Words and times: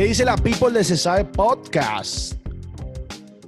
¿Qué 0.00 0.06
dice 0.06 0.24
la 0.24 0.34
People 0.34 0.70
de 0.70 0.82
Se 0.82 0.96
Sabe 0.96 1.26
Podcast? 1.26 2.32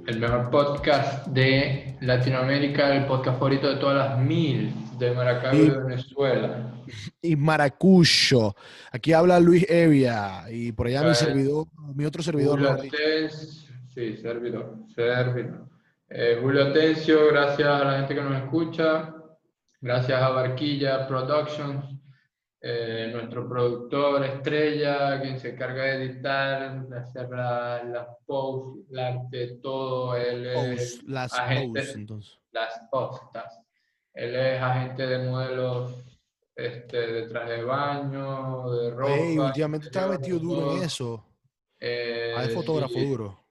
El 0.05 0.19
mejor 0.19 0.51
podcast 0.51 1.25
de 1.29 1.97
Latinoamérica, 2.01 2.95
el 2.95 3.07
podcast 3.07 3.39
favorito 3.39 3.73
de 3.73 3.77
todas 3.77 3.95
las 3.95 4.19
mil 4.19 4.71
de 4.99 5.15
Maracaibo 5.15 5.65
y 5.65 5.83
Venezuela. 5.83 6.71
Y 7.23 7.35
Maracucho. 7.35 8.55
Aquí 8.91 9.13
habla 9.13 9.39
Luis 9.39 9.65
Evia 9.67 10.43
y 10.47 10.71
por 10.73 10.85
allá 10.85 11.01
mi 11.01 11.15
servidor, 11.15 11.65
mi 11.95 12.05
otro 12.05 12.21
servidor. 12.21 12.59
Julio 12.59 12.91
sí, 13.87 14.17
servidor, 14.17 14.75
servidor. 14.93 15.67
Eh, 16.07 16.37
Julio 16.39 16.71
Tencio, 16.71 17.29
gracias 17.31 17.67
a 17.67 17.83
la 17.83 17.97
gente 17.97 18.13
que 18.13 18.21
nos 18.21 18.37
escucha, 18.43 19.11
gracias 19.81 20.21
a 20.21 20.29
Barquilla 20.29 21.07
Productions, 21.07 21.83
eh, 22.65 23.09
nuestro 23.11 23.47
productor 23.49 24.23
estrella, 24.23 25.19
quien 25.19 25.37
se 25.37 25.49
encarga 25.49 25.83
de 25.83 26.05
editar, 26.05 26.87
de 26.87 26.97
hacer 26.97 27.29
las 27.29 27.83
la 27.83 28.17
posts, 28.25 28.89
el 28.89 28.99
arte, 28.99 29.57
todo. 29.61 30.15
Él 30.15 30.45
es 30.45 31.03
las 31.03 31.33
agente, 31.33 31.91
entonces. 31.93 32.39
Las 32.53 32.87
postas. 32.89 33.59
Él 34.13 34.33
es 34.33 34.61
agente 34.61 35.05
de 35.05 35.29
modelos 35.29 35.93
este, 36.55 36.97
de 36.97 37.27
traje 37.27 37.51
de 37.51 37.63
baño, 37.63 38.71
de 38.71 38.91
ropa. 38.91 39.13
Hey, 39.13 39.37
últimamente 39.37 39.87
estaba 39.87 40.17
metido 40.17 40.39
duro 40.39 40.77
en 40.77 40.83
eso. 40.83 41.21
Eh, 41.81 42.33
ah, 42.37 42.45
es 42.45 42.53
fotógrafo 42.53 42.97
duro. 42.97 43.42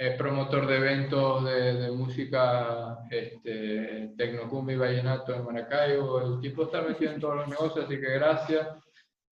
Es 0.00 0.16
promotor 0.16 0.66
de 0.66 0.76
eventos 0.76 1.44
de, 1.44 1.74
de 1.74 1.90
música 1.90 3.00
este, 3.10 4.14
tecnocumbi 4.16 4.72
y 4.72 4.76
vallenato 4.76 5.34
en 5.34 5.44
Maracaibo. 5.44 6.22
El 6.22 6.40
tipo 6.40 6.62
está 6.62 6.80
metido 6.80 7.12
en 7.12 7.20
todos 7.20 7.36
los 7.36 7.48
negocios, 7.48 7.84
así 7.84 8.00
que 8.00 8.10
gracias. 8.14 8.66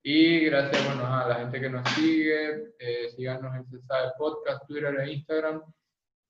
Y 0.02 0.40
gracias 0.40 0.84
bueno, 0.84 1.06
a 1.06 1.26
la 1.26 1.36
gente 1.36 1.58
que 1.58 1.70
nos 1.70 1.88
sigue. 1.88 2.74
Eh, 2.78 3.08
síganos 3.16 3.56
en 3.56 3.64
Cesade 3.64 4.10
Podcast, 4.18 4.66
Twitter 4.66 4.94
e 5.00 5.12
Instagram. 5.14 5.62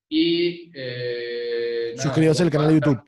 Y 0.09 0.71
eh, 0.73 1.95
suscríbanse 1.97 2.45
al 2.45 2.51
canal 2.51 2.69
de 2.69 2.75
YouTube. 2.75 3.03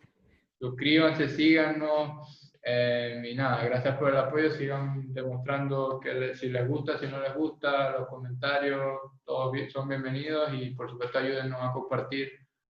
Suscríbanse, 0.59 1.29
síganos. 1.29 2.40
Eh, 2.63 3.23
y 3.25 3.35
nada, 3.35 3.65
gracias 3.65 3.97
por 3.97 4.11
el 4.11 4.17
apoyo. 4.17 4.51
Sigan 4.51 5.13
demostrando 5.13 5.99
que 6.01 6.35
si 6.35 6.49
les 6.49 6.69
gusta, 6.69 6.99
si 6.99 7.07
no 7.07 7.21
les 7.21 7.35
gusta, 7.35 7.91
los 7.99 8.09
comentarios, 8.09 8.99
todos 9.25 9.57
son 9.73 9.89
bienvenidos 9.89 10.53
y 10.55 10.71
por 10.71 10.91
supuesto 10.91 11.19
ayúdennos 11.19 11.59
a 11.61 11.73
compartir 11.73 12.31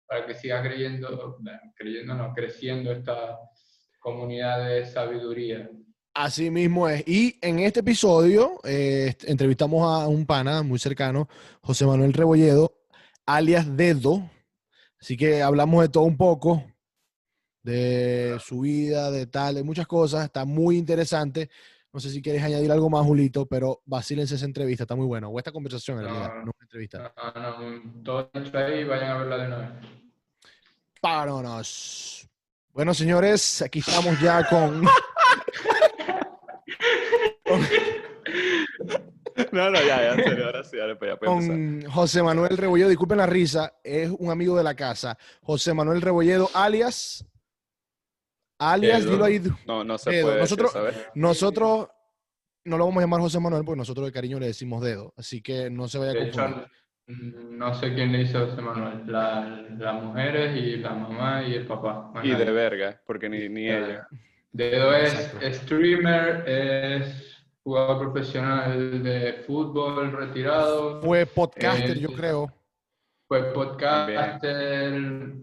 para 0.07 0.27
que 0.27 0.35
siga 0.35 0.63
creyendo, 0.63 1.39
creyendo 1.77 2.15
no, 2.15 2.35
creciendo 2.35 2.93
esta 2.93 3.39
comunidad 4.01 4.67
de 4.69 4.85
sabiduría. 4.85 5.71
Así 6.13 6.51
mismo 6.51 6.89
es. 6.89 7.07
Y 7.07 7.39
en 7.41 7.61
este 7.61 7.81
episodio 7.81 8.59
eh, 8.65 9.15
entrevistamos 9.27 9.83
a 9.83 10.09
un 10.09 10.27
pana 10.27 10.63
muy 10.63 10.79
cercano, 10.79 11.29
José 11.63 11.87
Manuel 11.87 12.13
Rebolledo, 12.13 12.73
alias 13.25 13.77
Dedo. 13.77 14.29
Así 15.01 15.17
que 15.17 15.41
hablamos 15.43 15.83
de 15.83 15.89
todo 15.89 16.05
un 16.05 16.17
poco, 16.17 16.65
de 17.63 18.39
su 18.45 18.61
vida, 18.61 19.11
de 19.11 19.27
tal, 19.27 19.57
de 19.57 19.63
muchas 19.63 19.87
cosas. 19.87 20.25
Está 20.25 20.45
muy 20.45 20.77
interesante. 20.77 21.51
No 21.93 21.99
sé 21.99 22.11
si 22.11 22.23
quieres 22.23 22.43
añadir 22.43 22.71
algo 22.71 22.89
más, 22.89 23.05
Julito, 23.05 23.47
pero 23.47 23.83
vacílense 23.85 24.37
esa 24.37 24.45
entrevista, 24.45 24.85
está 24.85 24.95
muy 24.95 25.07
bueno. 25.07 25.29
O 25.29 25.39
esta 25.39 25.51
conversación, 25.51 25.99
en 25.99 26.05
realidad, 26.05 26.35
no 26.37 26.43
una 26.43 26.53
entrevista. 26.61 27.13
No, 27.35 27.41
no, 27.41 28.03
todo 28.05 28.31
ahí, 28.55 28.85
vayan 28.85 29.11
a 29.11 29.19
verla 29.19 29.37
de 29.39 29.49
nuevo. 29.49 29.69
Páronos. 31.01 32.29
Bueno, 32.73 32.95
señores, 32.95 33.63
aquí 33.63 33.81
estamos 33.81 34.21
ya 34.21 34.47
con... 34.49 34.85
No, 39.53 39.69
no, 39.69 39.81
ya, 39.81 39.97
ya, 39.97 40.13
en 40.13 40.23
serio, 40.23 40.47
ahora 40.47 40.63
sí, 40.63 40.77
dale, 40.77 40.97
pues 40.97 41.13
ya 41.13 41.19
Con 41.19 41.83
José 41.87 42.23
Manuel 42.23 42.57
Rebolledo, 42.57 42.89
disculpen 42.89 43.19
la 43.19 43.27
risa, 43.27 43.75
es 43.83 44.11
un 44.11 44.31
amigo 44.31 44.57
de 44.57 44.63
la 44.63 44.77
casa. 44.77 45.19
José 45.43 45.75
Manuel 45.75 46.03
Rebolledo, 46.03 46.51
alias 46.55 47.25
alias, 48.61 49.05
dilo 49.05 49.25
ahí. 49.25 49.41
No, 49.67 49.83
no 49.83 49.99
se 49.99 50.23
puede 50.23 50.41
nosotros, 50.41 50.73
nosotros 51.15 51.89
no 52.65 52.79
lo 52.79 52.85
vamos 52.85 52.99
a 52.99 53.01
llamar 53.03 53.21
José 53.21 53.41
Manuel 53.41 53.65
porque 53.65 53.79
nosotros 53.79 54.07
de 54.07 54.13
cariño 54.13 54.39
le 54.39 54.47
decimos 54.47 54.83
dedo, 54.83 55.13
así 55.17 55.43
que 55.43 55.71
no 55.71 55.89
se 55.89 55.99
vaya 55.99 56.13
a 56.13 56.15
confundir. 56.15 56.67
no 57.51 57.75
sé 57.75 57.95
quién 57.95 58.13
le 58.13 58.19
dice 58.19 58.39
José 58.39 58.61
Manuel, 58.61 59.11
las 59.11 60.03
mujeres 60.03 60.57
y 60.57 60.77
la 60.77 60.91
mamá 60.91 61.43
y 61.43 61.55
el 61.55 61.67
papá. 61.67 62.13
Y 62.23 62.31
de 62.31 62.51
verga, 62.51 63.01
porque 63.07 63.29
ni, 63.29 63.49
ni 63.49 63.69
ella. 63.69 64.07
Dedo 64.53 64.95
es 64.95 65.33
streamer, 65.57 66.49
es 66.49 67.31
jugador 67.63 68.13
profesional 68.13 69.03
de 69.03 69.45
fútbol 69.47 70.13
retirado. 70.13 71.01
Fue 71.03 71.25
podcaster, 71.27 71.99
yo 71.99 72.09
creo. 72.09 72.53
Fue 73.29 73.53
podcaster. 73.53 74.93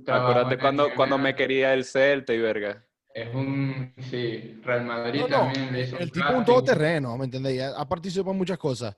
Acuérdate 0.08 0.58
cuando, 0.58 0.90
cuando 0.94 1.18
me 1.18 1.36
quería 1.36 1.74
el 1.74 1.86
Celta 1.86 2.34
y 2.34 2.40
verga. 2.40 2.87
Es 3.18 3.34
un, 3.34 3.94
sí, 4.12 4.62
Real 4.64 4.86
Madrid 4.86 5.24
también 5.28 5.74
le 5.74 5.82
hizo 5.82 5.98
El 5.98 6.12
tipo 6.12 6.30
un 6.30 6.46
todoterreno, 6.46 7.18
¿me 7.18 7.26
entendéis? 7.26 7.64
Ha 7.64 7.90
participado 7.90 8.30
en 8.32 8.38
muchas 8.38 8.60
cosas. 8.60 8.96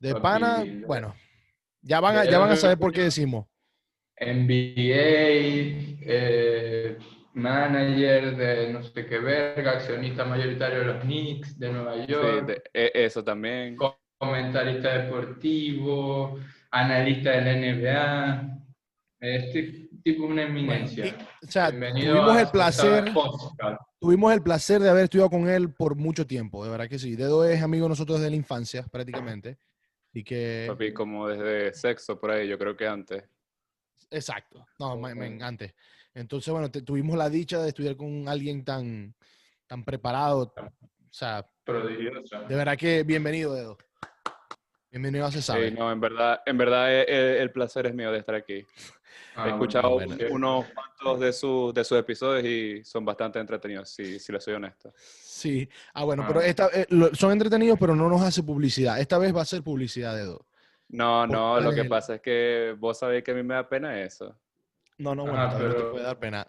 De 0.00 0.16
pana, 0.16 0.64
bueno, 0.84 1.14
ya 1.80 2.00
van, 2.00 2.16
a, 2.16 2.24
ya 2.24 2.40
van 2.40 2.50
a 2.50 2.56
saber 2.56 2.76
por 2.76 2.92
qué 2.92 3.02
decimos. 3.02 3.46
NBA, 4.18 4.48
eh, 6.08 6.98
manager 7.34 8.36
de 8.36 8.72
no 8.72 8.82
sé 8.82 9.06
qué 9.06 9.20
verga, 9.20 9.74
accionista 9.74 10.24
mayoritario 10.24 10.80
de 10.80 10.84
los 10.86 11.04
Knicks 11.04 11.56
de 11.56 11.72
Nueva 11.72 12.04
York. 12.04 12.46
Sí, 12.48 12.62
e, 12.74 12.90
eso 12.94 13.22
también. 13.22 13.76
Comentarista 14.18 15.04
deportivo, 15.04 16.40
analista 16.72 17.30
de 17.30 17.40
la 17.42 17.52
NBA. 17.54 18.58
Este, 19.20 19.85
tipo 20.06 20.24
una 20.24 20.42
eminencia. 20.42 21.16
o 21.42 21.50
sea, 21.50 21.72
tuvimos 21.72 22.38
el 22.38 22.48
placer, 22.48 23.12
tuvimos 23.98 24.32
el 24.32 24.40
placer 24.40 24.80
de 24.80 24.88
haber 24.88 25.04
estudiado 25.04 25.30
con 25.30 25.48
él 25.48 25.72
por 25.74 25.96
mucho 25.96 26.24
tiempo, 26.24 26.64
de 26.64 26.70
verdad 26.70 26.88
que 26.88 27.00
sí. 27.00 27.16
Dedo 27.16 27.44
es 27.44 27.60
amigo 27.60 27.86
de 27.86 27.88
nosotros 27.88 28.20
desde 28.20 28.30
la 28.30 28.36
infancia, 28.36 28.84
prácticamente. 28.84 29.58
Y 30.12 30.22
que... 30.22 30.66
Papi, 30.68 30.92
como 30.92 31.26
desde 31.26 31.72
sexo, 31.74 32.20
por 32.20 32.30
ahí, 32.30 32.46
yo 32.46 32.56
creo 32.56 32.76
que 32.76 32.86
antes. 32.86 33.24
Exacto, 34.08 34.64
no, 34.78 35.04
antes. 35.04 35.74
Entonces, 36.14 36.52
bueno, 36.52 36.70
tuvimos 36.70 37.18
la 37.18 37.28
dicha 37.28 37.60
de 37.60 37.70
estudiar 37.70 37.96
con 37.96 38.28
alguien 38.28 38.64
tan, 38.64 39.12
tan 39.66 39.84
preparado. 39.84 40.54
O 40.56 41.10
sea, 41.10 41.44
prodigioso. 41.64 42.42
De 42.44 42.54
verdad 42.54 42.78
que 42.78 43.02
bienvenido, 43.02 43.54
Dedo. 43.54 43.76
Bienvenido 44.96 45.26
a 45.26 45.30
Se 45.30 45.42
Sabe. 45.42 45.68
Sí, 45.68 45.76
no, 45.78 45.92
en 45.92 46.00
verdad, 46.00 46.40
en 46.46 46.56
verdad 46.56 46.90
el, 46.90 47.04
eh, 47.06 47.42
el 47.42 47.50
placer 47.50 47.84
es 47.84 47.94
mío 47.94 48.10
de 48.10 48.18
estar 48.18 48.34
aquí. 48.34 48.54
He 48.54 48.66
ah, 49.36 49.48
escuchado 49.48 49.98
unos 50.30 50.64
cuantos 50.72 51.20
de, 51.20 51.34
sus 51.34 51.74
de 51.74 51.84
sus 51.84 51.98
episodios 51.98 52.42
y 52.46 52.82
son 52.82 53.04
bastante 53.04 53.38
entretenidos, 53.38 53.90
si, 53.90 54.18
si 54.18 54.32
les 54.32 54.42
soy 54.42 54.54
honesto. 54.54 54.94
Sí. 54.96 55.68
Ah, 55.92 56.04
bueno, 56.04 56.24
pero 56.26 56.40
ah. 56.40 56.46
esta, 56.46 56.70
eh, 56.72 56.86
son 57.12 57.32
entretenidos, 57.32 57.78
pero 57.78 57.94
no 57.94 58.08
nos 58.08 58.22
hace 58.22 58.42
publicidad. 58.42 58.98
Esta 58.98 59.18
vez 59.18 59.36
va 59.36 59.42
a 59.42 59.44
ser 59.44 59.62
publicidad 59.62 60.16
de 60.16 60.24
dos. 60.24 60.40
No, 60.88 61.26
no, 61.26 61.60
lo 61.60 61.74
que 61.74 61.84
pasa 61.84 62.14
es 62.14 62.22
que 62.22 62.74
vos 62.78 62.98
sabéis 62.98 63.22
que 63.22 63.32
a 63.32 63.34
mí 63.34 63.42
me 63.42 63.52
da 63.52 63.68
pena 63.68 64.00
eso. 64.00 64.34
No, 64.96 65.14
no, 65.14 65.26
bueno, 65.26 65.52
pero 65.58 65.74
te 65.74 65.82
puede 65.90 66.04
dar 66.04 66.18
pena. 66.18 66.46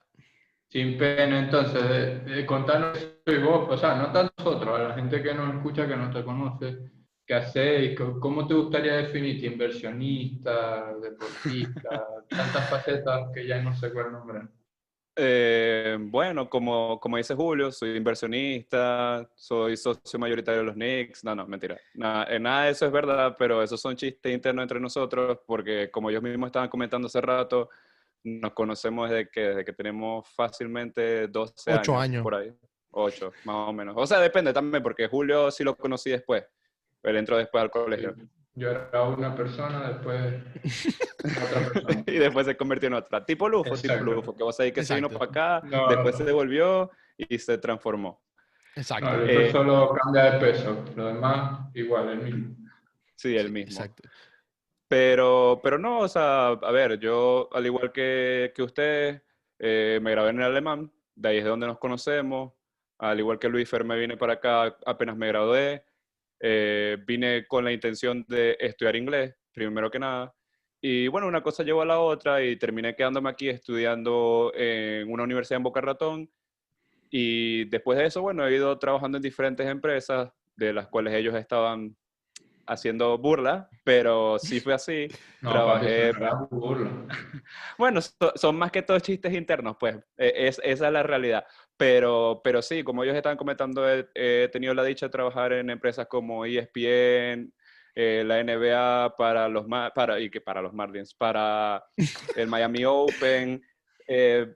Sin 0.70 0.98
pena, 0.98 1.40
entonces, 1.40 2.22
eh, 2.28 2.46
contanos 2.46 2.98
soy 3.26 3.40
vos, 3.40 3.68
o 3.70 3.78
sea, 3.78 3.96
no 3.96 4.10
tanto 4.14 4.34
nosotros, 4.38 4.80
a 4.80 4.84
la 4.84 4.96
gente 4.96 5.22
que 5.22 5.34
nos 5.34 5.54
escucha, 5.54 5.86
que 5.86 5.98
no 5.98 6.10
te 6.12 6.24
conoce 6.24 6.97
¿Qué 7.28 7.36
hacéis? 7.36 8.00
¿Cómo 8.22 8.48
te 8.48 8.54
gustaría 8.54 8.96
definirte? 8.96 9.48
¿Inversionista? 9.48 10.96
¿Deportista? 10.96 12.08
Tantas 12.30 12.70
facetas 12.70 13.30
que 13.34 13.46
ya 13.46 13.62
no 13.62 13.76
sé 13.76 13.92
cuál 13.92 14.14
nombre. 14.14 14.48
Eh, 15.14 15.98
bueno, 16.00 16.50
como, 16.50 16.98
como 17.02 17.18
dice 17.18 17.36
Julio, 17.36 17.70
soy 17.70 17.98
inversionista, 17.98 19.30
soy 19.36 19.76
socio 19.76 20.18
mayoritario 20.18 20.62
de 20.62 20.66
los 20.68 20.76
Knicks. 20.76 21.26
No, 21.26 21.36
no, 21.36 21.46
mentira. 21.46 21.78
Nada, 21.96 22.34
eh, 22.34 22.40
nada 22.40 22.64
de 22.64 22.72
eso 22.72 22.86
es 22.86 22.92
verdad, 22.94 23.36
pero 23.38 23.62
esos 23.62 23.82
son 23.82 23.98
chistes 23.98 24.34
internos 24.34 24.64
entre 24.64 24.80
nosotros, 24.80 25.40
porque 25.46 25.92
como 25.92 26.10
ellos 26.10 26.24
mismos 26.24 26.48
estaban 26.48 26.70
comentando 26.70 27.08
hace 27.08 27.20
rato, 27.20 27.68
nos 28.24 28.54
conocemos 28.54 29.10
desde 29.10 29.30
que, 29.30 29.42
desde 29.42 29.66
que 29.66 29.74
tenemos 29.74 30.26
fácilmente 30.30 31.28
12 31.28 31.72
años. 31.74 31.90
años. 31.90 32.24
Por 32.24 32.36
ahí. 32.36 32.54
Ocho, 32.92 33.34
más 33.44 33.68
o 33.68 33.74
menos. 33.74 33.96
O 33.98 34.08
sea, 34.08 34.22
depende 34.22 34.54
también, 34.54 34.82
porque 34.82 35.10
Julio 35.10 35.52
sí 35.52 35.66
lo 35.66 35.76
conocí 35.76 36.10
después. 36.10 36.46
Él 37.04 37.18
entró 37.18 37.38
después 37.38 37.62
al 37.62 37.72
colegio. 37.72 38.16
Yo 38.56 38.72
era 38.72 39.04
una 39.04 39.36
persona, 39.36 39.88
después 39.88 40.44
otra 41.44 41.72
persona. 41.72 42.04
y 42.08 42.18
después 42.18 42.48
se 42.48 42.58
convirtió 42.58 42.88
en 42.88 42.96
otra. 42.96 43.24
Tipo 43.24 43.48
Lufo, 43.48 43.76
tipo 43.76 43.96
Lufo, 43.98 44.36
que 44.36 44.44
vos 44.44 44.56
sabés 44.56 44.74
que 44.74 44.84
se 44.84 44.96
vino 44.96 45.10
para 45.10 45.26
acá, 45.26 45.62
después 45.90 46.16
se 46.16 46.24
devolvió 46.24 46.90
y 47.18 47.38
se 47.38 47.58
transformó. 47.60 48.22
Exacto. 48.76 49.12
No, 49.12 49.24
eh, 49.24 49.52
solo 49.52 49.94
cambia 49.94 50.32
de 50.32 50.40
peso, 50.40 50.86
lo 50.96 51.08
demás 51.08 51.70
igual, 51.74 52.10
el 52.10 52.20
mismo. 52.20 52.56
Sí, 53.16 53.36
el 53.36 53.52
mismo. 53.52 53.72
Exacto. 53.72 54.10
Pero, 54.88 55.60
pero 55.62 55.78
no, 55.78 56.00
o 56.00 56.08
sea, 56.08 56.48
a 56.50 56.72
ver, 56.72 56.98
yo, 57.00 57.50
al 57.52 57.66
igual 57.66 57.92
que, 57.92 58.54
que 58.56 58.64
usted, 58.64 59.22
eh, 59.60 60.00
me 60.02 60.12
grabé 60.12 60.30
en 60.30 60.38
el 60.38 60.46
alemán, 60.46 60.92
de 61.16 61.30
ahí 61.30 61.38
es 61.38 61.44
de 61.44 61.50
donde 61.50 61.68
nos 61.68 61.78
conocemos. 61.78 62.54
Al 63.00 63.20
igual 63.20 63.38
que 63.38 63.50
Luis 63.50 63.70
Fer, 63.70 63.84
me 63.84 64.00
vine 64.00 64.18
para 64.18 64.34
acá, 64.34 64.78
apenas 64.86 65.18
me 65.18 65.28
gradué. 65.28 65.84
Eh, 66.40 66.98
vine 67.06 67.46
con 67.48 67.64
la 67.66 67.72
intención 67.72 68.24
de 68.28 68.56
estudiar 68.60 68.96
inglés, 68.96 69.36
primero 69.52 69.90
que 69.90 70.00
nada. 70.00 70.34
Y 70.82 71.08
bueno, 71.08 71.28
una 71.28 71.42
cosa 71.42 71.64
llevó 71.64 71.82
a 71.82 71.86
la 71.86 72.00
otra 72.00 72.44
y 72.44 72.56
terminé 72.58 72.96
quedándome 72.96 73.30
aquí 73.30 73.50
estudiando 73.50 74.52
en 74.56 75.12
una 75.12 75.24
universidad 75.24 75.58
en 75.58 75.64
Boca 75.64 75.82
Ratón. 75.82 76.30
Y 77.10 77.66
después 77.66 77.98
de 77.98 78.06
eso, 78.06 78.22
bueno, 78.22 78.46
he 78.48 78.56
ido 78.56 78.78
trabajando 78.78 79.18
en 79.18 79.24
diferentes 79.24 79.66
empresas, 79.66 80.30
de 80.56 80.74
las 80.74 80.88
cuales 80.88 81.14
ellos 81.14 81.36
estaban 81.36 81.96
haciendo 82.68 83.18
burla, 83.18 83.70
pero 83.84 84.38
sí 84.40 84.60
fue 84.60 84.74
así. 84.74 85.08
No, 85.42 85.52
Trabajé- 85.54 86.14
no 86.20 86.48
burla. 86.48 86.92
Bueno, 87.78 88.02
so- 88.02 88.34
son 88.36 88.58
más 88.58 88.72
que 88.72 88.82
todos 88.82 89.02
chistes 89.04 89.34
internos, 89.34 89.78
pues, 89.80 89.96
e- 90.18 90.48
es, 90.48 90.60
esa 90.64 90.88
es 90.88 90.94
la 90.94 91.04
realidad. 91.04 91.46
Pero, 91.78 92.42
pero 92.44 92.62
sí, 92.62 92.84
como 92.84 93.04
ellos 93.04 93.16
estaban 93.16 93.38
comentando, 93.38 93.88
he, 93.88 94.08
he 94.16 94.48
tenido 94.50 94.74
la 94.74 94.84
dicha 94.84 95.06
de 95.06 95.12
trabajar 95.12 95.54
en 95.54 95.70
empresas 95.70 96.08
como 96.08 96.44
ESPN, 96.44 97.54
eh, 97.94 98.24
la 98.26 98.40
NBA 98.44 99.16
para 99.16 99.48
los, 99.48 99.68
Ma- 99.68 99.92
para, 99.94 100.20
y 100.20 100.30
que 100.30 100.42
para 100.42 100.62
los 100.62 100.74
Marlins, 100.74 101.14
para 101.14 101.84
el 102.36 102.48
Miami 102.48 102.84
Open, 102.86 103.62
eh, 104.08 104.48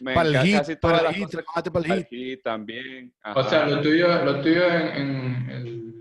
me 0.00 0.14
Para 0.14 0.28
el 0.28 0.52
casi 0.52 0.76
todas 0.76 1.02
para 1.02 1.10
las 1.10 1.18
cosas- 1.20 1.44
para 1.44 1.94
el 1.94 2.06
para 2.06 2.42
también. 2.42 3.12
O 3.34 3.42
sea, 3.44 3.66
lo 3.66 3.80
tuyo, 3.82 4.24
lo 4.24 4.40
tuyo 4.40 4.64
en, 4.64 4.86
en 4.96 5.50
el, 5.50 5.94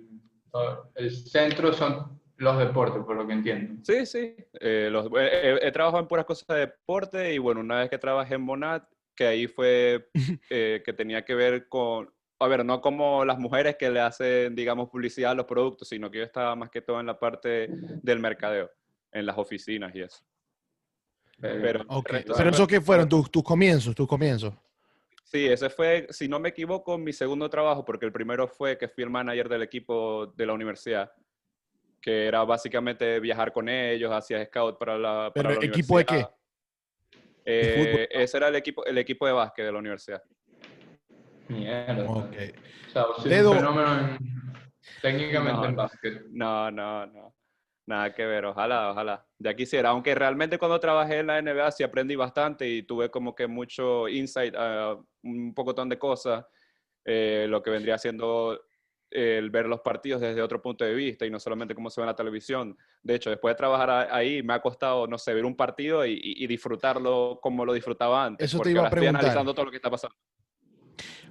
el 0.96 1.12
centro 1.12 1.74
son 1.74 2.20
los 2.38 2.58
deportes, 2.60 3.04
por 3.04 3.16
lo 3.18 3.28
que 3.28 3.34
entiendo. 3.34 3.84
Sí, 3.84 4.06
sí. 4.06 4.36
eh, 4.62 4.90
los- 4.92 5.10
he 5.16 5.72
trabajado 5.72 6.02
en 6.02 6.08
puras 6.08 6.26
cosas 6.26 6.48
de 6.48 6.60
deporte 6.60 7.34
y 7.34 7.38
bueno, 7.40 7.60
una 7.62 7.80
vez 7.80 7.90
que 7.90 7.98
trabajé 7.98 8.36
en 8.36 8.42
Monat, 8.42 8.84
que 9.20 9.28
ahí 9.28 9.48
fue 9.48 10.10
eh, 10.50 10.82
que 10.86 10.94
tenía 10.94 11.26
que 11.26 11.36
ver 11.36 11.68
con, 11.68 12.10
a 12.40 12.48
ver, 12.48 12.64
no 12.64 12.80
como 12.80 13.26
las 13.26 13.38
mujeres 13.38 13.76
que 13.76 13.90
le 13.90 14.00
hacen, 14.00 14.56
digamos, 14.56 14.90
publicidad 14.90 15.32
a 15.32 15.36
los 15.36 15.46
productos, 15.46 15.90
sino 15.90 16.10
que 16.10 16.20
yo 16.20 16.24
estaba 16.24 16.56
más 16.56 16.70
que 16.70 16.80
todo 16.82 17.02
en 17.02 17.06
la 17.08 17.20
parte 17.20 17.68
del 18.02 18.20
mercadeo, 18.20 18.72
en 19.12 19.26
las 19.26 19.38
oficinas 19.38 19.94
y 19.94 20.04
eso. 20.04 20.24
Pero, 21.42 21.84
Ok, 21.90 22.10
el 22.12 22.16
resto- 22.24 22.34
Pero 22.38 22.50
eso 22.52 22.66
que 22.66 22.80
fueron 22.80 23.10
tus, 23.10 23.30
tus 23.30 23.44
comienzos, 23.44 23.94
tus 23.94 24.08
comienzos. 24.08 24.54
Sí, 25.26 25.46
ese 25.48 25.70
fue, 25.70 26.08
si 26.12 26.30
no 26.30 26.40
me 26.40 26.48
equivoco, 26.50 26.98
mi 26.98 27.12
segundo 27.12 27.50
trabajo, 27.50 27.84
porque 27.84 28.06
el 28.06 28.14
primero 28.14 28.48
fue 28.48 28.78
que 28.78 28.88
fui 28.88 29.04
el 29.04 29.10
manager 29.10 29.50
del 29.50 29.64
equipo 29.64 30.28
de 30.28 30.46
la 30.46 30.54
universidad, 30.54 31.12
que 32.02 32.26
era 32.28 32.46
básicamente 32.46 33.20
viajar 33.20 33.52
con 33.52 33.68
ellos, 33.68 34.14
hacía 34.14 34.46
scout 34.46 34.80
para 34.80 34.98
la, 34.98 35.32
para 35.36 35.50
Pero, 35.50 35.62
la 35.62 35.68
¿equipo 35.68 35.98
de 35.98 36.06
qué? 36.06 36.26
Eh, 37.52 38.08
ese 38.12 38.38
era 38.38 38.48
el 38.50 38.56
equipo, 38.56 38.86
el 38.86 38.98
equipo 39.00 39.26
de 39.26 39.32
básquet 39.34 39.66
de 39.66 39.72
la 39.72 39.80
universidad. 39.80 40.22
Mierda. 41.48 42.04
Ok. 42.08 42.36
O 42.88 42.92
sea, 42.92 43.06
vos 43.06 43.16
sos 43.18 43.26
Dedo- 43.26 43.52
un 43.52 43.58
fenómeno 43.58 44.00
en- 44.00 44.18
técnicamente 45.02 45.62
No. 45.62 45.66
en 45.66 45.76
básquet. 45.76 46.22
No, 46.30 46.70
no, 46.70 47.06
no. 47.08 47.36
Nada 47.88 48.14
que 48.14 48.24
ver, 48.24 48.46
ojalá, 48.46 48.92
ojalá. 48.92 49.26
Ya 49.40 49.56
quisiera, 49.56 49.90
aunque 49.90 50.14
realmente 50.14 50.60
cuando 50.60 50.80
trabajé 50.80 51.20
en 51.20 51.28
la 51.28 51.40
NBA 51.42 51.72
sí 51.72 51.82
aprendí 51.84 52.16
bastante 52.16 52.68
y 52.70 52.84
tuve 52.84 53.10
como 53.10 53.34
que 53.34 53.48
mucho 53.48 54.08
insight 54.08 54.54
a 54.56 54.96
un 55.24 55.54
pocotón 55.56 55.90
de 55.90 55.98
cosas, 55.98 56.46
eh, 57.04 57.48
lo 57.50 57.64
que 57.64 57.72
vendría 57.72 57.98
siendo 57.98 58.62
el 59.12 59.50
ver 59.50 59.66
los 59.66 59.82
partidos 59.82 60.22
desde 60.22 60.42
otro 60.42 60.62
punto 60.62 60.86
de 60.86 60.94
vista 60.94 61.26
y 61.26 61.30
no 61.30 61.40
solamente 61.40 61.76
cómo 61.76 61.90
se 61.90 62.02
ve 62.02 62.04
en 62.06 62.10
la 62.10 62.16
televisión. 62.16 62.78
De 63.02 63.16
hecho, 63.16 63.30
después 63.30 63.54
de 63.54 63.58
trabajar 63.58 64.10
ahí 64.12 64.44
me 64.44 64.54
ha 64.54 64.62
costado, 64.62 65.08
no 65.08 65.18
sé, 65.18 65.34
ver 65.34 65.46
un 65.46 65.56
partido 65.56 66.06
y, 66.06 66.46
disfrutarlo 66.48 67.40
como 67.42 67.66
lo 67.66 67.74
disfrutaba 67.74 68.26
antes. 68.26 68.46
Eso 68.46 68.62
te 68.62 68.72
iba 68.72 68.82
a 68.82 68.84
ahora 68.84 68.90
estoy 68.90 69.00
preguntar. 69.00 69.22
analizando 69.22 69.54
todo 69.54 69.66
lo 69.66 69.72
que 69.72 69.78
está 69.78 69.90
pasando. 69.90 70.16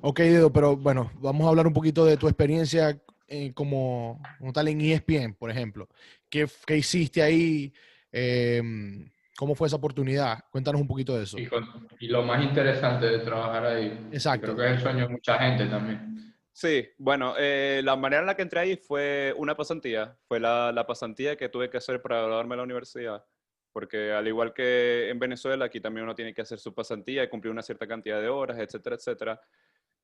Ok, 0.00 0.20
Dedo, 0.20 0.52
pero 0.52 0.76
bueno, 0.76 1.10
vamos 1.16 1.46
a 1.46 1.50
hablar 1.50 1.66
un 1.66 1.72
poquito 1.72 2.04
de 2.04 2.16
tu 2.16 2.28
experiencia 2.28 3.00
eh, 3.26 3.52
como, 3.52 4.20
como 4.38 4.52
tal 4.52 4.68
en 4.68 4.80
ESPN, 4.80 5.34
por 5.34 5.50
ejemplo. 5.50 5.88
¿Qué, 6.28 6.46
qué 6.66 6.76
hiciste 6.76 7.22
ahí? 7.22 7.72
Em, 8.12 9.10
¿Cómo 9.36 9.54
fue 9.54 9.68
esa 9.68 9.76
oportunidad? 9.76 10.40
Cuéntanos 10.50 10.80
un 10.80 10.88
poquito 10.88 11.16
de 11.16 11.24
eso. 11.24 11.38
Y, 11.38 11.46
con- 11.46 11.88
y 12.00 12.08
lo 12.08 12.22
más 12.22 12.42
interesante 12.42 13.06
de 13.06 13.18
trabajar 13.20 13.66
ahí. 13.66 14.08
Exacto. 14.12 14.54
Creo 14.54 14.56
que 14.56 14.64
es 14.66 14.72
el 14.72 14.80
sueño 14.80 15.06
de 15.06 15.08
mucha 15.08 15.38
gente 15.38 15.66
también. 15.66 16.34
Sí, 16.58 16.88
bueno, 16.98 17.36
eh, 17.38 17.82
la 17.84 17.94
manera 17.94 18.22
en 18.22 18.26
la 18.26 18.34
que 18.34 18.42
entré 18.42 18.58
ahí 18.58 18.76
fue 18.76 19.32
una 19.36 19.56
pasantía. 19.56 20.18
Fue 20.26 20.40
la, 20.40 20.72
la 20.72 20.84
pasantía 20.88 21.36
que 21.36 21.48
tuve 21.48 21.70
que 21.70 21.76
hacer 21.76 22.02
para 22.02 22.16
graduarme 22.16 22.54
de 22.54 22.56
la 22.56 22.62
universidad. 22.64 23.24
Porque 23.72 24.10
al 24.10 24.26
igual 24.26 24.52
que 24.52 25.08
en 25.08 25.20
Venezuela, 25.20 25.66
aquí 25.66 25.80
también 25.80 26.02
uno 26.02 26.16
tiene 26.16 26.34
que 26.34 26.42
hacer 26.42 26.58
su 26.58 26.74
pasantía 26.74 27.22
y 27.22 27.28
cumplir 27.28 27.52
una 27.52 27.62
cierta 27.62 27.86
cantidad 27.86 28.20
de 28.20 28.28
horas, 28.28 28.58
etcétera, 28.58 28.96
etcétera. 28.96 29.40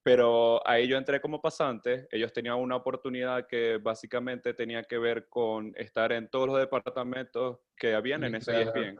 Pero 0.04 0.64
ahí 0.64 0.86
yo 0.86 0.96
entré 0.96 1.20
como 1.20 1.42
pasante. 1.42 2.06
Ellos 2.12 2.32
tenían 2.32 2.54
una 2.54 2.76
oportunidad 2.76 3.48
que 3.48 3.78
básicamente 3.78 4.54
tenía 4.54 4.84
que 4.84 4.98
ver 4.98 5.28
con 5.28 5.72
estar 5.74 6.12
en 6.12 6.28
todos 6.28 6.46
los 6.46 6.60
departamentos 6.60 7.58
que 7.76 7.96
habían 7.96 8.22
en 8.22 8.36
ese 8.36 8.62
E 8.62 8.96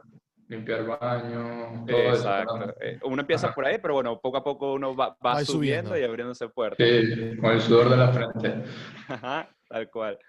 Limpiar, 0.47 0.79
ESPN. 0.81 0.89
Limpiar 0.89 0.99
baño, 0.99 1.85
todo 1.87 1.97
eso. 1.97 2.09
Exacto. 2.15 2.59
¿verdad? 2.59 2.75
Eh, 2.81 2.99
Uno 3.03 3.21
empieza 3.21 3.47
Ajá. 3.47 3.55
por 3.55 3.65
ahí, 3.65 3.77
pero 3.81 3.93
bueno, 3.95 4.19
poco 4.19 4.37
a 4.37 4.43
poco 4.43 4.73
uno 4.73 4.95
va, 4.95 5.09
va 5.25 5.33
Va 5.35 5.45
subiendo, 5.45 5.89
subiendo. 5.89 5.97
y 5.99 6.03
abriéndose 6.03 6.49
puertas. 6.49 6.87
Sí, 6.87 7.37
con 7.37 7.51
el 7.51 7.61
sudor 7.61 7.89
de 7.89 7.97
la 7.97 8.07
frente. 8.09 8.63
Ajá, 9.07 9.49
tal 9.67 9.89
cual. 9.89 10.19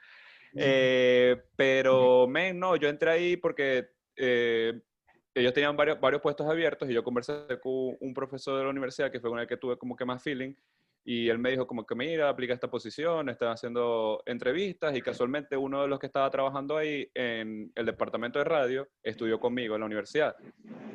Eh, 0.54 1.36
pero, 1.56 2.26
men, 2.26 2.58
no, 2.58 2.76
yo 2.76 2.88
entré 2.88 3.10
ahí 3.10 3.36
porque 3.36 3.88
eh, 4.16 4.80
ellos 5.34 5.52
tenían 5.52 5.76
varios, 5.76 6.00
varios 6.00 6.22
puestos 6.22 6.48
abiertos 6.48 6.88
y 6.88 6.94
yo 6.94 7.04
conversé 7.04 7.34
con 7.62 7.96
un 8.00 8.14
profesor 8.14 8.56
de 8.58 8.64
la 8.64 8.70
universidad 8.70 9.10
que 9.10 9.20
fue 9.20 9.28
con 9.28 9.38
el 9.38 9.46
que 9.46 9.58
tuve 9.58 9.76
como 9.76 9.94
que 9.94 10.06
más 10.06 10.22
feeling 10.22 10.54
y 11.08 11.28
él 11.28 11.38
me 11.38 11.52
dijo 11.52 11.68
como 11.68 11.86
que 11.86 11.94
mira, 11.94 12.28
aplica 12.28 12.52
esta 12.52 12.68
posición, 12.68 13.28
están 13.28 13.50
haciendo 13.50 14.24
entrevistas 14.26 14.96
y 14.96 15.00
casualmente 15.00 15.56
uno 15.56 15.82
de 15.82 15.86
los 15.88 16.00
que 16.00 16.06
estaba 16.06 16.28
trabajando 16.30 16.76
ahí 16.76 17.08
en 17.14 17.70
el 17.76 17.86
departamento 17.86 18.40
de 18.40 18.44
radio 18.44 18.88
estudió 19.04 19.38
conmigo 19.38 19.76
en 19.76 19.80
la 19.82 19.86
universidad. 19.86 20.34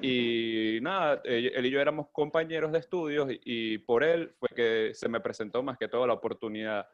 Y 0.01 0.79
nada, 0.81 1.21
él 1.23 1.65
y 1.65 1.69
yo 1.69 1.79
éramos 1.79 2.07
compañeros 2.11 2.73
de 2.73 2.79
estudios 2.79 3.29
y, 3.29 3.77
por 3.77 4.03
él 4.03 4.33
fue 4.37 4.49
que 4.49 4.91
se 4.93 5.07
me 5.07 5.21
presentó 5.21 5.63
más 5.63 5.77
que 5.77 5.87
todo 5.87 6.05
la 6.05 6.13
oportunidad. 6.13 6.89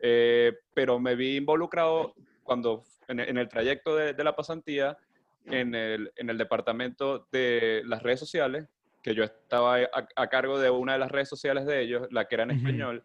Eh, 0.00 0.52
pero 0.74 0.98
me 0.98 1.14
vi 1.14 1.36
involucrado 1.36 2.14
cuando 2.42 2.82
en 3.06 3.38
el 3.38 3.48
trayecto 3.48 3.94
de, 3.94 4.12
de 4.12 4.24
la 4.24 4.34
pasantía 4.34 4.98
en 5.44 5.76
el, 5.76 6.12
en 6.16 6.30
el 6.30 6.38
departamento 6.38 7.28
de 7.30 7.82
las 7.84 8.02
redes 8.02 8.18
sociales, 8.18 8.66
que 9.06 9.14
yo 9.14 9.22
estaba 9.22 9.76
a, 9.76 10.08
a 10.16 10.26
cargo 10.26 10.58
de 10.58 10.68
una 10.68 10.94
de 10.94 10.98
las 10.98 11.12
redes 11.12 11.28
sociales 11.28 11.64
de 11.64 11.80
ellos, 11.80 12.08
la 12.10 12.24
que 12.24 12.34
era 12.34 12.42
en 12.42 12.50
Ujú. 12.50 12.58
español, 12.58 13.04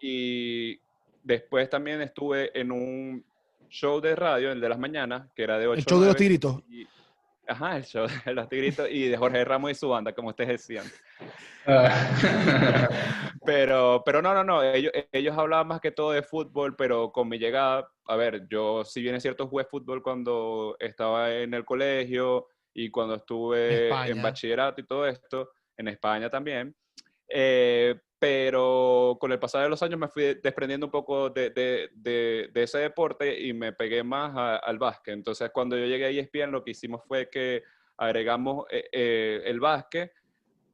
y 0.00 0.78
después 1.24 1.68
también 1.68 2.00
estuve 2.00 2.56
en 2.58 2.70
un 2.70 3.24
show 3.68 4.00
de 4.00 4.14
radio, 4.14 4.52
el 4.52 4.60
de 4.60 4.68
las 4.68 4.78
mañanas, 4.78 5.28
que 5.34 5.42
era 5.42 5.58
de 5.58 5.66
8 5.66 5.78
El 5.80 5.84
show 5.84 5.98
de 6.00 6.06
los 6.06 6.14
9, 6.14 6.18
tiritos. 6.18 6.62
y- 6.70 6.86
Ajá, 7.44 7.76
el 7.76 7.84
show 7.84 8.06
de 8.24 8.34
los 8.34 8.48
tigritos 8.48 8.88
y 8.88 9.08
de 9.08 9.16
Jorge 9.16 9.44
Ramos 9.44 9.72
y 9.72 9.74
su 9.74 9.88
banda, 9.88 10.12
como 10.14 10.28
ustedes 10.28 10.50
decían. 10.50 10.84
Ah. 11.66 12.88
Pero, 13.44 14.02
pero 14.06 14.22
no, 14.22 14.32
no, 14.34 14.44
no, 14.44 14.62
ellos, 14.62 14.92
ellos 15.10 15.36
hablaban 15.36 15.66
más 15.66 15.80
que 15.80 15.90
todo 15.90 16.12
de 16.12 16.22
fútbol, 16.22 16.76
pero 16.76 17.10
con 17.10 17.28
mi 17.28 17.38
llegada, 17.38 17.88
a 18.06 18.14
ver, 18.14 18.46
yo 18.48 18.84
si 18.84 19.02
bien 19.02 19.16
es 19.16 19.22
cierto 19.22 19.48
jugué 19.48 19.64
fútbol 19.64 20.02
cuando 20.04 20.76
estaba 20.78 21.32
en 21.34 21.52
el 21.54 21.64
colegio 21.64 22.46
y 22.74 22.90
cuando 22.90 23.14
estuve 23.16 23.88
en 23.88 23.92
España. 23.92 24.22
bachillerato 24.22 24.80
y 24.80 24.86
todo 24.86 25.06
esto, 25.06 25.50
en 25.76 25.88
España 25.88 26.28
también, 26.30 26.74
eh, 27.28 27.98
pero 28.18 29.16
con 29.20 29.32
el 29.32 29.38
pasar 29.38 29.62
de 29.64 29.68
los 29.68 29.82
años 29.82 29.98
me 29.98 30.08
fui 30.08 30.34
desprendiendo 30.42 30.86
un 30.86 30.92
poco 30.92 31.28
de, 31.30 31.50
de- 31.50 31.90
de- 31.94 32.50
de 32.52 32.62
ese 32.62 32.78
deporte 32.78 33.40
y 33.40 33.52
me 33.52 33.72
pegué 33.72 34.02
más 34.04 34.32
a- 34.36 34.56
al 34.56 34.78
básquet. 34.78 35.14
Entonces 35.14 35.50
cuando 35.50 35.76
yo 35.76 35.86
llegué 35.86 36.04
a 36.06 36.10
ESPN 36.10 36.52
lo 36.52 36.62
que 36.62 36.70
hicimos 36.70 37.02
fue 37.06 37.28
que 37.28 37.62
agregamos 37.96 38.66
eh, 38.70 38.84
eh, 38.92 39.42
el 39.46 39.58
básquet 39.60 40.12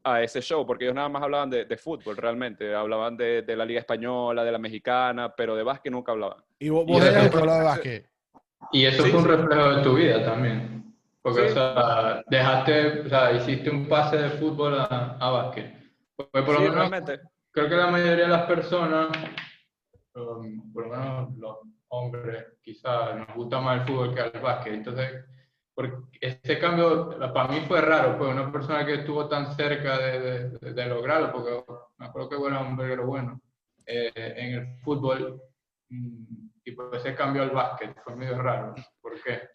a 0.04 0.22
ese 0.22 0.40
show, 0.42 0.66
porque 0.66 0.84
ellos 0.84 0.94
nada 0.94 1.08
más 1.08 1.22
hablaban 1.22 1.50
de, 1.50 1.64
de 1.64 1.76
fútbol 1.76 2.16
realmente, 2.16 2.74
hablaban 2.74 3.16
de, 3.16 3.42
de 3.42 3.56
la 3.56 3.64
liga 3.64 3.80
española, 3.80 4.44
de 4.44 4.52
la 4.52 4.58
mexicana, 4.58 5.34
pero 5.34 5.56
de 5.56 5.62
básquet 5.62 5.90
nunca 5.92 6.12
hablaban. 6.12 6.42
Y 6.58 6.68
vos, 6.68 6.84
Y 6.86 6.92
vos 6.92 7.02
eso 7.02 7.10
eras 7.10 7.24
el 7.24 7.26
que 7.26 7.32
fue- 7.32 7.40
hablaba 7.40 7.58
de 7.58 7.64
básquet. 7.64 8.10
Y 8.72 8.84
eso 8.84 9.02
Sí, 9.04 9.10
fue 9.10 9.20
un 9.20 9.24
sí. 9.26 9.30
reflejo 9.32 9.74
de 9.74 9.82
tu 9.82 9.94
vida 9.94 10.24
también. 10.24 10.87
Porque, 11.22 11.48
Sí. 11.48 11.50
o 11.50 11.54
sea, 11.54 12.22
dejaste, 12.28 13.00
o 13.00 13.08
sea, 13.08 13.32
hiciste 13.32 13.70
un 13.70 13.88
pase 13.88 14.16
de 14.18 14.30
fútbol 14.30 14.78
a, 14.78 15.16
a 15.20 15.30
básquet. 15.30 15.74
Porque 16.16 16.42
por 16.42 16.54
lo 16.54 16.56
Sí, 16.56 16.62
menos, 16.70 16.74
realmente. 16.90 17.20
creo 17.52 17.68
que 17.68 17.76
la 17.76 17.86
mayoría 17.88 18.24
de 18.24 18.28
las 18.28 18.46
personas, 18.46 19.08
um, 20.14 20.72
por 20.72 20.86
lo 20.86 20.96
menos 20.96 21.36
los 21.36 21.56
hombres, 21.88 22.46
quizás 22.62 23.16
nos 23.16 23.34
gusta 23.34 23.60
más 23.60 23.80
el 23.80 23.86
fútbol 23.86 24.14
que 24.14 24.20
el 24.20 24.40
básquet. 24.42 24.74
Entonces, 24.74 25.24
porque 25.74 25.96
ese 26.20 26.58
cambio 26.58 27.10
para 27.32 27.48
mí 27.48 27.60
fue 27.68 27.80
raro, 27.80 28.18
pues 28.18 28.30
una 28.32 28.50
persona 28.50 28.84
que 28.84 28.94
estuvo 28.94 29.28
tan 29.28 29.54
cerca 29.54 29.98
de, 29.98 30.48
de- 30.50 30.72
de- 30.72 30.86
lograrlo, 30.86 31.32
porque 31.32 31.64
me 31.98 32.06
acuerdo 32.06 32.28
que 32.30 32.36
bueno, 32.36 32.60
un 32.62 32.76
verguero 32.76 33.06
bueno, 33.06 33.40
eh, 33.86 34.12
en 34.14 34.54
el 34.54 34.78
fútbol, 34.80 35.40
mm, 35.88 36.48
y 36.64 36.72
pues 36.72 36.88
ese 36.94 37.14
cambio 37.14 37.42
al 37.42 37.50
básquet 37.50 37.96
fue 38.02 38.16
medio 38.16 38.40
raro. 38.42 38.74
¿Por 39.00 39.20
qué? 39.22 39.48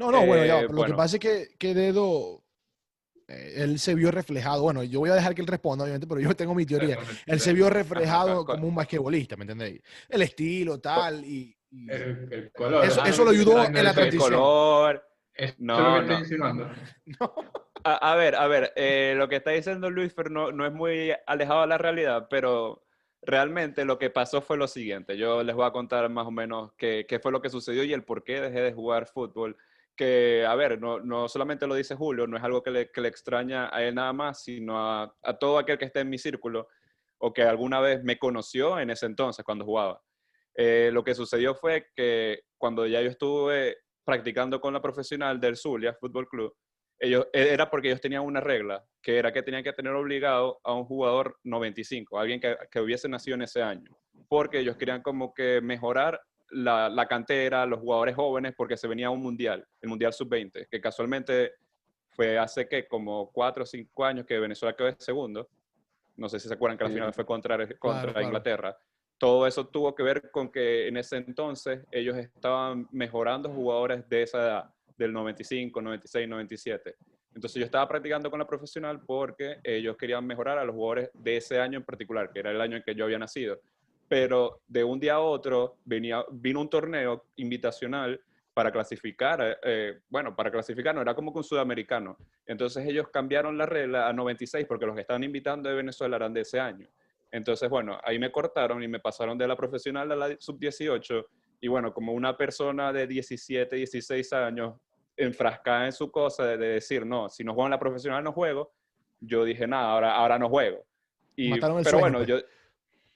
No, 0.00 0.10
no, 0.10 0.24
bueno, 0.24 0.46
ya, 0.46 0.60
Eh, 0.60 0.68
lo 0.70 0.84
que 0.86 0.94
pasa 0.94 1.16
es 1.16 1.20
que, 1.20 1.48
que 1.58 1.74
Dedo, 1.74 2.42
eh, 3.28 3.52
él 3.58 3.78
se 3.78 3.94
vio 3.94 4.10
reflejado. 4.10 4.62
Bueno, 4.62 4.82
yo 4.82 5.00
voy 5.00 5.10
a 5.10 5.14
dejar 5.14 5.34
que 5.34 5.42
él 5.42 5.46
responda, 5.46 5.84
obviamente, 5.84 6.06
pero 6.06 6.20
yo 6.20 6.34
tengo 6.34 6.54
mi 6.54 6.64
teoría. 6.64 6.98
Él 7.26 7.38
se 7.38 7.52
vio 7.52 7.68
reflejado 7.68 8.44
como 8.46 8.66
un 8.66 8.74
basquetbolista, 8.74 9.36
¿me 9.36 9.42
entendéis? 9.44 9.82
El 10.08 10.22
estilo, 10.22 10.80
tal, 10.80 11.22
y, 11.24 11.54
El, 11.70 12.28
el 12.32 12.52
color. 12.52 12.84
Eso- 12.86 13.02
Ah, 13.04 13.08
eso 13.10 13.18
no, 13.18 13.24
lo 13.26 13.30
ayudó 13.32 13.56
no, 13.58 13.64
en 13.64 13.72
no, 13.72 13.82
la 13.82 13.90
eso 13.90 14.00
El 14.00 14.08
transición. 14.08 14.32
color. 14.32 15.06
No, 15.58 15.96
es 15.96 16.02
lo 16.02 16.08
que 16.08 16.12
no. 16.14 16.18
insinuando. 16.20 16.70
A, 17.84 18.12
a 18.12 18.16
ver, 18.16 18.34
a 18.36 18.46
ver, 18.46 18.72
eh, 18.76 19.14
lo 19.16 19.26
que 19.28 19.36
está 19.36 19.52
diciendo 19.52 19.88
Luis 19.88 20.12
Fer 20.12 20.30
no, 20.30 20.52
no 20.52 20.66
es 20.66 20.72
muy 20.72 21.12
alejado 21.26 21.62
de 21.62 21.66
la 21.66 21.78
realidad, 21.78 22.26
pero 22.28 22.84
realmente 23.22 23.86
lo 23.86 23.98
que 23.98 24.10
pasó 24.10 24.42
fue 24.42 24.58
lo 24.58 24.68
siguiente. 24.68 25.16
Yo 25.16 25.42
les 25.42 25.54
voy 25.56 25.64
a 25.66 25.70
contar 25.70 26.06
más 26.10 26.26
o 26.26 26.30
menos 26.30 26.72
qué, 26.76 27.06
qué 27.08 27.18
fue 27.20 27.32
lo 27.32 27.40
que 27.40 27.48
sucedió 27.48 27.82
y 27.84 27.94
el 27.94 28.02
por 28.04 28.22
qué 28.22 28.38
dejé 28.40 28.60
de 28.60 28.72
jugar 28.74 29.06
fútbol. 29.06 29.56
Que, 30.00 30.46
a 30.48 30.54
ver, 30.54 30.80
no, 30.80 30.98
no 31.00 31.28
solamente 31.28 31.66
lo 31.66 31.74
dice 31.74 31.94
Julio, 31.94 32.26
no 32.26 32.38
es 32.38 32.42
algo 32.42 32.62
que 32.62 32.70
le, 32.70 32.90
que 32.90 33.02
le 33.02 33.08
extraña 33.08 33.68
a 33.70 33.84
él 33.84 33.94
nada 33.94 34.14
más, 34.14 34.42
sino 34.42 34.78
a, 34.78 35.14
todo 35.38 35.58
aquel 35.58 35.76
que 35.76 35.84
esté 35.84 36.00
en 36.00 36.08
mi 36.08 36.16
círculo 36.16 36.68
o 37.18 37.34
que 37.34 37.42
alguna 37.42 37.80
vez 37.80 38.02
me 38.02 38.18
conoció 38.18 38.80
en 38.80 38.88
ese 38.88 39.04
entonces 39.04 39.44
cuando 39.44 39.66
jugaba. 39.66 40.00
Eh, 40.56 40.88
lo 40.90 41.04
que 41.04 41.14
sucedió 41.14 41.54
fue 41.54 41.88
que 41.94 42.44
cuando 42.56 42.86
ya 42.86 43.02
yo 43.02 43.10
estuve 43.10 43.76
practicando 44.02 44.58
con 44.58 44.72
la 44.72 44.80
profesional 44.80 45.38
del 45.38 45.58
Zulia 45.58 45.92
Fútbol 45.92 46.26
Club, 46.26 46.56
ellos, 46.98 47.26
era 47.30 47.68
porque 47.68 47.88
ellos 47.88 48.00
tenían 48.00 48.22
una 48.22 48.40
regla, 48.40 48.82
que 49.02 49.18
era 49.18 49.34
que 49.34 49.42
tenían 49.42 49.62
que 49.62 49.74
tener 49.74 49.92
obligado 49.92 50.60
a 50.64 50.72
un 50.72 50.86
jugador 50.86 51.36
95, 51.44 52.18
alguien 52.18 52.40
que, 52.40 52.56
que 52.70 52.80
hubiese 52.80 53.06
nacido 53.06 53.34
en 53.34 53.42
ese 53.42 53.60
año, 53.60 53.94
porque 54.30 54.60
ellos 54.60 54.78
querían 54.78 55.02
como 55.02 55.34
que 55.34 55.60
mejorar 55.60 56.18
la, 56.50 56.88
la 56.88 57.06
cantera, 57.06 57.66
los 57.66 57.80
jugadores 57.80 58.14
jóvenes, 58.14 58.54
porque 58.56 58.76
se 58.76 58.88
venía 58.88 59.10
un 59.10 59.22
mundial, 59.22 59.66
el 59.80 59.88
Mundial 59.88 60.12
Sub-20, 60.12 60.68
que 60.68 60.80
casualmente 60.80 61.52
fue 62.10 62.38
hace 62.38 62.68
que 62.68 62.86
como 62.86 63.30
cuatro 63.32 63.62
o 63.62 63.66
cinco 63.66 64.04
años 64.04 64.26
que 64.26 64.38
Venezuela 64.38 64.74
quedó 64.76 64.88
de 64.88 64.96
segundo. 64.98 65.48
No 66.16 66.28
sé 66.28 66.38
si 66.40 66.48
se 66.48 66.54
acuerdan 66.54 66.76
que 66.76 66.84
la 66.84 66.90
Sí. 66.90 66.94
final 66.94 67.14
fue 67.14 67.24
contra, 67.24 67.56
contra 67.78 68.12
claro. 68.12 68.26
Inglaterra. 68.26 68.76
Todo 69.16 69.46
eso 69.46 69.66
tuvo 69.68 69.94
que 69.94 70.02
ver 70.02 70.30
con 70.30 70.50
que 70.50 70.88
en 70.88 70.96
ese 70.96 71.16
entonces 71.18 71.80
ellos 71.90 72.16
estaban 72.16 72.88
mejorando 72.90 73.48
jugadores 73.50 74.08
de 74.08 74.22
esa 74.22 74.38
edad, 74.38 74.74
del 74.96 75.12
95, 75.12 75.80
96, 75.80 76.28
97. 76.28 76.96
Entonces 77.34 77.58
yo 77.60 77.64
estaba 77.64 77.86
practicando 77.86 78.28
con 78.30 78.38
la 78.38 78.46
profesional 78.46 79.00
porque 79.06 79.58
ellos 79.62 79.96
querían 79.96 80.26
mejorar 80.26 80.58
a 80.58 80.64
los 80.64 80.74
jugadores 80.74 81.10
de 81.14 81.36
ese 81.36 81.60
año 81.60 81.78
en 81.78 81.84
particular, 81.84 82.30
que 82.32 82.40
era 82.40 82.50
el 82.50 82.60
año 82.60 82.76
en 82.76 82.82
que 82.82 82.94
yo 82.94 83.04
había 83.04 83.18
nacido. 83.18 83.60
Pero 84.10 84.62
de 84.66 84.82
un 84.82 84.98
día 84.98 85.14
a 85.14 85.20
otro 85.20 85.76
venía, 85.84 86.24
vino 86.32 86.60
un 86.60 86.68
torneo 86.68 87.26
invitacional 87.36 88.20
para 88.52 88.72
clasificar, 88.72 89.60
eh, 89.62 90.00
bueno, 90.08 90.34
para 90.34 90.50
clasificar 90.50 90.92
no, 90.92 91.00
era 91.00 91.14
como 91.14 91.30
un 91.30 91.44
sudamericano. 91.44 92.16
Entonces 92.44 92.84
ellos 92.88 93.06
cambiaron 93.12 93.56
la 93.56 93.66
regla 93.66 94.08
a 94.08 94.12
96 94.12 94.66
porque 94.66 94.84
los 94.84 94.96
que 94.96 95.02
estaban 95.02 95.22
invitando 95.22 95.68
de 95.68 95.76
Venezuela 95.76 96.16
eran 96.16 96.34
de 96.34 96.40
ese 96.40 96.58
año. 96.58 96.88
Entonces, 97.30 97.70
bueno, 97.70 98.00
ahí 98.02 98.18
me 98.18 98.32
cortaron 98.32 98.82
y 98.82 98.88
me 98.88 98.98
pasaron 98.98 99.38
de 99.38 99.46
la 99.46 99.54
profesional 99.54 100.10
a 100.10 100.16
la 100.16 100.36
sub-18 100.40 101.26
y 101.60 101.68
bueno, 101.68 101.94
como 101.94 102.12
una 102.12 102.36
persona 102.36 102.92
de 102.92 103.06
17, 103.06 103.76
16 103.76 104.32
años 104.32 104.74
enfrascada 105.16 105.86
en 105.86 105.92
su 105.92 106.10
cosa 106.10 106.46
de, 106.46 106.56
de 106.58 106.66
decir, 106.70 107.06
no, 107.06 107.28
si 107.28 107.44
no 107.44 107.54
juego 107.54 107.68
en 107.68 107.70
la 107.70 107.78
profesional 107.78 108.24
no 108.24 108.32
juego, 108.32 108.72
yo 109.20 109.44
dije, 109.44 109.68
nada, 109.68 109.92
ahora, 109.92 110.16
ahora 110.16 110.36
no 110.36 110.48
juego. 110.48 110.84
Y, 111.36 111.50
Mataron 111.50 111.78
el 111.78 111.84
pero 111.84 112.00
sueño, 112.00 112.18
bueno, 112.18 112.26
pues. 112.26 112.42
yo... 112.42 112.59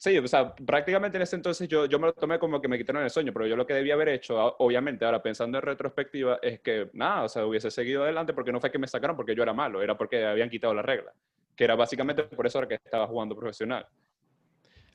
Sí, 0.04 0.18
o 0.18 0.28
sea, 0.28 0.54
prácticamente 0.54 1.16
en 1.16 1.23
ese 1.23 1.34
entonces 1.37 1.66
yo, 1.66 1.87
yo 1.87 1.99
me 1.99 2.08
lo 2.08 2.12
tomé 2.12 2.38
como 2.38 2.61
que 2.61 2.68
me 2.68 2.76
quitaron 2.76 3.02
el 3.02 3.08
sueño, 3.08 3.32
pero 3.32 3.46
yo 3.46 3.56
lo 3.56 3.66
que 3.66 3.73
debía 3.73 3.94
haber 3.94 4.11
hecho, 4.11 4.37
obviamente, 4.58 5.02
ahora 5.06 5.23
pensando 5.23 5.56
en 5.56 5.62
retrospectiva, 5.62 6.38
es 6.42 6.61
que 6.61 6.90
nada, 6.92 7.23
o 7.23 7.28
sea, 7.30 7.46
hubiese 7.46 7.70
seguido 7.70 8.02
adelante 8.02 8.34
porque 8.34 8.52
no 8.52 8.61
fue 8.61 8.70
que 8.70 8.78
me 8.78 8.87
sacaron 8.87 9.16
porque 9.16 9.34
yo 9.34 9.42
era 9.42 9.54
malo, 9.54 9.80
era 9.80 9.96
porque 9.96 10.23
habían 10.26 10.50
quitado 10.50 10.75
la 10.75 10.82
regla, 10.82 11.11
que 11.56 11.64
era 11.64 11.75
básicamente 11.75 12.23
por 12.25 12.46
eso 12.46 12.58
era 12.58 12.68
que 12.68 12.75
estaba 12.75 13.06
jugando 13.06 13.34
profesional. 13.34 13.87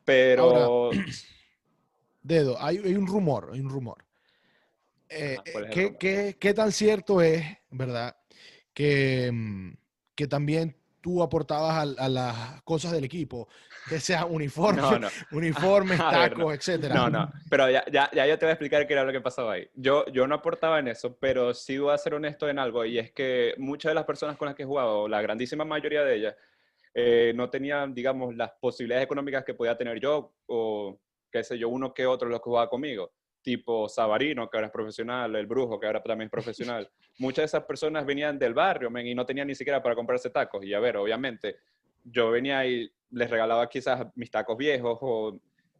Pero... 0.05 0.91
Dedo, 2.21 2.55
hay, 2.61 2.77
hay 2.77 2.93
un 2.93 3.07
rumor, 3.07 3.49
hay 3.51 3.61
un 3.61 3.69
rumor. 3.71 4.05
Eh, 5.09 5.37
Ajá, 5.39 5.43
¿cuál 5.51 5.63
es 5.63 5.69
el 5.71 5.73
¿qué, 5.73 5.81
rumor? 5.85 5.97
qué- 5.97 6.37
qué 6.39 6.53
tan 6.53 6.71
cierto 6.71 7.19
es, 7.23 7.43
verdad, 7.71 8.15
que, 8.75 9.31
mm, 9.33 9.73
que 10.13 10.27
también 10.27 10.78
tú 11.01 11.23
aportabas 11.23 11.95
a, 11.97 12.09
las 12.09 12.61
cosas 12.63 12.91
del 12.91 13.03
equipo, 13.03 13.47
que 13.87 13.99
sea 13.99 14.25
uniforme, 14.25 14.81
No, 14.81 14.99
no. 14.99 15.07
uniformes, 15.31 15.99
A 15.99 16.11
tacos, 16.11 16.39
no. 16.39 16.51
etcétera? 16.51 16.95
No, 16.95 17.09
no, 17.09 17.31
pero 17.49 17.69
ya, 17.69 17.83
ya, 17.91 18.09
ya 18.13 18.25
yo 18.27 18.37
te 18.37 18.45
voy 18.45 18.51
a 18.51 18.53
explicar 18.53 18.85
qué 18.87 18.93
era 18.93 19.03
lo 19.03 19.11
que 19.11 19.21
pasaba 19.21 19.53
ahí. 19.53 19.69
Yo, 19.75 20.05
yo 20.07 20.27
no 20.27 20.35
aportaba 20.35 20.79
en 20.79 20.87
eso, 20.87 21.17
pero 21.19 21.53
sí 21.53 21.77
voy 21.77 21.93
a 21.93 21.97
ser 21.97 22.13
honesto 22.13 22.47
en 22.49 22.59
algo, 22.59 22.85
y 22.85 22.99
es 22.99 23.11
que 23.11 23.53
muchas 23.57 23.91
de 23.91 23.95
las 23.95 24.05
personas 24.05 24.37
con 24.37 24.47
las 24.47 24.55
que 24.55 24.63
he 24.63 24.65
jugado, 24.67 25.07
la 25.07 25.21
grandísima 25.21 25.65
mayoría 25.65 26.03
de 26.03 26.15
ellas, 26.15 26.35
eh, 26.93 27.33
no 27.35 27.49
tenían, 27.49 27.93
digamos, 27.93 28.35
las 28.35 28.51
posibilidades 28.59 29.05
económicas 29.05 29.43
que 29.45 29.53
podía 29.53 29.77
tener 29.77 29.99
yo, 29.99 30.33
o 30.47 30.99
qué 31.31 31.43
sé 31.43 31.57
yo, 31.57 31.69
uno 31.69 31.93
que 31.93 32.05
otro 32.07 32.27
los 32.29 32.39
que 32.39 32.45
jugaba 32.45 32.69
conmigo, 32.69 33.11
tipo 33.41 33.87
Sabarino, 33.89 34.49
que 34.49 34.57
ahora 34.57 34.67
es 34.67 34.73
profesional, 34.73 35.35
el 35.35 35.47
Brujo, 35.47 35.79
que 35.79 35.87
ahora 35.87 36.01
también 36.03 36.27
es 36.27 36.31
profesional. 36.31 36.89
Muchas 37.17 37.43
de 37.43 37.45
esas 37.45 37.63
personas 37.63 38.05
venían 38.05 38.37
del 38.37 38.53
barrio, 38.53 38.89
y 38.99 39.15
no 39.15 39.25
tenían 39.25 39.47
ni 39.47 39.55
siquiera 39.55 39.81
para 39.81 39.95
comprarse 39.95 40.29
tacos. 40.29 40.63
Y 40.65 40.73
a 40.73 40.79
ver, 40.79 40.97
obviamente, 40.97 41.57
yo 42.03 42.31
venía 42.31 42.65
y 42.65 42.89
les 43.11 43.29
regalaba 43.29 43.67
quizás 43.67 44.07
mis 44.15 44.29
tacos 44.29 44.57
viejos 44.57 44.97
o 45.01 45.39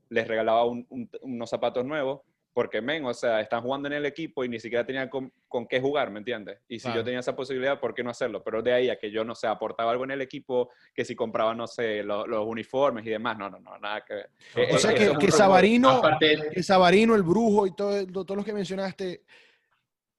les 0.09 0.27
regalaba 0.27 0.65
un- 0.65 0.85
un- 0.89 1.09
unos 1.21 1.49
zapatos 1.49 1.85
nuevos, 1.85 2.21
porque, 2.59 2.81
men, 2.81 3.05
o 3.05 3.13
sea, 3.13 3.39
están 3.39 3.61
jugando 3.61 3.87
en 3.87 3.93
el 3.93 4.05
equipo 4.05 4.43
y 4.43 4.49
ni 4.49 4.59
siquiera 4.59 4.85
tenían 4.85 5.07
con, 5.07 5.31
con 5.47 5.65
qué 5.65 5.79
jugar, 5.79 6.11
¿me 6.11 6.19
entiendes? 6.19 6.59
Y 6.67 6.77
si 6.77 6.87
Claro. 6.87 6.99
yo 6.99 7.03
tenía 7.05 7.21
esa 7.21 7.33
posibilidad, 7.33 7.79
¿por 7.79 7.93
qué 7.93 8.03
no 8.03 8.09
hacerlo? 8.09 8.43
Pero 8.43 8.61
de 8.61 8.73
ahí 8.73 8.89
a 8.89 8.97
que 8.99 9.09
yo, 9.09 9.23
no 9.23 9.33
sé, 9.33 9.47
aportaba 9.47 9.91
algo 9.91 10.03
en 10.03 10.11
el 10.11 10.19
equipo, 10.21 10.69
que 10.93 11.05
si 11.05 11.15
compraba, 11.15 11.55
no 11.55 11.67
sé, 11.67 12.03
lo- 12.03 12.27
los 12.27 12.45
uniformes 12.45 13.05
y 13.05 13.11
demás, 13.11 13.37
no, 13.37 13.49
no, 13.49 13.59
no, 13.61 13.77
nada 13.79 14.03
que 14.05 14.13
ver. 14.13 14.29
O 14.57 14.59
Eh, 14.75 14.77
sea 14.77 14.91
eh, 14.91 15.15
que. 15.17 15.31
Sabarino, 15.31 15.99
Aparte, 15.99 16.49
que 16.53 16.61
Sabarino, 16.61 17.15
el 17.15 17.23
brujo 17.23 17.65
y 17.65 17.73
todo, 17.73 18.05
todos 18.05 18.35
los 18.35 18.43
que 18.43 18.51
mencionaste 18.51 19.23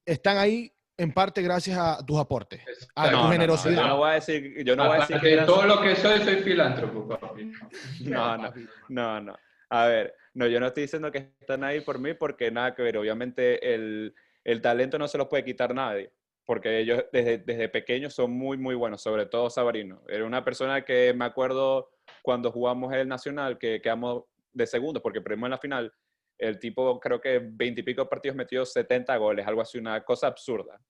están 0.06 0.38
ahí 0.38 0.72
en 0.96 1.12
parte 1.12 1.42
gracias 1.42 1.76
a 1.78 2.02
tus 2.06 2.18
aportes, 2.18 2.62
a 2.94 3.04
No, 3.04 3.10
tu 3.10 3.16
No, 3.16 3.22
no, 3.22 3.28
no, 3.28 3.32
generosidad. 3.32 3.82
yo 3.82 3.86
no 3.86 3.96
voy 3.98 4.10
a 4.10 4.12
decir, 4.14 4.64
yo 4.64 4.76
no 4.76 4.86
voy 4.86 4.96
a 4.96 5.00
decir 5.00 5.20
que 5.20 5.36
todo 5.44 5.66
lo 5.66 5.82
que 5.82 5.94
soy, 5.94 6.20
soy 6.20 6.36
filántropo, 6.36 7.06
papi. 7.06 7.52
No, 8.00 8.38
no, 8.38 8.50
no, 8.88 9.20
no. 9.20 9.38
A 9.70 9.86
ver, 9.86 10.14
no, 10.34 10.46
yo 10.46 10.58
no 10.60 10.66
estoy 10.66 10.82
diciendo 10.82 11.10
que 11.12 11.32
están 11.40 11.62
ahí 11.64 11.80
por 11.80 11.98
mí 11.98 12.12
porque 12.14 12.50
nada 12.50 12.74
que 12.74 12.82
ver. 12.82 12.98
Obviamente 12.98 13.74
el, 13.74 14.14
el 14.44 14.60
talento 14.60 14.98
no 14.98 15.06
se 15.06 15.16
lo 15.16 15.28
puede 15.28 15.44
quitar 15.44 15.74
nadie, 15.74 16.12
porque 16.44 16.80
ellos 16.80 17.04
desde, 17.12 17.38
desde 17.38 17.68
pequeños 17.68 18.12
son 18.12 18.32
muy, 18.32 18.58
muy 18.58 18.74
buenos, 18.74 19.00
sobre 19.00 19.26
todo 19.26 19.48
Sabarino. 19.48 20.02
Era 20.08 20.24
una 20.24 20.44
persona 20.44 20.84
que 20.84 21.14
me 21.14 21.24
acuerdo 21.24 21.90
cuando 22.22 22.50
jugamos 22.50 22.92
el 22.92 23.06
Nacional, 23.06 23.58
que 23.58 23.80
quedamos 23.80 24.24
de 24.52 24.66
segundos 24.66 25.02
porque 25.02 25.20
perdimos 25.20 25.46
en 25.46 25.52
la 25.52 25.58
final. 25.58 25.92
El 26.36 26.58
tipo 26.58 26.98
creo 26.98 27.20
que 27.20 27.40
veintipico 27.40 28.08
partidos 28.08 28.36
metió 28.36 28.66
70 28.66 29.16
goles, 29.18 29.46
algo 29.46 29.60
así, 29.60 29.78
una 29.78 30.02
cosa 30.02 30.26
absurda. 30.26 30.80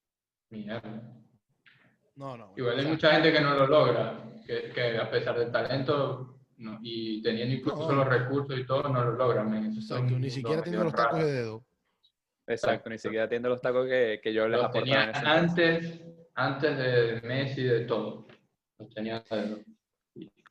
Mierda. 0.49 0.81
No, 2.15 2.35
no. 2.35 2.53
Igual 2.57 2.79
hay 2.79 2.85
mucha 2.85 3.11
gente 3.11 3.31
que 3.31 3.41
no 3.41 3.53
lo 3.53 3.67
logra, 3.67 4.23
que, 4.45 4.71
que 4.71 4.97
a 4.97 5.09
pesar 5.09 5.37
del 5.37 5.51
talento 5.51 6.40
no- 6.61 6.79
y 6.81 7.21
teniendo 7.21 7.55
incluso 7.55 7.87
No. 7.91 7.97
los 7.97 8.07
recursos 8.07 8.57
y 8.59 8.65
todo, 8.65 8.83
no 8.89 9.03
lo 9.03 9.11
logran. 9.13 9.53
exacto, 9.75 10.17
ni 10.17 10.29
siquiera 10.29 10.61
tiene 10.61 10.77
medio 10.77 10.83
los 10.91 10.93
tacos 10.95 11.13
raro. 11.19 11.25
de 11.27 11.33
dedo. 11.33 11.65
Exacto, 12.47 12.89
ni 12.89 12.97
siquiera 12.97 13.29
tiene 13.29 13.47
los 13.49 13.61
tacos 13.61 13.87
que, 13.87 14.19
que 14.21 14.33
yo 14.33 14.47
les 14.47 14.71
tenía 14.71 15.11
antes, 15.25 16.01
antes 16.35 16.77
de 16.77 17.21
Messi, 17.27 17.63
de 17.63 17.81
todo. 17.81 18.27
Los 18.79 18.89
tenía 18.89 19.23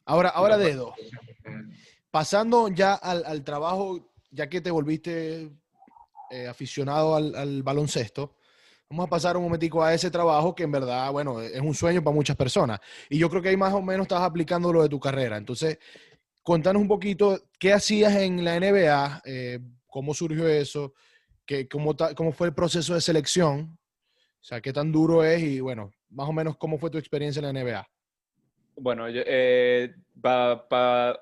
Ahora, 0.07 0.31
ahora 0.31 0.57
Los- 0.57 0.67
dedo. 0.67 0.95
Pasando 2.11 2.69
ya 2.69 2.95
al, 2.95 3.25
al 3.25 3.45
trabajo, 3.45 4.11
ya 4.31 4.49
que 4.49 4.61
te 4.61 4.71
volviste 4.71 5.51
eh, 6.31 6.47
aficionado 6.49 7.15
al, 7.17 7.35
al 7.35 7.63
baloncesto, 7.63 8.35
vamos 8.91 9.07
a 9.07 9.11
pasar 9.11 9.37
un 9.37 9.45
momentico 9.45 9.85
a 9.85 9.95
ese 9.95 10.11
trabajo 10.11 10.53
que 10.53 10.65
en 10.65 10.73
verdad, 10.73 11.11
bueno, 11.13 11.41
es 11.41 11.61
un 11.61 11.75
sueño 11.75 12.03
para 12.03 12.15
muchas 12.15 12.37
personas. 12.37 12.81
Y 13.09 13.19
yo 13.19 13.31
creo 13.31 13.41
que 13.41 13.51
ahí 13.51 13.57
más 13.57 13.73
o 13.73 13.81
menos 13.81 14.05
estabas 14.05 14.29
aplicando 14.29 14.73
lo 14.73 14.83
de 14.83 14.89
tu 14.89 14.99
carrera. 14.99 15.37
Entonces, 15.37 15.79
contanos 16.43 16.83
un 16.83 16.89
poquito, 16.89 17.41
¿qué 17.59 17.73
hacías 17.73 18.17
en 18.17 18.45
la 18.45 18.59
NBA? 18.59 19.23
Eh, 19.25 19.61
¿Cómo 19.87 20.13
surgió 20.13 20.49
eso? 20.49 20.93
¿Qué, 21.47 21.69
cómo, 21.69 21.95
¿Cómo 22.17 22.33
fue 22.33 22.49
el 22.49 22.55
proceso 22.55 22.95
de 22.95 23.01
selección? 23.01 23.79
O 24.41 24.45
sea, 24.45 24.61
¿qué 24.61 24.73
tan 24.73 24.91
duro 24.91 25.23
es? 25.23 25.41
Y 25.41 25.61
bueno, 25.61 25.93
más 26.09 26.29
o 26.29 26.33
menos, 26.33 26.57
¿cómo 26.57 26.77
fue 26.77 26.91
tu 26.91 26.99
experiencia 26.99 27.41
en 27.41 27.55
la 27.55 27.63
NBA? 27.63 27.89
Bueno, 28.75 29.05
para 30.69 31.21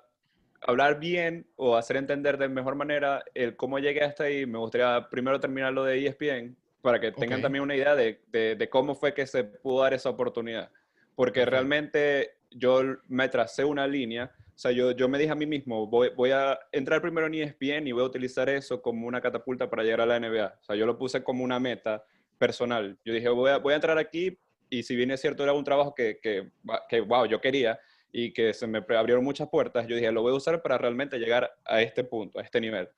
hablar 0.63 0.99
bien 0.99 1.47
o 1.57 1.77
hacer 1.77 1.97
entender 1.99 2.39
de 2.39 2.49
mejor 2.49 2.77
manera 2.77 3.23
el 3.35 3.57
cómo 3.57 3.79
llegué 3.79 4.05
hasta 4.05 4.25
ahí, 4.25 4.47
me 4.47 4.59
gustaría 4.59 5.07
primero 5.11 5.39
terminar 5.39 5.73
lo 5.75 5.85
de 5.85 6.07
ESPN 6.07 6.57
para 6.83 7.01
que 7.01 7.13
tengan 7.13 7.43
también 7.43 7.63
una 7.63 7.75
idea 7.77 7.95
de, 7.95 8.21
de- 8.29 8.55
de 8.57 8.69
cómo 8.69 8.95
fue 8.95 9.13
que 9.15 9.27
se 9.27 9.45
pudo 9.45 9.83
dar 9.83 9.95
esa 9.95 10.11
oportunidad. 10.11 10.71
Porque 11.15 11.45
realmente 11.45 12.37
yo 12.51 12.83
me 13.09 13.29
tracé 13.29 13.65
una 13.65 13.87
línea, 13.87 14.31
o 14.55 14.59
sea, 14.59 14.71
yo, 14.71 14.93
yo 14.93 15.09
me 15.09 15.19
dije 15.19 15.31
a 15.33 15.35
mí 15.35 15.47
mismo, 15.47 15.87
voy, 15.87 16.11
voy 16.17 16.31
a 16.31 16.59
entrar 16.73 17.01
primero 17.03 17.27
en 17.27 17.35
ESPN 17.35 17.87
y 17.87 17.93
voy 17.93 18.03
a 18.03 18.07
utilizar 18.07 18.49
eso 18.49 18.81
como 18.81 19.07
una 19.07 19.21
catapulta 19.21 19.69
para 19.69 19.83
llegar 19.83 20.01
a 20.01 20.07
la 20.07 20.19
NBA. 20.21 20.55
O 20.61 20.65
sea, 20.65 20.77
yo 20.77 20.87
lo 20.87 20.97
puse 20.99 21.23
como 21.23 21.45
una 21.45 21.59
meta 21.61 22.05
personal. 22.39 22.97
Yo 23.05 23.13
dije, 23.13 23.29
voy 23.29 23.51
a, 23.51 23.59
voy 23.59 23.73
a 23.73 23.77
entrar 23.77 23.99
aquí 23.99 24.39
y 24.71 24.83
si 24.85 24.95
bien 24.97 25.11
es 25.11 25.21
cierto, 25.21 25.43
era 25.43 25.53
un 25.53 25.65
trabajo 25.65 25.95
que, 25.95 26.19
que, 26.21 26.51
que, 26.89 27.01
wow, 27.01 27.27
yo 27.27 27.41
quería 27.41 27.79
y 28.13 28.33
que 28.33 28.55
se 28.55 28.67
me 28.67 28.79
abrieron 28.97 29.23
muchas 29.25 29.49
puertas, 29.49 29.87
yo 29.87 29.95
dije, 29.97 30.11
lo 30.13 30.23
voy 30.23 30.33
a 30.33 30.37
usar 30.37 30.63
para 30.63 30.79
realmente 30.79 31.19
llegar 31.19 31.53
a 31.65 31.83
este 31.83 32.05
punto, 32.05 32.39
a 32.39 32.43
este 32.43 32.61
nivel. 32.61 32.89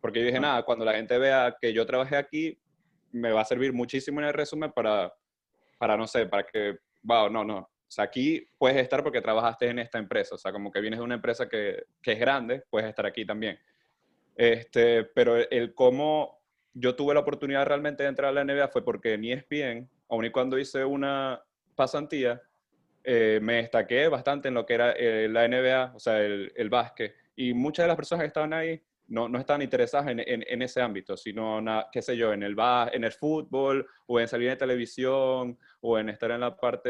Porque 0.00 0.20
yo 0.20 0.26
dije, 0.26 0.38
Ah. 0.38 0.40
nada, 0.42 0.62
cuando 0.64 0.84
la 0.84 0.94
gente 0.94 1.16
vea 1.18 1.56
que 1.60 1.72
yo 1.72 1.86
trabajé 1.86 2.16
aquí, 2.16 2.58
me 3.12 3.32
va 3.32 3.42
a 3.42 3.44
servir 3.44 3.72
muchísimo 3.72 4.20
en 4.20 4.26
el 4.26 4.34
resumen 4.34 4.72
para, 4.72 5.12
para 5.78 5.96
no 5.96 6.06
sé, 6.06 6.26
para 6.26 6.44
que, 6.44 6.78
wow, 7.02 7.30
no, 7.30 7.44
no. 7.44 7.58
O 7.58 7.90
sea, 7.90 8.04
aquí 8.04 8.46
puedes 8.58 8.76
estar 8.76 9.02
porque 9.02 9.22
trabajaste 9.22 9.68
en 9.68 9.78
esta 9.78 9.98
empresa. 9.98 10.34
O 10.34 10.38
sea, 10.38 10.52
como 10.52 10.70
que 10.70 10.80
vienes 10.80 10.98
de 10.98 11.04
una 11.04 11.14
empresa 11.14 11.48
que, 11.48 11.84
que 12.02 12.12
es 12.12 12.18
grande, 12.18 12.62
puedes 12.68 12.88
estar 12.88 13.06
aquí 13.06 13.24
también. 13.24 13.58
Este, 14.36 15.04
pero 15.04 15.36
el, 15.36 15.74
cómo 15.74 16.38
yo 16.74 16.94
tuve 16.94 17.14
la 17.14 17.20
oportunidad 17.20 17.66
realmente 17.66 18.02
de 18.02 18.10
entrar 18.10 18.28
a 18.28 18.32
la 18.32 18.44
NBA 18.44 18.68
fue 18.68 18.84
porque 18.84 19.14
en 19.14 19.24
ESPN, 19.24 19.90
aun 20.10 20.24
y 20.24 20.30
cuando 20.30 20.58
hice 20.58 20.84
una 20.84 21.42
pasantía, 21.74 22.42
eh, 23.04 23.40
me 23.42 23.54
destaqué 23.54 24.06
bastante 24.08 24.48
en 24.48 24.54
lo 24.54 24.66
que 24.66 24.74
era 24.74 24.92
eh, 24.92 25.28
la 25.30 25.48
NBA, 25.48 25.92
o 25.94 25.98
sea, 25.98 26.20
el, 26.20 26.52
el 26.54 26.68
básquet. 26.68 27.14
Y 27.34 27.54
muchas 27.54 27.84
de 27.84 27.88
las 27.88 27.96
personas 27.96 28.22
que 28.22 28.28
estaban 28.28 28.52
ahí 28.52 28.82
no, 29.08 29.28
no 29.28 29.38
estaban 29.38 29.62
interesadas 29.62 30.08
en, 30.08 30.20
en, 30.20 30.44
en 30.46 30.62
ese 30.62 30.80
ámbito, 30.80 31.16
sino, 31.16 31.60
na- 31.60 31.86
qué 31.90 32.02
sé 32.02 32.16
yo, 32.16 32.32
en 32.32 32.42
el, 32.42 32.54
en 32.92 33.04
el 33.04 33.12
fútbol 33.12 33.86
o 34.06 34.20
en 34.20 34.28
salir 34.28 34.48
en 34.50 34.58
televisión 34.58 35.58
o 35.80 35.98
en 35.98 36.08
estar 36.10 36.30
en 36.30 36.40
la 36.40 36.56
parte 36.56 36.88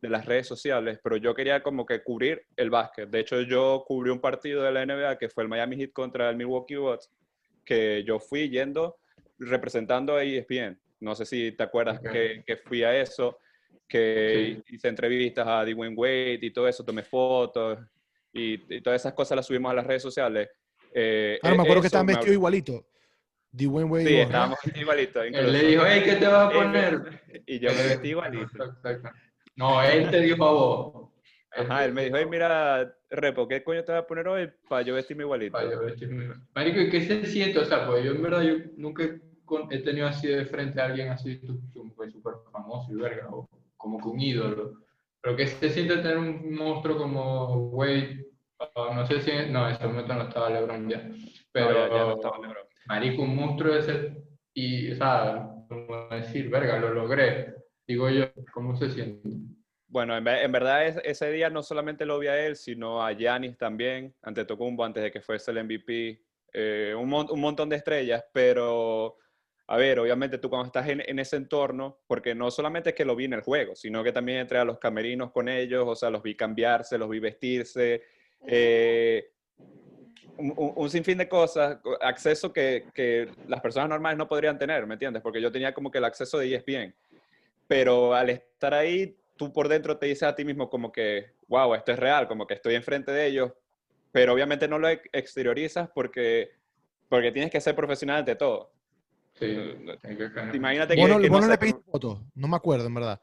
de 0.00 0.08
las 0.08 0.24
redes 0.26 0.46
sociales. 0.46 0.98
Pero 1.02 1.16
yo 1.18 1.34
quería 1.34 1.62
como 1.62 1.84
que 1.84 2.02
cubrir 2.02 2.42
el 2.56 2.70
básquet. 2.70 3.08
De 3.10 3.20
hecho, 3.20 3.40
yo 3.42 3.84
cubrí 3.86 4.10
un 4.10 4.20
partido 4.20 4.62
de 4.62 4.72
la 4.72 4.84
NBA 4.86 5.18
que 5.18 5.28
fue 5.28 5.42
el 5.42 5.48
Miami 5.48 5.76
Heat 5.76 5.92
contra 5.92 6.30
el 6.30 6.36
Milwaukee 6.36 6.76
Bucks, 6.76 7.10
que 7.64 8.02
yo 8.04 8.18
fui 8.18 8.48
yendo 8.48 8.96
representando 9.38 10.16
a 10.16 10.24
ESPN. 10.24 10.78
No 11.00 11.14
sé 11.14 11.24
si 11.24 11.52
te 11.52 11.62
acuerdas 11.62 12.00
que, 12.00 12.42
que 12.46 12.56
fui 12.56 12.82
a 12.84 12.94
eso, 12.98 13.38
que 13.88 14.62
hice 14.68 14.88
entrevistas 14.88 15.46
a 15.46 15.64
Dwayne 15.64 15.96
Wade 15.96 16.38
y 16.42 16.50
todo 16.52 16.68
eso, 16.68 16.84
tomé 16.84 17.02
fotos 17.02 17.78
y, 18.32 18.76
y 18.76 18.80
todas 18.80 19.00
esas 19.00 19.14
cosas 19.14 19.36
las 19.36 19.46
subimos 19.46 19.70
a 19.72 19.74
las 19.74 19.86
redes 19.86 20.02
sociales. 20.02 20.48
Eh, 20.94 21.38
Ahora 21.42 21.56
me 21.56 21.62
acuerdo 21.62 21.82
que 21.82 21.86
estaban 21.86 22.06
me 22.06 22.12
vestidos 22.12 22.34
igualito. 22.34 22.84
Dwayne 23.52 23.90
Wade. 23.90 24.06
Sí, 24.06 24.14
estábamos 24.16 24.58
igualitos. 24.74 25.24
Él 25.26 25.52
le 25.52 25.62
dijo, 25.64 25.82
hey, 25.86 26.02
¿qué 26.04 26.16
te 26.16 26.26
vas 26.26 26.46
a 26.46 26.48
me- 26.48 26.54
poner? 26.54 27.22
Y 27.46 27.58
yo 27.58 27.70
me 27.72 27.82
vestí 27.82 28.08
igualito. 28.08 28.64
Exacto. 28.64 29.10
No, 29.56 29.82
él 29.82 30.10
te 30.10 30.20
dijo 30.20 30.44
a 30.44 30.52
vos. 30.52 31.10
Ajá, 31.56 31.84
él 31.84 31.92
me 31.92 32.04
dijo, 32.04 32.16
hey, 32.16 32.26
mira, 32.30 32.96
Repo, 33.10 33.48
¿qué 33.48 33.62
coño 33.62 33.84
te 33.84 33.92
vas 33.92 34.02
a 34.02 34.06
poner 34.06 34.28
hoy 34.28 34.50
para 34.68 34.82
yo 34.82 34.94
vestirme 34.94 35.24
igualito? 35.24 35.52
Para 35.52 35.70
yo 35.70 35.80
vestirme. 35.80 36.34
Marico, 36.54 36.80
¿y 36.80 36.90
qué 36.90 37.00
se 37.02 37.26
siente? 37.26 37.58
O 37.58 37.64
sea, 37.64 37.86
pues 37.86 38.04
yo 38.04 38.12
en 38.12 38.22
verdad 38.22 38.42
yo 38.42 38.54
nunca 38.76 39.02
he 39.70 39.78
tenido 39.80 40.06
así 40.06 40.28
de 40.28 40.44
frente 40.44 40.80
a 40.80 40.86
alguien 40.86 41.08
así 41.08 41.40
súper 41.72 42.34
famoso 42.52 42.92
y 42.92 42.96
verga, 42.96 43.28
o 43.30 43.48
como 43.76 43.98
que 43.98 44.08
un 44.08 44.20
ídolo. 44.20 44.74
Pero 45.20 45.36
¿qué 45.36 45.46
se 45.48 45.70
siente 45.70 45.96
tener 45.96 46.18
un 46.18 46.54
monstruo 46.54 46.96
como 46.96 47.68
Wade? 47.70 48.26
Ah, 48.60 48.92
no 48.94 49.06
sé 49.06 49.20
si, 49.22 49.30
no, 49.50 49.66
en 49.68 49.74
ese 49.74 49.86
momento 49.86 50.14
no 50.14 50.22
estaba 50.24 50.50
LeBron 50.50 50.88
ya. 50.88 51.10
Pero, 51.52 51.70
No, 51.70 51.88
ya- 51.88 51.94
ya 51.94 52.04
no 52.04 52.12
estaba 52.14 52.38
LeBron. 52.38 52.66
marico, 52.86 53.22
un 53.22 53.36
monstruo 53.36 53.74
ese, 53.74 54.16
y, 54.54 54.92
o 54.92 54.96
sea, 54.96 55.48
como 55.68 56.08
decir, 56.10 56.50
verga, 56.50 56.78
lo 56.78 56.92
logré. 56.92 57.54
Digo 57.86 58.08
yo, 58.10 58.26
¿cómo 58.52 58.76
se 58.76 58.90
siente? 58.90 59.28
Bueno, 59.88 60.16
en, 60.16 60.26
en 60.28 60.52
verdad 60.52 60.86
es- 60.86 61.00
ese 61.04 61.32
día 61.32 61.50
no 61.50 61.62
solamente 61.62 62.04
lo 62.06 62.18
vi 62.18 62.28
a 62.28 62.38
él, 62.46 62.54
sino 62.56 63.04
a 63.04 63.12
Giannis 63.12 63.56
también, 63.56 64.14
ante 64.22 64.44
Tocumbo, 64.44 64.84
antes 64.84 65.02
de 65.02 65.10
que 65.10 65.20
fuese 65.20 65.50
el 65.50 65.58
MVP, 65.64 66.22
eh, 66.52 66.94
un, 66.96 67.08
mon- 67.08 67.30
un 67.30 67.40
montón 67.40 67.68
de 67.68 67.76
estrellas, 67.76 68.24
pero 68.32 69.16
a 69.66 69.76
ver, 69.76 69.98
obviamente 70.00 70.38
tú 70.38 70.50
cuando 70.50 70.66
estás 70.66 70.88
en, 70.88 71.00
en 71.06 71.18
ese 71.20 71.36
entorno, 71.36 72.00
porque 72.06 72.34
no 72.34 72.50
solamente 72.50 72.90
es 72.90 72.94
que 72.96 73.04
lo 73.04 73.14
vi 73.16 73.24
en 73.26 73.34
el 73.34 73.40
juego, 73.40 73.74
sino 73.76 74.02
que 74.04 74.12
también 74.12 74.38
entré 74.38 74.58
a 74.58 74.64
los 74.64 74.78
camerinos 74.80 75.30
con 75.30 75.48
ellos, 75.48 75.84
o 75.86 75.94
sea, 75.94 76.10
los 76.10 76.22
vi 76.22 76.34
cambiarse, 76.36 76.98
los 76.98 77.08
vi 77.08 77.20
vestirse, 77.20 78.02
eh, 78.46 79.30
un, 80.36 80.54
un- 80.76 80.90
sinfín 80.90 81.18
de 81.18 81.28
cosas, 81.28 81.78
acceso 82.00 82.52
que, 82.52 82.86
que 82.94 83.30
las 83.46 83.60
personas 83.60 83.88
normales 83.90 84.16
no 84.18 84.26
podrían 84.28 84.58
tener, 84.58 84.86
¿me 84.86 84.94
entiendes? 84.94 85.22
Porque 85.22 85.40
yo 85.40 85.52
tenía 85.52 85.74
como 85.74 85.90
que 85.90 85.98
el 85.98 86.04
acceso 86.04 86.38
de 86.38 86.54
ESPN, 86.54 86.94
pero 87.66 88.14
al 88.14 88.30
estar 88.30 88.72
ahí, 88.74 89.16
tú 89.36 89.52
por 89.52 89.68
dentro 89.68 89.98
te 89.98 90.06
dices 90.06 90.22
a 90.24 90.34
ti 90.34 90.44
mismo 90.44 90.70
como 90.70 90.90
que, 90.92 91.32
wow, 91.48 91.74
esto 91.74 91.92
es 91.92 91.98
real, 91.98 92.26
como 92.26 92.46
que 92.46 92.54
estoy 92.54 92.74
enfrente 92.74 93.12
de 93.12 93.26
ellos, 93.26 93.52
pero 94.12 94.32
obviamente 94.32 94.66
no 94.66 94.78
lo 94.78 94.88
ex- 94.88 95.08
exteriorizas 95.12 95.88
porque, 95.94 96.50
porque 97.08 97.32
tienes 97.32 97.50
que 97.50 97.60
ser 97.60 97.74
profesional 97.76 98.18
ante 98.20 98.34
todo. 98.36 98.72
Sí, 99.34 99.44
Eh. 99.46 99.98
Imagínate 100.54 100.94
que... 100.94 101.00
Vos 101.00 101.08
no, 101.10 101.20
que 101.20 101.28
vos 101.28 101.40
no 101.40 101.46
sé, 101.46 101.52
le 101.52 101.58
pediste 101.58 101.82
fotos. 101.90 102.20
No 102.34 102.48
me 102.48 102.56
acuerdo, 102.56 102.86
en 102.86 102.94
verdad. 102.94 103.20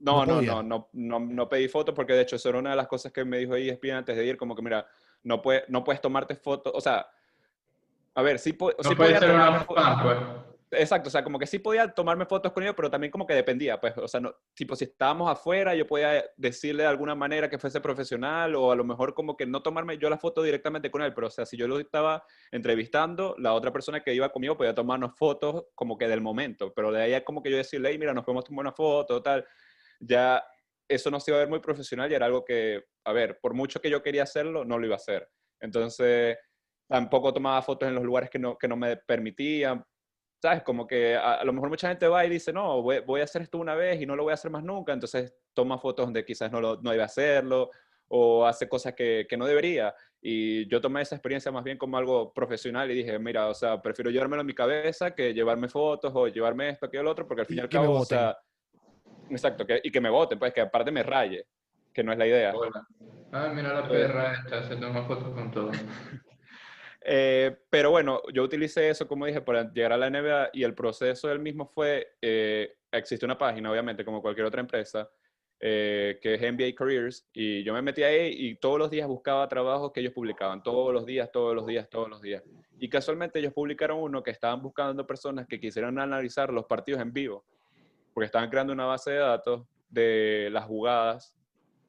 No, 0.00 0.26
no 0.26 0.42
no, 0.42 0.62
no, 0.62 0.88
no, 0.92 1.20
no, 1.20 1.48
pedí 1.48 1.68
fotos 1.68 1.94
porque 1.94 2.12
de 2.12 2.22
hecho 2.22 2.36
eso 2.36 2.48
era 2.48 2.58
una 2.58 2.70
de 2.70 2.76
las 2.76 2.88
cosas 2.88 3.12
que 3.12 3.24
me 3.24 3.38
dijo 3.38 3.54
ESPN 3.54 3.98
antes 3.98 4.16
de 4.16 4.24
ir, 4.26 4.36
como 4.36 4.54
que 4.56 4.62
mira, 4.62 4.86
no, 5.22 5.40
puede, 5.40 5.64
no 5.68 5.84
puedes 5.84 6.00
tomarte 6.00 6.34
fotos, 6.34 6.72
o 6.74 6.80
sea, 6.80 7.06
a 8.14 8.22
ver, 8.22 8.38
sí, 8.38 8.52
po- 8.52 8.72
No 8.82 8.90
sí 8.90 8.94
podía 8.96 9.20
tomarme 9.20 9.48
una 9.50 9.66
fo- 9.66 9.74
fan, 9.74 10.02
pues. 10.02 10.18
Exacto, 10.70 11.08
o 11.08 11.10
sea, 11.10 11.24
como 11.24 11.38
que 11.38 11.46
sí 11.46 11.60
podía 11.60 11.88
tomarme 11.94 12.26
fotos 12.26 12.52
con 12.52 12.62
ellos, 12.62 12.74
pero 12.76 12.90
también 12.90 13.10
como 13.10 13.26
que 13.26 13.32
dependía, 13.32 13.80
pues, 13.80 13.96
o 13.96 14.06
sea, 14.06 14.20
no, 14.20 14.34
tipo, 14.52 14.76
si 14.76 14.84
estábamos 14.84 15.30
afuera, 15.30 15.74
yo 15.74 15.86
podía 15.86 16.22
decirle 16.36 16.82
de 16.82 16.88
alguna 16.90 17.14
manera 17.14 17.48
que 17.48 17.58
fuese 17.58 17.80
profesional 17.80 18.54
o 18.54 18.70
a 18.70 18.76
lo 18.76 18.84
mejor 18.84 19.14
como 19.14 19.34
que 19.34 19.46
no 19.46 19.62
tomarme 19.62 19.96
yo 19.96 20.10
la 20.10 20.18
foto 20.18 20.42
directamente 20.42 20.90
con 20.90 21.00
él, 21.00 21.14
pero 21.14 21.28
o 21.28 21.30
sea, 21.30 21.46
si 21.46 21.56
yo 21.56 21.66
lo 21.66 21.78
estaba 21.78 22.22
entrevistando, 22.50 23.34
la 23.38 23.54
otra 23.54 23.72
persona 23.72 24.02
que 24.02 24.12
iba 24.12 24.28
conmigo 24.28 24.58
podía 24.58 24.74
tomarnos 24.74 25.16
fotos 25.16 25.64
como 25.74 25.96
que 25.96 26.06
del 26.06 26.20
momento, 26.20 26.74
pero 26.74 26.92
de 26.92 27.00
ahí 27.02 27.24
como 27.24 27.42
que 27.42 27.50
yo 27.50 27.56
decirle, 27.56 27.88
hey, 27.90 27.98
mira, 27.98 28.12
nos 28.12 28.24
podemos 28.26 28.44
tomar 28.44 28.64
una 28.64 28.72
foto, 28.72 29.22
tal, 29.22 29.46
ya 29.98 30.44
eso 30.88 31.10
no 31.10 31.20
se 31.20 31.30
iba 31.30 31.38
a 31.38 31.40
ver 31.40 31.48
muy 31.48 31.60
profesional 31.60 32.10
y 32.10 32.14
era 32.14 32.26
algo 32.26 32.44
que, 32.44 32.84
a 33.04 33.12
ver, 33.12 33.38
por 33.40 33.54
mucho 33.54 33.80
que 33.80 33.90
yo 33.90 34.02
quería 34.02 34.22
hacerlo, 34.22 34.64
no 34.64 34.78
lo 34.78 34.86
iba 34.86 34.94
a 34.94 34.96
hacer. 34.96 35.28
Entonces, 35.60 36.38
tampoco 36.88 37.32
tomaba 37.32 37.60
fotos 37.62 37.88
en 37.88 37.94
los 37.94 38.04
lugares 38.04 38.30
que 38.30 38.38
no, 38.38 38.56
que 38.56 38.68
no 38.68 38.76
me 38.76 38.96
permitían, 38.96 39.84
¿sabes? 40.40 40.62
Como 40.62 40.86
que 40.86 41.16
a, 41.16 41.34
a 41.34 41.44
lo 41.44 41.52
mejor 41.52 41.68
mucha 41.68 41.88
gente 41.88 42.08
va 42.08 42.24
y 42.24 42.30
dice, 42.30 42.52
no, 42.52 42.80
voy, 42.80 43.00
voy 43.00 43.20
a 43.20 43.24
hacer 43.24 43.42
esto 43.42 43.58
una 43.58 43.74
vez 43.74 44.00
y 44.00 44.06
no 44.06 44.16
lo 44.16 44.22
voy 44.22 44.30
a 44.30 44.34
hacer 44.34 44.50
más 44.50 44.64
nunca, 44.64 44.92
entonces 44.92 45.34
toma 45.52 45.78
fotos 45.78 46.06
donde 46.06 46.24
quizás 46.24 46.50
no, 46.50 46.60
lo, 46.60 46.80
no 46.80 46.90
debe 46.90 47.02
hacerlo 47.02 47.70
o 48.10 48.46
hace 48.46 48.68
cosas 48.68 48.94
que, 48.94 49.26
que 49.28 49.36
no 49.36 49.44
debería. 49.44 49.94
Y 50.20 50.66
yo 50.68 50.80
tomé 50.80 51.02
esa 51.02 51.14
experiencia 51.14 51.52
más 51.52 51.62
bien 51.62 51.76
como 51.76 51.98
algo 51.98 52.32
profesional 52.32 52.90
y 52.90 52.94
dije, 52.94 53.18
mira, 53.18 53.48
o 53.48 53.54
sea, 53.54 53.80
prefiero 53.82 54.10
llevármelo 54.10 54.40
en 54.40 54.46
mi 54.46 54.54
cabeza 54.54 55.14
que 55.14 55.34
llevarme 55.34 55.68
fotos 55.68 56.12
o 56.14 56.26
llevarme 56.26 56.70
esto, 56.70 56.86
aquello, 56.86 57.02
lo 57.02 57.10
otro, 57.10 57.26
porque 57.26 57.42
al 57.42 57.46
fin 57.46 57.56
y, 57.56 57.58
Y 57.58 57.62
al 57.62 57.68
cabo, 57.68 58.00
o 58.00 58.04
sea, 58.04 58.36
exacto, 59.30 59.66
que, 59.66 59.80
y 59.82 59.90
que 59.90 60.00
me 60.00 60.10
voten, 60.10 60.38
pues 60.38 60.52
que 60.52 60.60
aparte 60.60 60.90
me 60.90 61.02
raye, 61.02 61.46
que 61.92 62.02
no 62.02 62.12
es 62.12 62.18
la 62.18 62.26
idea. 62.26 62.52
Hola. 62.54 62.86
Ah, 63.32 63.50
mira 63.54 63.74
la 63.74 63.88
perra 63.88 64.32
esta, 64.34 64.62
se 64.64 64.76
toma 64.76 65.04
fotos 65.04 65.34
con 65.34 65.50
todo. 65.50 65.70
Eh, 67.10 67.56
pero 67.70 67.90
bueno, 67.90 68.20
yo 68.34 68.42
utilicé 68.42 68.90
eso, 68.90 69.08
como 69.08 69.24
dije, 69.24 69.40
para 69.40 69.72
llegar 69.72 69.94
a 69.94 69.96
la 69.96 70.10
NBA 70.10 70.50
y 70.52 70.62
el 70.62 70.74
proceso 70.74 71.28
del 71.28 71.38
mismo 71.38 71.64
fue, 71.64 72.16
eh, 72.20 72.74
existe 72.92 73.24
una 73.24 73.38
página, 73.38 73.70
obviamente, 73.70 74.04
como 74.04 74.20
cualquier 74.20 74.44
otra 74.44 74.60
empresa, 74.60 75.08
eh, 75.60 76.18
que 76.20 76.34
es 76.34 76.42
NBA 76.42 76.74
Careers, 76.74 77.26
y 77.32 77.62
yo 77.64 77.72
me 77.72 77.80
metí 77.80 78.02
ahí 78.02 78.34
y 78.36 78.56
todos 78.56 78.78
los 78.78 78.90
días 78.90 79.08
buscaba 79.08 79.48
trabajos 79.48 79.90
que 79.92 80.00
ellos 80.00 80.12
publicaban, 80.12 80.62
todos 80.62 80.92
los 80.92 81.06
días, 81.06 81.32
todos 81.32 81.54
los 81.54 81.66
días, 81.66 81.88
todos 81.88 82.10
los 82.10 82.20
días. 82.20 82.42
Y 82.78 82.90
casualmente 82.90 83.38
ellos 83.38 83.54
publicaron 83.54 83.98
uno 84.00 84.22
que 84.22 84.30
estaban 84.30 84.60
buscando 84.60 85.06
personas 85.06 85.46
que 85.46 85.58
quisieran 85.58 85.98
analizar 85.98 86.52
los 86.52 86.66
partidos 86.66 87.00
en 87.00 87.12
vivo, 87.12 87.44
porque 88.18 88.26
estaban 88.26 88.50
creando 88.50 88.72
una 88.72 88.84
base 88.84 89.12
de 89.12 89.18
datos 89.18 89.64
de 89.88 90.48
las 90.50 90.64
jugadas. 90.64 91.36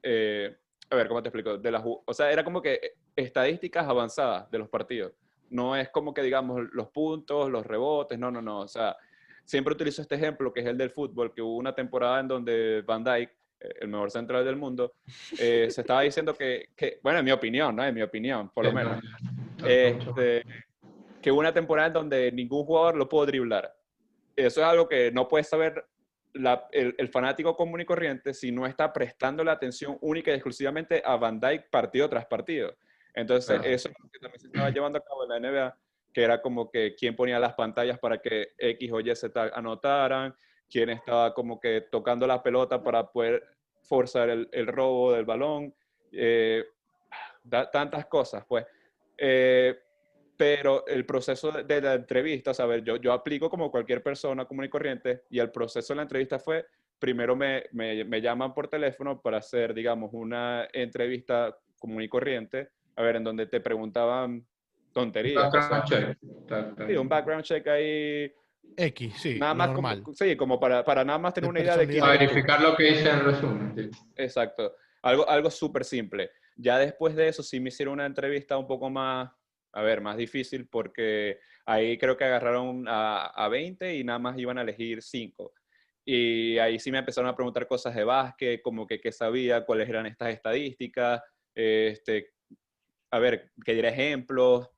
eh, 0.03 0.55
a 0.87 0.95
ver, 0.95 1.07
¿cómo 1.07 1.23
te 1.23 1.29
explico? 1.29 1.57
De 1.57 1.71
las, 1.71 1.81
o 1.83 2.13
sea, 2.13 2.31
era 2.31 2.43
como 2.43 2.61
que 2.61 2.97
estadísticas 3.15 3.87
avanzadas 3.87 4.51
de 4.51 4.59
los 4.59 4.69
partidos. 4.69 5.11
No 5.49 5.75
es 5.75 5.89
como 5.89 6.13
que 6.13 6.21
digamos 6.21 6.69
los 6.71 6.89
puntos, 6.89 7.49
los 7.49 7.65
rebotes, 7.65 8.19
no, 8.19 8.29
no, 8.29 8.43
no. 8.43 8.59
O 8.59 8.67
sea, 8.67 8.95
siempre 9.43 9.73
utilizo 9.73 10.03
este 10.03 10.13
ejemplo 10.13 10.53
que 10.53 10.59
es 10.59 10.67
el 10.67 10.77
del 10.77 10.91
fútbol, 10.91 11.33
que 11.33 11.41
hubo 11.41 11.55
una 11.55 11.73
temporada 11.73 12.19
en 12.19 12.27
donde 12.27 12.83
Van 12.83 13.03
Dijk, 13.03 13.31
eh, 13.59 13.69
el 13.81 13.87
mejor 13.87 14.11
central 14.11 14.45
del 14.45 14.55
mundo, 14.55 14.93
eh, 15.39 15.67
se 15.71 15.81
estaba 15.81 16.01
diciendo 16.01 16.35
que, 16.35 16.69
que, 16.75 16.99
bueno, 17.01 17.17
en 17.17 17.25
mi 17.25 17.31
opinión, 17.31 17.75
¿no? 17.75 17.83
En 17.83 17.95
mi 17.95 18.03
opinión, 18.03 18.51
por 18.51 18.65
lo 18.65 18.71
menos. 18.71 19.03
Este, 19.65 20.43
que 21.23 21.31
hubo 21.31 21.39
una 21.39 21.55
temporada 21.55 21.87
en 21.87 21.93
donde 21.93 22.31
ningún 22.31 22.65
jugador 22.65 22.95
lo 22.97 23.09
pudo 23.09 23.25
driblar. 23.25 23.75
Eso 24.35 24.61
es 24.61 24.67
algo 24.67 24.87
que 24.87 25.11
no 25.11 25.27
puede 25.27 25.43
saber 25.43 25.85
la- 26.33 26.67
el, 26.71 26.95
el 26.97 27.07
fanático 27.09 27.55
común 27.55 27.81
y 27.81 27.85
corriente 27.85 28.33
si 28.33 28.51
no 28.51 28.65
está 28.65 28.91
prestando 28.93 29.43
la 29.43 29.53
atención 29.53 29.97
única 30.01 30.31
y 30.31 30.35
exclusivamente 30.35 31.01
a 31.05 31.15
Van 31.17 31.39
Dyke 31.39 31.69
partido 31.69 32.09
tras 32.09 32.25
partido. 32.25 32.75
Entonces, 33.13 33.59
eso 33.63 33.89
que 34.11 34.19
también 34.19 34.39
se 34.39 34.47
estaba 34.47 34.69
llevando 34.69 34.99
a 34.99 35.03
cabo 35.03 35.23
en 35.23 35.29
la 35.29 35.37
NBA, 35.37 35.77
que 36.13 36.23
era 36.23 36.41
como 36.41 36.69
que 36.69 36.95
quién 36.95 37.15
ponía 37.15 37.39
las 37.39 37.53
pantallas 37.53 37.97
para 37.99 38.19
que 38.21 38.49
X 38.57 38.91
o 38.91 38.99
Y 38.99 39.15
Z 39.15 39.51
anotaran, 39.53 40.33
quién 40.69 40.89
estaba 40.89 41.33
como 41.33 41.59
que 41.59 41.81
tocando 41.91 42.25
la 42.27 42.41
pelota 42.43 42.81
para 42.83 43.11
poder 43.11 43.43
forzar 43.81 44.29
el, 44.29 44.47
el 44.51 44.67
robo 44.67 45.13
del 45.13 45.25
balón, 45.25 45.73
eh, 46.11 46.63
da- 47.43 47.69
tantas 47.69 48.05
cosas, 48.05 48.45
pues. 48.47 48.65
Eh, 49.17 49.77
pero 50.39 50.87
el 50.87 51.05
proceso 51.05 51.51
de, 51.51 51.63
de 51.65 51.81
la 51.81 51.95
entrevista, 51.95 52.51
a 52.57 52.65
ver, 52.65 52.81
yo, 52.81 52.95
yo 52.95 53.11
aplico 53.11 53.49
como 53.49 53.69
cualquier 53.69 54.01
persona 54.01 54.45
común 54.45 54.63
y 54.63 54.69
corriente, 54.69 55.23
y 55.29 55.37
el 55.39 55.51
proceso 55.51 55.91
de 55.91 55.97
la 55.97 56.03
entrevista 56.03 56.39
fue, 56.39 56.65
primero 56.97 57.35
me, 57.35 57.65
me, 57.73 58.05
me 58.05 58.21
llaman 58.21 58.53
por 58.53 58.69
teléfono 58.69 59.19
para 59.21 59.39
hacer, 59.39 59.73
digamos, 59.73 60.11
una 60.13 60.65
entrevista 60.71 61.53
común 61.77 62.03
y 62.03 62.07
corriente, 62.07 62.69
a 62.95 63.01
ver, 63.03 63.17
en 63.17 63.25
donde 63.25 63.47
te 63.47 63.59
preguntaban 63.59 64.45
tonterías. 64.93 65.43
o 65.43 65.51
sea, 65.51 65.67
Background 65.67 65.85
check. 65.89 66.87
Sí, 66.87 66.95
un 66.95 67.09
background 67.09 67.43
check 67.43 67.67
ahí, 67.67 68.31
X, 68.77 69.13
sí. 69.21 69.37
nada 69.39 69.53
más 69.53 69.71
normal. 69.71 70.03
como, 70.03 70.15
sí, 70.15 70.37
como 70.37 70.57
para, 70.57 70.85
para 70.85 71.03
nada 71.03 71.19
más 71.19 71.33
tener 71.33 71.47
De 71.47 71.51
una 71.51 71.59
idea 71.59 71.75
de 71.75 71.85
quién 71.85 72.01
tú. 72.01 72.09
verificar 72.11 72.61
lo 72.61 72.77
que 72.77 72.83
dice 72.83 73.09
el 73.09 73.19
resumen. 73.25 73.73
sí. 73.75 73.89
Exacto. 74.15 74.73
Algo, 75.01 75.27
algo 75.29 75.51
súper 75.51 75.83
simple. 75.83 76.31
Ya 76.55 76.77
después 76.77 77.13
de 77.15 77.27
eso 77.27 77.43
sí 77.43 77.59
me 77.59 77.67
hicieron 77.69 77.95
una 77.95 78.05
entrevista 78.05 78.57
un 78.57 78.67
poco 78.67 78.89
más, 78.89 79.29
a 79.73 79.81
ver, 79.83 80.01
más 80.01 80.17
difícil 80.17 80.67
porque 80.67 81.39
ahí 81.65 81.97
creo 81.97 82.17
que 82.17 82.23
agarraron 82.25 82.85
a, 82.87 83.27
a 83.27 83.47
20 83.49 83.95
y 83.95 84.03
nada 84.03 84.19
más 84.19 84.37
iban 84.37 84.57
a 84.57 84.61
elegir 84.63 85.01
5. 85.01 85.53
Y 86.05 86.57
ahí 86.57 86.79
sí 86.79 86.91
me 86.91 86.97
empezaron 86.99 87.29
a 87.29 87.35
preguntar 87.35 87.67
cosas 87.67 87.93
de 87.95 88.03
básquet, 88.03 88.61
como 88.61 88.87
que 88.87 88.99
qué 88.99 89.11
sabía, 89.11 89.65
cuáles 89.65 89.87
eran 89.89 90.05
estas 90.07 90.29
estadísticas, 90.33 91.21
este, 91.53 92.31
a 93.11 93.19
ver, 93.19 93.51
que 93.63 93.73
diera 93.73 93.89
ejemplos. 93.89 94.69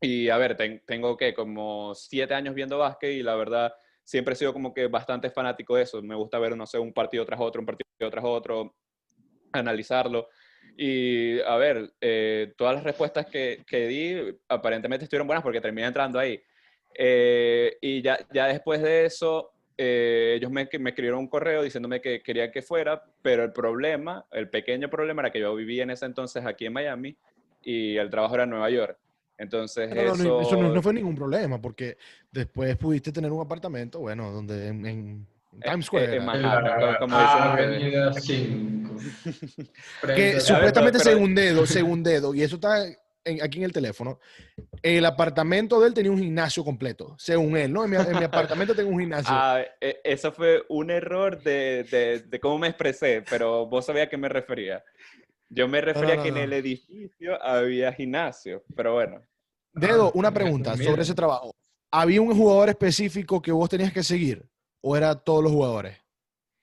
Y 0.00 0.28
a 0.28 0.36
ver, 0.36 0.56
ten- 0.56 0.82
tengo 0.86 1.16
que 1.16 1.34
como 1.34 1.94
siete 1.94 2.34
años 2.34 2.54
viendo 2.54 2.78
básquet 2.78 3.12
y 3.12 3.22
la 3.22 3.36
verdad 3.36 3.72
siempre 4.04 4.34
he 4.34 4.36
sido 4.36 4.52
como 4.52 4.74
que 4.74 4.86
bastante 4.88 5.30
fanático 5.30 5.76
de 5.76 5.82
eso. 5.84 6.02
Me 6.02 6.14
gusta 6.14 6.38
ver, 6.38 6.56
no 6.56 6.66
sé, 6.66 6.78
un 6.78 6.92
partido 6.92 7.24
tras 7.24 7.40
otro, 7.40 7.60
un 7.60 7.66
partido 7.66 8.10
tras 8.10 8.24
otro, 8.24 8.76
analizarlo. 9.52 10.28
Y 10.76 11.40
a 11.40 11.56
ver, 11.56 11.92
eh, 12.00 12.52
todas 12.56 12.74
las 12.74 12.84
respuestas 12.84 13.26
que, 13.26 13.62
que 13.66 13.86
di 13.86 14.38
aparentemente 14.48 15.04
estuvieron 15.04 15.26
buenas 15.26 15.42
porque 15.42 15.60
terminé 15.60 15.86
entrando 15.86 16.18
ahí. 16.18 16.42
Eh, 16.96 17.76
y 17.80 18.02
ya, 18.02 18.18
ya 18.32 18.46
después 18.46 18.82
de 18.82 19.04
eso, 19.04 19.52
eh, 19.76 20.34
ellos 20.36 20.50
me, 20.50 20.68
me 20.78 20.90
escribieron 20.90 21.20
un 21.20 21.28
correo 21.28 21.62
diciéndome 21.62 22.00
que 22.00 22.22
querían 22.22 22.50
que 22.50 22.62
fuera, 22.62 23.02
pero 23.22 23.44
el 23.44 23.52
problema, 23.52 24.26
el 24.32 24.48
pequeño 24.48 24.88
problema 24.88 25.22
era 25.22 25.30
que 25.32 25.40
yo 25.40 25.54
vivía 25.54 25.82
en 25.82 25.90
ese 25.90 26.06
entonces 26.06 26.44
aquí 26.44 26.66
en 26.66 26.72
Miami 26.72 27.16
y 27.62 27.96
el 27.96 28.10
trabajo 28.10 28.34
era 28.34 28.44
en 28.44 28.50
Nueva 28.50 28.70
York. 28.70 28.98
Entonces, 29.36 29.90
No, 29.90 29.96
no, 29.96 30.08
no, 30.08 30.14
eso, 30.14 30.40
eso 30.42 30.56
no, 30.56 30.72
no 30.72 30.82
fue 30.82 30.94
ningún 30.94 31.16
problema, 31.16 31.60
porque 31.60 31.96
después 32.30 32.76
pudiste 32.76 33.10
tener 33.10 33.32
un 33.32 33.40
apartamento, 33.40 33.98
bueno, 33.98 34.30
donde 34.30 34.68
en, 34.68 34.86
en 34.86 35.26
Times 35.62 35.86
Square. 35.86 36.06
en. 36.06 36.14
En 36.20 36.24
Manhattan, 36.26 36.96
como 36.98 37.18
dicen 37.18 37.48
ustedes. 37.48 37.68
Avenida 37.76 38.12
5. 38.12 38.94
que 40.14 40.36
a 40.36 40.40
supuestamente 40.40 40.98
ver, 40.98 41.04
pero- 41.04 41.16
según 41.16 41.34
dedo, 41.34 41.66
según 41.66 42.02
dedo, 42.02 42.34
y 42.34 42.42
eso 42.42 42.56
está 42.56 42.86
en- 43.24 43.42
aquí 43.42 43.58
en 43.58 43.64
el 43.64 43.72
teléfono, 43.72 44.18
el 44.82 45.04
apartamento 45.06 45.80
de 45.80 45.88
él 45.88 45.94
tenía 45.94 46.10
un 46.12 46.18
gimnasio 46.18 46.62
completo, 46.64 47.14
según 47.18 47.56
él, 47.56 47.72
¿no? 47.72 47.84
En 47.84 47.90
mi, 47.90 47.96
en 47.96 48.18
mi 48.18 48.24
apartamento 48.24 48.74
tengo 48.74 48.90
un 48.90 49.00
gimnasio. 49.00 49.30
Ah, 49.34 49.60
e- 49.80 50.00
eso 50.04 50.30
fue 50.32 50.62
un 50.68 50.90
error 50.90 51.42
de, 51.42 51.84
de- 51.90 52.20
de 52.20 52.40
cómo 52.40 52.58
me 52.58 52.68
expresé, 52.68 53.24
pero 53.28 53.66
vos 53.66 53.86
sabías 53.86 54.06
a 54.06 54.10
qué 54.10 54.16
me 54.16 54.28
refería. 54.28 54.84
Yo 55.48 55.68
me 55.68 55.80
refería 55.80 56.16
no, 56.16 56.22
que 56.22 56.28
en 56.30 56.34
no. 56.34 56.40
el 56.40 56.52
edificio 56.52 57.42
había 57.42 57.92
gimnasio, 57.92 58.62
pero 58.74 58.94
bueno. 58.94 59.20
Dedo, 59.72 60.08
ah, 60.08 60.12
una 60.14 60.32
pregunta 60.32 60.76
sobre 60.76 61.02
ese 61.02 61.14
trabajo. 61.14 61.50
¿Había 61.90 62.20
un 62.20 62.36
jugador 62.36 62.68
específico 62.70 63.40
que 63.40 63.52
vos 63.52 63.68
tenías 63.68 63.92
que 63.92 64.02
seguir? 64.02 64.44
¿O 64.86 64.94
era 64.98 65.14
todos 65.14 65.42
los 65.42 65.50
jugadores? 65.50 65.96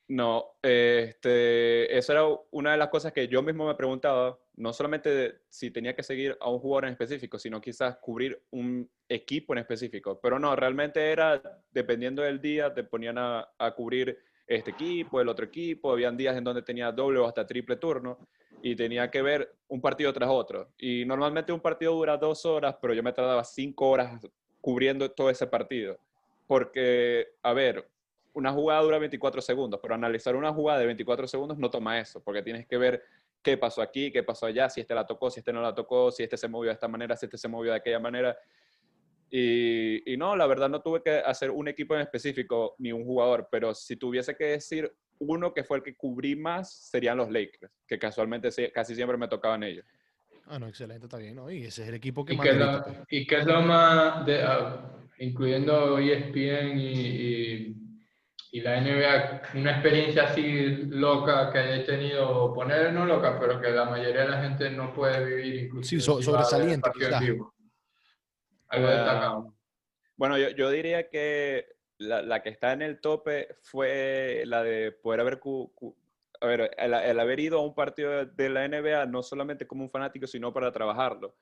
No, 0.07 0.45
este, 0.61 1.97
eso 1.97 2.11
era 2.11 2.23
una 2.51 2.73
de 2.73 2.77
las 2.77 2.89
cosas 2.89 3.11
que 3.13 3.27
yo 3.27 3.41
mismo 3.41 3.65
me 3.65 3.73
preguntaba, 3.73 4.37
no 4.57 4.73
solamente 4.73 5.39
si 5.49 5.71
tenía 5.71 5.95
que 5.95 6.03
seguir 6.03 6.37
a 6.39 6.47
un 6.47 6.59
jugador 6.59 6.85
en 6.85 6.91
específico, 6.91 7.39
sino 7.39 7.59
quizás 7.59 7.97
cubrir 7.97 8.39
un 8.51 8.87
equipo 9.09 9.53
en 9.53 9.59
específico. 9.59 10.19
Pero 10.21 10.37
no, 10.37 10.55
realmente 10.55 11.11
era, 11.11 11.41
dependiendo 11.71 12.21
del 12.21 12.39
día, 12.39 12.71
te 12.71 12.83
ponían 12.83 13.17
a, 13.17 13.53
a 13.57 13.71
cubrir 13.71 14.19
este 14.45 14.69
equipo, 14.69 15.19
el 15.19 15.27
otro 15.27 15.45
equipo, 15.45 15.91
habían 15.91 16.15
días 16.15 16.37
en 16.37 16.43
donde 16.43 16.61
tenía 16.61 16.91
doble 16.91 17.17
o 17.17 17.25
hasta 17.25 17.47
triple 17.47 17.77
turno 17.77 18.19
y 18.61 18.75
tenía 18.75 19.09
que 19.09 19.23
ver 19.23 19.55
un 19.67 19.81
partido 19.81 20.13
tras 20.13 20.29
otro. 20.29 20.71
Y 20.77 21.05
normalmente 21.05 21.51
un 21.51 21.59
partido 21.59 21.93
dura 21.93 22.17
dos 22.17 22.45
horas, 22.45 22.75
pero 22.79 22.93
yo 22.93 23.01
me 23.01 23.13
tardaba 23.13 23.43
cinco 23.43 23.89
horas 23.89 24.21
cubriendo 24.59 25.09
todo 25.09 25.31
ese 25.31 25.47
partido. 25.47 25.97
Porque, 26.45 27.29
a 27.41 27.53
ver, 27.53 27.87
una 28.33 28.51
jugada 28.51 28.81
dura 28.81 28.97
24 28.97 29.41
segundos, 29.41 29.79
pero 29.81 29.95
analizar 29.95 30.35
una 30.35 30.53
jugada 30.53 30.79
de 30.79 30.85
24 30.85 31.27
segundos 31.27 31.57
no 31.57 31.69
toma 31.69 31.99
eso, 31.99 32.23
porque 32.23 32.41
tienes 32.41 32.65
que 32.65 32.77
ver 32.77 33.03
qué 33.41 33.57
pasó 33.57 33.81
aquí, 33.81 34.11
qué 34.11 34.23
pasó 34.23 34.45
allá, 34.45 34.69
si 34.69 34.81
este 34.81 34.95
la 34.95 35.05
tocó, 35.05 35.29
si 35.29 35.39
este 35.39 35.51
no 35.51 35.61
la 35.61 35.73
tocó, 35.73 36.11
si 36.11 36.23
este 36.23 36.37
se 36.37 36.47
movió 36.47 36.69
de 36.69 36.75
esta 36.75 36.87
manera, 36.87 37.15
si 37.15 37.25
este 37.25 37.37
se 37.37 37.47
movió 37.47 37.71
de 37.71 37.77
aquella 37.77 37.99
manera. 37.99 38.37
Y, 39.29 40.13
y 40.13 40.17
no, 40.17 40.35
la 40.35 40.45
verdad 40.45 40.69
no 40.69 40.81
tuve 40.81 41.01
que 41.01 41.11
hacer 41.11 41.51
un 41.51 41.67
equipo 41.67 41.95
en 41.95 42.01
específico 42.01 42.75
ni 42.79 42.91
un 42.91 43.05
jugador, 43.05 43.47
pero 43.51 43.73
si 43.73 43.95
tuviese 43.95 44.35
que 44.35 44.45
decir 44.45 44.93
uno 45.19 45.53
que 45.53 45.63
fue 45.63 45.77
el 45.77 45.83
que 45.83 45.95
cubrí 45.95 46.35
más, 46.35 46.73
serían 46.73 47.17
los 47.17 47.29
Lakers, 47.29 47.71
que 47.87 47.99
casualmente 47.99 48.49
casi 48.73 48.95
siempre 48.95 49.17
me 49.17 49.27
tocaban 49.27 49.63
ellos. 49.63 49.85
Ah, 50.47 50.59
no, 50.59 50.67
excelente, 50.67 51.05
está 51.05 51.17
bien, 51.17 51.35
¿no? 51.35 51.49
Y 51.49 51.63
ese 51.63 51.83
es 51.83 51.89
el 51.89 51.95
equipo 51.95 52.25
que 52.25 52.33
¿Y 52.33 52.37
más 52.37 52.47
qué, 52.47 52.53
lo, 52.53 52.85
y 53.09 53.27
qué 53.27 53.37
es 53.37 53.45
lo 53.45 53.61
más, 53.61 54.25
de, 54.25 54.41
ah, 54.41 54.91
incluyendo 55.19 55.99
ESPN 55.99 56.77
y, 56.77 56.91
y, 56.91 57.75
y 58.53 58.59
la 58.59 58.77
NBA, 58.77 59.41
una 59.55 59.71
experiencia 59.71 60.23
así 60.23 60.75
loca 60.89 61.51
que 61.51 61.59
hayáis 61.59 61.85
tenido, 61.85 62.53
poner 62.53 62.91
no 62.91 63.05
loca, 63.05 63.39
pero 63.39 63.61
que 63.61 63.69
la 63.69 63.85
mayoría 63.85 64.23
de 64.23 64.29
la 64.29 64.41
gente 64.41 64.69
no 64.69 64.93
puede 64.93 65.23
vivir, 65.23 65.63
inclusive 65.63 66.01
Sí, 66.01 66.05
so- 66.05 66.21
sobresaliente? 66.21 66.89
Algo 68.67 68.87
Ah, 68.87 68.91
destacado. 68.91 69.53
Bueno, 70.17 70.37
yo, 70.37 70.49
yo 70.49 70.69
diría 70.69 71.09
que 71.09 71.65
la, 71.97 72.21
la 72.21 72.43
que 72.43 72.49
está 72.49 72.73
en 72.73 72.81
el 72.81 72.99
tope 72.99 73.47
fue 73.63 74.43
la 74.45 74.63
de 74.63 74.91
poder 74.91 75.21
haber, 75.21 75.39
cu- 75.39 75.73
cu- 75.73 75.95
a 76.41 76.45
ver, 76.45 76.71
el, 76.77 76.93
el 76.93 77.19
haber 77.19 77.39
ido 77.39 77.59
a 77.59 77.63
un 77.63 77.73
partido 77.73 78.11
de, 78.11 78.25
de 78.25 78.49
la 78.49 78.65
NBA, 78.65 79.05
no 79.05 79.23
solamente 79.23 79.65
como 79.65 79.83
un 79.83 79.89
fanático, 79.89 80.27
sino 80.27 80.51
para 80.53 80.71
trabajarlo. 80.71 81.35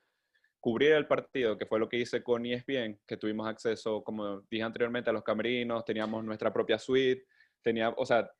Cubrir 0.60 0.92
el 0.92 1.06
partido, 1.06 1.56
que 1.56 1.64
fue 1.66 1.78
lo 1.80 1.88
que 1.88 1.96
hice 1.98 2.22
con 2.22 2.44
ESPN, 2.44 3.00
que 3.06 3.16
tuvimos 3.16 3.48
acceso, 3.48 4.02
como 4.04 4.42
dije 4.50 4.62
anteriormente, 4.62 5.08
a 5.10 5.12
los 5.12 5.22
camerinos, 5.22 5.84
teníamos 5.84 6.22
nuestra 6.22 6.52
propia 6.52 6.78
suite, 6.78 7.24
tenía, 7.62 7.88
o 7.90 8.04
sea, 8.04 8.30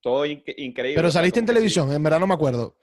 todo 0.00 0.26
inque- 0.26 0.54
increíble. 0.58 0.96
Pero 0.96 1.10
saliste 1.10 1.38
en 1.40 1.46
que 1.46 1.52
sí. 1.52 1.54
televisión, 1.56 1.92
en 1.92 2.02
verdad 2.02 2.20
no 2.20 2.26
me 2.26 2.34
acuerdo. 2.34 2.76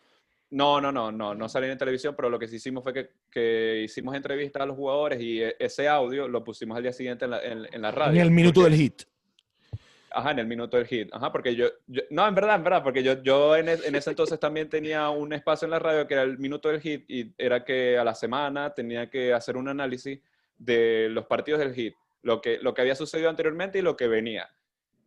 No, 0.51 0.81
no, 0.81 0.91
no, 0.91 1.11
no, 1.11 1.35
no 1.35 1.47
salí 1.47 1.67
en 1.67 1.77
televisión, 1.77 2.15
pero 2.15 2.27
lo 2.31 2.39
que 2.39 2.47
sí 2.47 2.55
hicimos 2.55 2.81
fue 2.83 2.91
que, 2.91 3.09
que 3.29 3.81
hicimos 3.83 4.15
entrevistas 4.15 4.63
a 4.63 4.65
los 4.65 4.75
jugadores 4.75 5.21
y 5.21 5.43
e- 5.43 5.55
ese 5.59 5.87
audio 5.87 6.27
lo 6.27 6.43
pusimos 6.43 6.75
al 6.75 6.81
día 6.81 6.91
siguiente 6.93 7.25
en 7.25 7.31
la, 7.31 7.43
en, 7.43 7.67
en 7.71 7.81
la 7.83 7.91
radio. 7.91 8.13
En 8.19 8.25
el 8.25 8.31
minuto 8.31 8.63
del 8.63 8.73
hit. 8.73 9.03
Ajá, 10.11 10.31
en 10.31 10.39
el 10.39 10.47
minuto 10.47 10.77
del 10.77 10.87
hit. 10.87 11.09
Ajá, 11.13 11.31
porque 11.31 11.55
yo, 11.55 11.67
yo- 11.87 12.01
no, 12.09 12.27
en 12.27 12.35
verdad, 12.35 12.55
en 12.55 12.63
verdad, 12.63 12.83
porque 12.83 13.03
yo, 13.03 13.21
yo 13.23 13.55
en, 13.55 13.69
es- 13.69 13.85
en 13.85 13.95
ese 13.95 14.09
entonces 14.11 14.39
también 14.39 14.69
tenía 14.69 15.09
un 15.09 15.33
espacio 15.33 15.65
en 15.65 15.71
la 15.71 15.79
radio 15.79 16.07
que 16.07 16.13
era 16.15 16.23
el 16.23 16.37
minuto 16.39 16.69
del 16.69 16.81
hit 16.81 17.05
y 17.07 17.33
era 17.37 17.63
que 17.63 17.97
a 17.97 18.03
la 18.03 18.15
semana 18.15 18.73
tenía 18.73 19.09
que 19.09 19.33
hacer 19.33 19.55
un 19.57 19.67
análisis 19.67 20.19
de 20.57 21.07
los 21.11 21.25
partidos 21.25 21.59
del 21.59 21.73
hit, 21.73 21.95
lo 22.23 22.41
que, 22.41 22.57
lo 22.59 22.73
que 22.73 22.81
había 22.81 22.95
sucedido 22.95 23.29
anteriormente 23.29 23.79
y 23.79 23.81
lo 23.81 23.95
que 23.95 24.07
venía. 24.07 24.49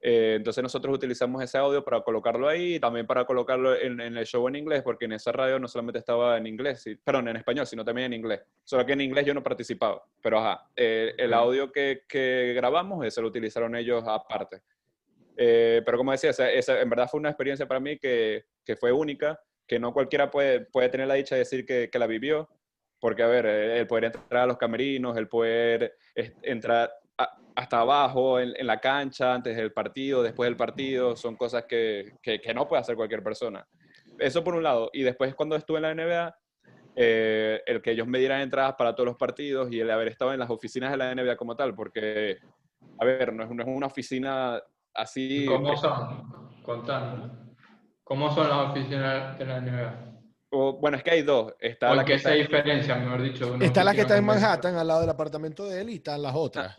Eh, 0.05 0.35
entonces 0.37 0.61
nosotros 0.65 0.93
utilizamos 0.97 1.41
ese 1.45 1.59
audio 1.59 1.85
para 1.85 2.01
colocarlo 2.01 2.49
ahí 2.49 2.75
y 2.75 2.81
también 2.81 3.07
para 3.07 3.25
colocarlo 3.25 3.77
en, 3.77 4.01
en 4.01 4.17
el 4.17 4.27
show 4.27 4.49
en 4.49 4.57
inglés, 4.57 4.83
porque 4.83 5.05
en 5.05 5.13
esa 5.13 5.31
radio 5.31 5.61
no 5.61 5.69
solamente 5.69 6.01
estaba 6.01 6.37
en 6.39 6.49
inglés, 6.49 6.85
perdón, 7.05 7.29
en 7.29 7.37
español, 7.37 7.67
sino 7.69 7.85
también 7.85 8.07
en 8.07 8.15
inglés. 8.19 8.41
Solo 8.65 8.85
que 8.85 8.95
en 8.95 9.01
inglés 9.01 9.27
yo 9.27 9.33
no 9.35 9.45
participaba. 9.45 10.03
Pero 10.21 10.41
ajá, 10.41 10.69
eh, 10.75 11.15
el 11.19 11.33
audio 11.33 11.71
que, 11.71 12.03
que 12.09 12.53
grabamos, 12.57 13.07
ese 13.07 13.21
lo 13.23 13.29
utilizaron 13.29 13.77
ellos 13.77 14.03
aparte. 14.05 14.63
Eh, 15.37 15.83
pero 15.85 15.99
como 15.99 16.13
decía, 16.13 16.31
esa, 16.31 16.51
esa 16.51 16.81
en 16.81 16.91
verdad 16.91 17.09
fue 17.11 17.21
una 17.21 17.31
experiencia 17.31 17.67
para 17.67 17.81
mí 17.81 17.99
que, 17.99 18.45
que 18.65 18.77
fue 18.77 18.93
única, 18.93 19.41
que 19.67 19.79
no 19.79 19.93
cualquiera 19.93 20.31
puede, 20.31 20.61
puede 20.67 20.89
tener 20.89 21.07
la 21.07 21.15
dicha 21.15 21.35
de 21.35 21.41
decir 21.41 21.65
que, 21.65 21.89
que 21.91 21.99
la 21.99 22.07
vivió, 22.07 22.49
porque 23.01 23.23
a 23.23 23.27
ver, 23.27 23.47
el 23.47 23.87
poder 23.87 24.05
entrar 24.07 24.43
a 24.43 24.47
los 24.47 24.59
camerinos, 24.59 25.17
el 25.17 25.29
poder 25.29 25.95
entrar 26.43 26.93
a- 27.19 27.39
hasta 27.57 27.81
abajo 27.81 28.39
en, 28.41 28.55
en 28.57 28.67
la 28.67 28.81
cancha, 28.81 29.35
antes 29.35 29.57
del 29.57 29.73
partido, 29.73 30.23
después 30.23 30.47
del 30.49 30.57
partido, 30.57 31.17
son 31.17 31.37
cosas 31.37 31.65
que, 31.65 32.13
que, 32.23 32.41
que 32.41 32.55
no 32.55 32.69
puede 32.69 32.81
hacer 32.81 32.97
cualquier 32.97 33.23
persona. 33.23 33.67
Eso 34.19 34.45
por 34.45 34.55
un 34.55 34.63
lado. 34.63 34.91
Y 34.93 35.03
después 35.03 35.35
cuando 35.35 35.57
estuve 35.57 35.79
en 35.79 35.83
la 35.83 35.91
NBA, 35.93 36.37
eh, 36.95 37.63
el 37.67 37.81
que 37.81 37.93
ellos 37.93 38.07
me 38.07 38.19
dieran 38.19 38.41
entradas 38.43 38.75
para 38.77 38.95
todos 38.95 39.07
los 39.07 39.17
partidos 39.17 39.73
y 39.73 39.81
el 39.81 39.91
haber 39.91 40.09
estado 40.09 40.33
en 40.33 40.39
las 40.39 40.51
oficinas 40.51 40.91
de 40.91 40.97
la 40.99 41.11
NBA 41.15 41.37
como 41.37 41.57
tal, 41.57 41.75
porque, 41.75 42.39
a 42.99 43.05
ver, 43.05 43.33
no 43.33 43.45
es, 43.45 43.51
no 43.51 43.63
es 43.63 43.69
una 43.69 43.87
oficina 43.87 44.63
así... 44.95 45.47
¿Cómo 45.47 45.77
son? 45.77 46.53
Contanos. 46.63 47.31
¿Cómo 48.05 48.35
son 48.35 48.49
las 48.49 48.71
oficinas 48.71 49.39
de 49.39 49.45
la 49.47 49.61
NBA? 49.61 50.09
o- 50.51 50.75
bueno, 50.75 50.97
es 50.99 51.03
que 51.03 51.11
hay 51.13 51.23
dos. 51.23 51.55
Está 51.59 51.89
la 51.91 51.97
¿Por 52.03 52.05
que 52.05 52.15
está 52.15 52.29
se 52.31 52.35
diferencia, 52.37 52.95
mejor 52.97 53.23
dicho? 53.23 53.57
Está 53.61 53.83
la 53.85 53.95
que 53.95 54.03
está 54.03 54.17
en 54.19 54.25
Manhattan, 54.25 54.77
al 54.77 54.87
lado 54.87 55.01
del 55.01 55.11
apartamento 55.11 55.65
de 55.67 55.81
él, 55.81 55.91
y 55.91 55.95
están 55.95 56.21
las 56.21 56.35
otras. 56.35 56.77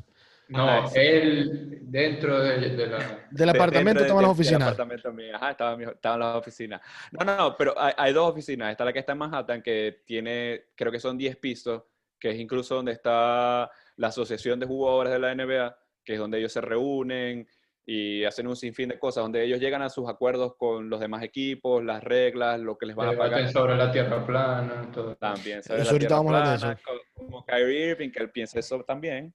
No, 0.49 0.69
Ajá, 0.69 0.87
sí. 0.89 0.99
él 0.99 1.79
dentro 1.83 2.39
de, 2.39 2.69
de 2.75 2.87
la... 2.87 2.97
Del 3.31 3.45
de- 3.51 3.57
apartamento 3.57 4.01
de- 4.01 4.05
estaban 4.05 4.21
las 4.21 4.31
oficinas. 4.31 4.61
apartamento 4.61 5.11
mío. 5.11 5.35
Ajá, 5.35 5.51
estaban, 5.51 5.81
estaban 5.81 6.19
las 6.19 6.35
oficinas. 6.35 6.81
No, 7.11 7.25
no, 7.25 7.35
no, 7.37 7.57
pero 7.57 7.73
hay, 7.79 7.93
hay 7.97 8.13
dos 8.13 8.29
oficinas. 8.29 8.69
Está 8.69 8.85
la 8.85 8.93
que 8.93 8.99
está 8.99 9.13
en 9.13 9.17
Manhattan, 9.19 9.61
que 9.63 10.01
tiene, 10.05 10.65
creo 10.75 10.91
que 10.91 10.99
son 10.99 11.17
10 11.17 11.37
pisos, 11.37 11.81
que 12.19 12.29
es 12.29 12.39
incluso 12.39 12.75
donde 12.75 12.91
está 12.91 13.71
la 13.95 14.07
Asociación 14.07 14.59
de 14.59 14.67
Jugadores 14.67 15.11
de 15.13 15.19
la 15.19 15.33
NBA, 15.33 15.75
que 16.03 16.13
es 16.13 16.19
donde 16.19 16.37
ellos 16.37 16.51
se 16.51 16.61
reúnen 16.61 17.47
y 17.85 18.23
hacen 18.23 18.47
un 18.47 18.55
sinfín 18.55 18.89
de 18.89 18.97
cosas, 18.99 19.23
donde 19.23 19.43
ellos 19.43 19.59
llegan 19.59 19.81
a 19.81 19.89
sus 19.89 20.07
acuerdos 20.09 20.55
con 20.57 20.89
los 20.89 20.99
demás 20.99 21.21
equipos, 21.23 21.83
las 21.83 22.03
reglas, 22.03 22.59
lo 22.59 22.77
que 22.77 22.85
les 22.85 22.95
van 22.95 23.09
a 23.09 23.17
pagar. 23.17 23.51
sobre 23.51 23.75
la 23.75 23.91
tierra 23.91 24.25
plana, 24.25 24.89
todo. 24.93 25.15
También, 25.17 25.61
¿sabes? 25.63 25.83
Eso 25.83 25.93
La 25.93 25.99
tierra 25.99 26.15
vamos 26.17 26.33
a 26.33 26.41
plana, 26.43 26.55
eso. 26.55 26.81
co- 26.85 27.01
como 27.25 27.45
Kyrie 27.45 27.89
Irving, 27.91 28.09
que 28.11 28.23
él 28.23 28.31
piensa 28.31 28.59
eso 28.59 28.81
también. 28.83 29.33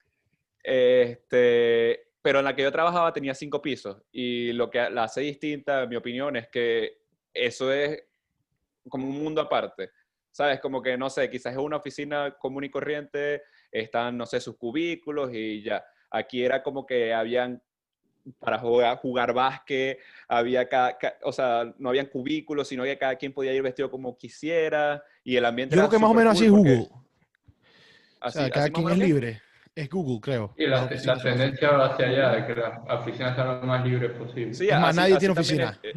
Este, 0.62 2.08
pero 2.22 2.38
en 2.40 2.44
la 2.44 2.54
que 2.54 2.62
yo 2.62 2.72
trabajaba 2.72 3.12
tenía 3.12 3.34
cinco 3.34 3.60
pisos 3.62 4.02
y 4.12 4.52
lo 4.52 4.70
que 4.70 4.78
la 4.90 5.04
hace 5.04 5.20
distinta, 5.22 5.82
en 5.84 5.88
mi 5.88 5.96
opinión, 5.96 6.36
es 6.36 6.48
que 6.48 6.98
eso 7.32 7.72
es 7.72 8.02
como 8.88 9.06
un 9.08 9.22
mundo 9.22 9.40
aparte. 9.40 9.90
¿Sabes? 10.30 10.60
Como 10.60 10.80
que, 10.82 10.96
no 10.96 11.10
sé, 11.10 11.28
quizás 11.30 11.52
es 11.54 11.58
una 11.58 11.78
oficina 11.78 12.36
común 12.38 12.62
y 12.64 12.70
corriente, 12.70 13.42
están, 13.72 14.16
no 14.16 14.24
sé, 14.24 14.40
sus 14.40 14.56
cubículos 14.56 15.30
y 15.32 15.62
ya. 15.62 15.84
Aquí 16.10 16.44
era 16.44 16.62
como 16.62 16.86
que 16.86 17.12
habían 17.12 17.60
para 18.38 18.58
jugar, 18.58 18.98
jugar 18.98 19.32
básquet, 19.32 19.98
había 20.26 20.68
cada, 20.68 20.98
o 21.22 21.32
sea, 21.32 21.72
no 21.78 21.88
habían 21.88 22.06
cubículos, 22.06 22.68
sino 22.68 22.84
que 22.84 22.98
cada 22.98 23.16
quien 23.16 23.32
podía 23.32 23.52
ir 23.52 23.62
vestido 23.62 23.90
como 23.90 24.16
quisiera 24.16 25.02
y 25.24 25.36
el 25.36 25.44
ambiente 25.44 25.74
Yo 25.74 25.82
creo 25.82 25.90
que 25.90 25.98
más 25.98 26.10
o 26.10 26.14
menos 26.14 26.32
así 26.34 26.46
es 26.46 26.50
Google. 26.50 26.88
Así, 28.20 28.38
o 28.38 28.42
sea, 28.42 28.50
cada 28.50 28.70
quien 28.70 28.88
es 28.88 28.98
libre. 28.98 29.42
Es 29.74 29.88
Google, 29.88 30.18
creo. 30.20 30.54
Y 30.56 30.66
la, 30.66 30.90
la 30.90 31.22
tendencia 31.22 31.70
va 31.70 31.86
hacia 31.86 32.06
allá, 32.08 32.30
de 32.30 32.46
que 32.46 32.60
las 32.60 32.80
oficinas 33.00 33.36
sean 33.36 33.60
lo 33.60 33.66
más 33.66 33.84
libres 33.84 34.10
posible. 34.10 34.52
Sí, 34.52 34.68
más 34.72 34.96
nadie 34.96 35.18
tiene 35.18 35.32
oficina. 35.32 35.78
Es, 35.82 35.94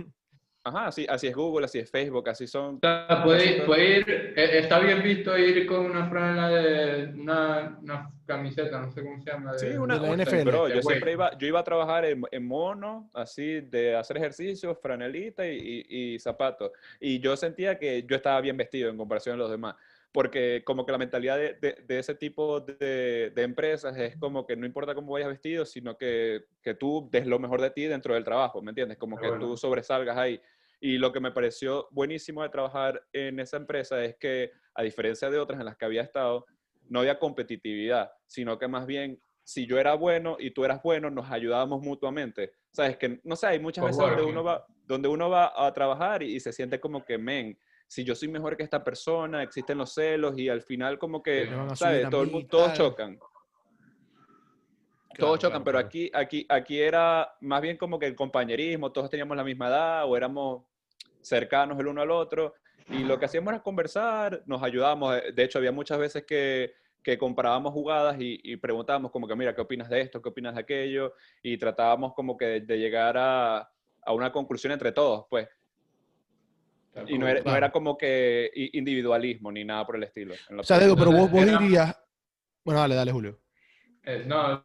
Ajá, 0.63 0.88
así, 0.88 1.08
así 1.10 1.28
es 1.28 1.36
Google, 1.36 1.65
así 1.65 1.80
es 1.80 1.89
Facebook, 1.89 2.30
así 2.30 2.45
son. 2.45 2.76
O 2.76 2.80
sea, 2.80 3.24
puede, 3.24 3.62
puede 3.63 4.00
ir, 4.00 4.10
eh, 4.10 4.60
está 4.60 4.80
bien 4.80 5.02
visto 5.02 5.36
ir 5.36 5.65
con 5.65 5.88
una 5.88 6.08
franela 6.08 6.50
de 6.50 7.13
una, 7.19 7.80
una, 7.82 8.12
camiseta, 8.28 8.80
no 8.80 8.91
sé 8.91 9.02
cómo 9.02 9.21
se 9.24 9.32
llama. 9.32 9.54
De, 9.54 9.60
sí, 9.60 9.67
una, 9.78 9.97
de 9.97 10.08
la 10.08 10.24
NFL. 10.24 10.43
Bro, 10.43 10.69
yo 10.69 10.82
siempre 10.84 11.13
iba, 11.13 11.36
yo 11.38 11.47
iba 11.47 11.60
a 11.60 11.63
trabajar 11.63 12.06
en, 12.06 12.21
en 12.32 12.45
mono, 12.45 13.10
así, 13.13 13.62
de 13.62 13.95
hacer 13.95 14.17
ejercicios, 14.17 14.78
franelita 14.80 15.47
y, 15.47 15.86
y, 15.89 16.13
y 16.13 16.19
zapatos. 16.19 16.71
Y 17.00 17.19
yo 17.19 17.36
sentía 17.36 17.80
que 17.80 18.04
yo 18.04 18.15
estaba 18.15 18.39
bien 18.39 18.56
vestido 18.56 18.89
en 18.89 18.97
comparación 18.97 19.36
a 19.36 19.38
los 19.39 19.50
demás 19.50 19.76
porque 20.12 20.63
como 20.65 20.86
que 20.86 20.91
la 20.91 20.97
mentalidad 20.97 21.38
de, 21.38 21.54
de, 21.54 21.84
de 21.88 22.00
ese 22.00 22.15
tipo 22.15 22.60
de, 22.60 23.32
de, 23.34 23.41
empresas 23.43 23.97
es 23.97 24.17
como 24.17 24.45
que 24.45 24.58
no 24.58 24.65
importa 24.65 24.93
cómo 24.93 25.13
vayas 25.13 25.30
vestido, 25.30 25.65
sino 25.65 25.97
que, 25.97 26.45
que, 26.62 26.74
tú 26.74 27.08
des 27.12 27.26
lo 27.26 27.39
mejor 27.39 27.62
de 27.62 27.71
ti 27.71 27.86
dentro 27.86 28.13
del 28.13 28.24
trabajo, 28.24 28.62
¿me 28.62 28.71
entiendes? 28.71 28.97
Como 28.97 29.17
que 29.17 29.30
bueno. 29.30 29.47
tú 29.47 29.58
sobresalgas 29.58 30.17
ahí. 30.17 30.41
Y 30.82 30.97
lo 30.97 31.13
que 31.13 31.19
me 31.19 31.32
pareció 31.32 31.88
buenísimo 31.91 32.43
de 32.43 32.50
trabajar 32.50 33.06
en 33.13 33.39
esa 33.39 33.58
empresa 33.58 34.04
es 34.04 34.15
que, 34.17 34.52
a 34.74 34.84
diferencia 34.84 35.30
de 35.30 35.38
otras 35.38 35.60
en 35.60 35.65
las 35.65 35.78
que 35.78 35.86
había 35.86 36.02
estado, 36.02 36.45
no 36.89 37.00
había 37.00 37.19
competitividad, 37.19 38.12
sino 38.26 38.60
que 38.60 38.67
más 38.67 38.86
bien, 38.86 39.21
si 39.43 39.65
yo 39.65 39.80
era 39.80 39.93
bueno 39.93 40.38
y 40.39 40.52
tú 40.52 40.65
eras 40.65 40.82
bueno, 40.84 41.10
nos 41.10 41.32
ayudábamos 41.32 41.82
mutuamente. 41.82 42.54
Sabes 42.71 42.97
que, 42.97 43.21
no 43.24 43.36
sé, 43.36 43.47
hay 43.47 43.60
muchas 43.60 43.86
veces 43.86 44.02
donde 44.02 44.24
uno, 44.24 44.43
va, 44.43 44.65
donde 44.86 45.08
uno 45.08 45.30
va 45.30 45.54
a 45.56 45.74
trabajar 45.74 46.21
y, 46.21 46.36
y 46.36 46.39
se 46.39 46.52
siente 46.52 46.80
como 46.80 47.06
que, 47.06 47.17
men, 47.17 47.58
si 47.91 48.06
yo 48.06 48.15
soy 48.15 48.30
mejor 48.30 48.56
que 48.56 48.63
esta 48.63 48.82
persona, 48.82 49.43
existen 49.43 49.77
los 49.77 49.93
celos 49.93 50.38
y 50.38 50.47
al 50.47 50.62
final 50.62 50.97
como 50.97 51.21
que, 51.21 51.49
¿sabes? 51.75 52.10
Todo 52.10 52.21
el 52.21 52.32
mundo, 52.32 52.47
todos 52.47 52.71
chocan. 52.71 53.17
Claro, 53.17 53.30
todos 55.19 55.39
chocan, 55.39 55.62
claro, 55.62 55.63
pero 55.65 55.75
claro. 55.75 55.88
aquí, 55.88 56.12
aquí, 56.13 56.45
aquí 56.47 56.80
era 56.80 57.36
más 57.41 57.62
bien 57.62 57.75
como 57.75 57.99
que 57.99 58.06
el 58.06 58.15
compañerismo, 58.15 58.93
todos 58.93 59.10
teníamos 59.10 59.36
la 59.36 59.43
misma 59.43 59.67
edad 59.67 60.10
o 60.10 60.15
éramos 60.15 60.63
cercanos 61.19 61.77
el 61.82 61.88
uno 61.88 62.01
al 62.01 62.12
otro 62.12 62.54
y 62.88 62.99
lo 62.99 63.19
que 63.19 63.25
hacíamos 63.25 63.51
era 63.51 63.62
conversar, 63.62 64.41
nos 64.45 64.63
ayudábamos. 64.63 65.17
De 65.36 65.43
hecho, 65.43 65.58
había 65.58 65.73
muchas 65.73 65.99
veces 65.99 66.23
que, 66.25 66.73
que 67.04 67.17
comparábamos 67.17 67.73
jugadas 67.73 68.15
y, 68.21 68.39
y, 68.41 68.56
preguntábamos 68.56 69.12
como 69.12 69.27
que, 69.27 69.36
mira, 69.36 69.54
¿qué 69.54 69.60
opinas 69.60 69.89
de 69.89 69.99
esto? 69.99 70.21
¿Qué 70.21 70.30
opinas 70.30 70.56
de 70.56 70.62
aquello? 70.62 71.13
Y 71.43 71.58
tratábamos 71.58 72.13
como 72.13 72.38
que 72.38 72.45
de, 72.45 72.62
de 72.62 72.80
llegar 72.80 73.17
a, 73.17 73.69
a, 74.01 74.13
una 74.13 74.32
conclusión 74.32 74.71
entre 74.71 74.93
todos, 74.93 75.25
pues. 75.30 75.49
Y 77.08 77.17
no 77.17 77.27
era, 77.27 77.41
no 77.41 77.56
era, 77.56 77.71
como 77.71 77.97
que 77.97 78.51
individualismo 78.73 79.51
ni 79.51 79.63
nada 79.63 79.86
por 79.86 79.95
el 79.95 80.04
estilo. 80.04 80.36
o 80.58 80.63
sea, 80.63 80.77
Diego, 80.77 80.95
pero 80.95 81.12
vos, 81.12 81.32
vos 81.32 81.45
dirías... 81.45 81.97
Bueno, 82.63 82.82
dale, 82.82 82.95
dale, 82.95 83.12
Julio. 83.12 83.39
Eh, 84.04 84.23
no, 84.25 84.63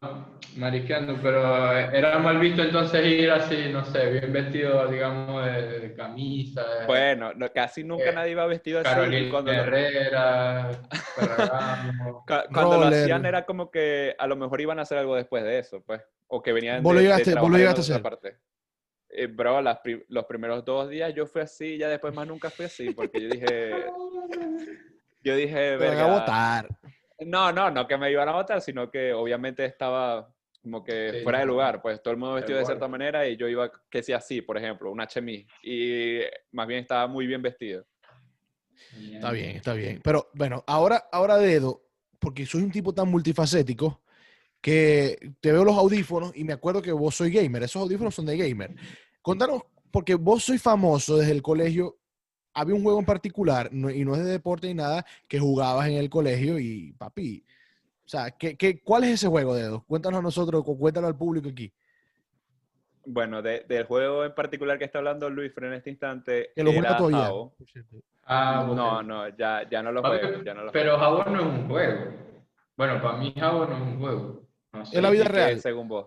mariqueando, 0.56 1.18
pero 1.22 1.70
era 1.70 2.18
mal 2.18 2.38
visto 2.38 2.62
entonces 2.62 3.04
ir 3.04 3.30
así, 3.30 3.68
no 3.70 3.84
sé, 3.84 4.10
bien 4.10 4.32
vestido, 4.32 4.88
digamos, 4.88 5.44
de, 5.44 5.80
de 5.80 5.94
camisa. 5.94 6.62
De, 6.62 6.86
bueno, 6.86 7.34
no, 7.34 7.52
casi 7.52 7.84
nunca 7.84 8.08
eh, 8.08 8.14
nadie 8.14 8.30
iba 8.30 8.46
vestido 8.46 8.80
así. 8.80 8.88
Carolina 8.88 9.30
cuando 9.30 9.52
Herrera, 9.52 10.70
lo... 12.06 12.24
Cuando 12.26 12.76
Roller. 12.76 12.90
lo 12.90 12.96
hacían 12.96 13.26
era 13.26 13.44
como 13.44 13.70
que 13.70 14.14
a 14.18 14.26
lo 14.26 14.36
mejor 14.36 14.58
iban 14.62 14.78
a 14.78 14.82
hacer 14.82 14.96
algo 14.96 15.14
después 15.14 15.44
de 15.44 15.58
eso, 15.58 15.82
pues. 15.84 16.00
O 16.28 16.42
que 16.42 16.54
venían 16.54 16.82
¿Vos 16.82 16.94
de, 16.94 17.00
lo 17.00 17.02
llegaste, 17.02 17.34
de 17.34 17.40
¿vos 17.40 17.50
lo 17.50 17.58
llegaste 17.58 17.80
a 17.80 17.84
hacer? 17.84 18.02
Parte. 18.02 18.38
Eh, 19.18 19.28
bro, 19.28 19.62
las, 19.62 19.78
los 20.08 20.26
primeros 20.26 20.62
dos 20.62 20.90
días 20.90 21.14
yo 21.14 21.26
fui 21.26 21.40
así, 21.40 21.78
ya 21.78 21.88
después 21.88 22.14
más 22.14 22.28
nunca 22.28 22.50
fui 22.50 22.66
así, 22.66 22.90
porque 22.90 23.22
yo 23.22 23.28
dije... 23.30 23.86
yo 25.22 25.36
dije, 25.36 25.76
verga, 25.78 26.04
a 26.04 26.18
votar. 26.20 26.68
No, 27.20 27.50
no, 27.50 27.70
no 27.70 27.86
que 27.86 27.96
me 27.96 28.12
iban 28.12 28.28
a 28.28 28.32
votar, 28.32 28.60
sino 28.60 28.90
que 28.90 29.14
obviamente 29.14 29.64
estaba 29.64 30.30
como 30.60 30.84
que 30.84 31.12
sí, 31.12 31.20
fuera 31.22 31.38
de 31.38 31.46
lugar, 31.46 31.80
pues 31.80 32.02
todo 32.02 32.12
el 32.12 32.18
mundo 32.18 32.34
vestido 32.34 32.58
de 32.58 32.66
cierta 32.66 32.88
manera 32.88 33.26
y 33.26 33.36
yo 33.36 33.48
iba 33.48 33.70
que 33.88 34.02
sea 34.02 34.18
así, 34.18 34.42
por 34.42 34.58
ejemplo, 34.58 34.90
una 34.90 35.06
chemise, 35.06 35.46
y 35.62 36.18
más 36.52 36.66
bien 36.66 36.80
estaba 36.80 37.06
muy 37.06 37.26
bien 37.26 37.40
vestido. 37.40 37.86
Está 39.14 39.30
bien, 39.30 39.56
está 39.56 39.72
bien. 39.72 40.00
Pero 40.04 40.28
bueno, 40.34 40.62
ahora, 40.66 41.08
ahora 41.10 41.38
dedo, 41.38 41.86
porque 42.18 42.44
soy 42.44 42.62
un 42.62 42.70
tipo 42.70 42.92
tan 42.92 43.08
multifacético 43.08 44.02
que 44.60 45.36
te 45.40 45.52
veo 45.52 45.64
los 45.64 45.76
audífonos 45.76 46.36
y 46.36 46.42
me 46.42 46.52
acuerdo 46.52 46.82
que 46.82 46.92
vos 46.92 47.14
soy 47.14 47.30
gamer, 47.30 47.62
esos 47.62 47.80
audífonos 47.80 48.14
son 48.14 48.26
de 48.26 48.36
gamer. 48.36 48.74
Contanos, 49.26 49.62
porque 49.90 50.14
vos 50.14 50.44
soy 50.44 50.56
famoso 50.56 51.16
desde 51.16 51.32
el 51.32 51.42
colegio 51.42 51.96
había 52.54 52.76
un 52.76 52.84
juego 52.84 53.00
en 53.00 53.04
particular, 53.04 53.68
no, 53.72 53.90
y 53.90 54.04
no 54.04 54.14
es 54.14 54.24
de 54.24 54.30
deporte 54.30 54.68
ni 54.68 54.74
nada, 54.74 55.04
que 55.26 55.40
jugabas 55.40 55.88
en 55.88 55.94
el 55.94 56.08
colegio 56.08 56.60
y, 56.60 56.92
papi, 56.92 57.44
o 58.04 58.08
sea, 58.08 58.30
¿qué, 58.30 58.56
qué, 58.56 58.80
cuál 58.80 59.02
es 59.02 59.10
ese 59.10 59.26
juego, 59.26 59.56
Dedo? 59.56 59.82
Cuéntanos 59.82 60.20
a 60.20 60.22
nosotros, 60.22 60.62
cuéntanos 60.62 61.08
al 61.08 61.18
público 61.18 61.48
aquí. 61.48 61.74
Bueno, 63.04 63.42
de, 63.42 63.64
del 63.68 63.84
juego 63.86 64.24
en 64.24 64.32
particular 64.32 64.78
que 64.78 64.84
está 64.84 64.98
hablando 64.98 65.28
Luis 65.28 65.52
en 65.56 65.72
este 65.72 65.90
instante. 65.90 66.52
Que 66.54 66.62
lo 66.62 66.72
juega 66.72 66.96
todavía. 66.96 67.28
Ah, 68.26 68.64
no, 68.64 69.02
no, 69.02 69.28
ya, 69.36 69.68
ya 69.68 69.82
no 69.82 69.90
lo 69.90 70.02
juego. 70.02 70.40
Ya 70.44 70.54
no 70.54 70.62
lo 70.66 70.70
pero 70.70 70.96
Jabo 71.00 71.24
no 71.24 71.40
es 71.40 71.46
un 71.46 71.68
juego. 71.68 72.12
Bueno, 72.76 73.02
para 73.02 73.16
mí 73.18 73.34
Jabo 73.36 73.66
no 73.66 73.74
es 73.74 73.82
un 73.82 73.98
juego. 73.98 74.42
No 74.72 74.86
sé. 74.86 74.96
Es 74.96 75.02
la 75.02 75.10
vida 75.10 75.24
real. 75.24 75.58
Según 75.58 75.88
vos. 75.88 76.06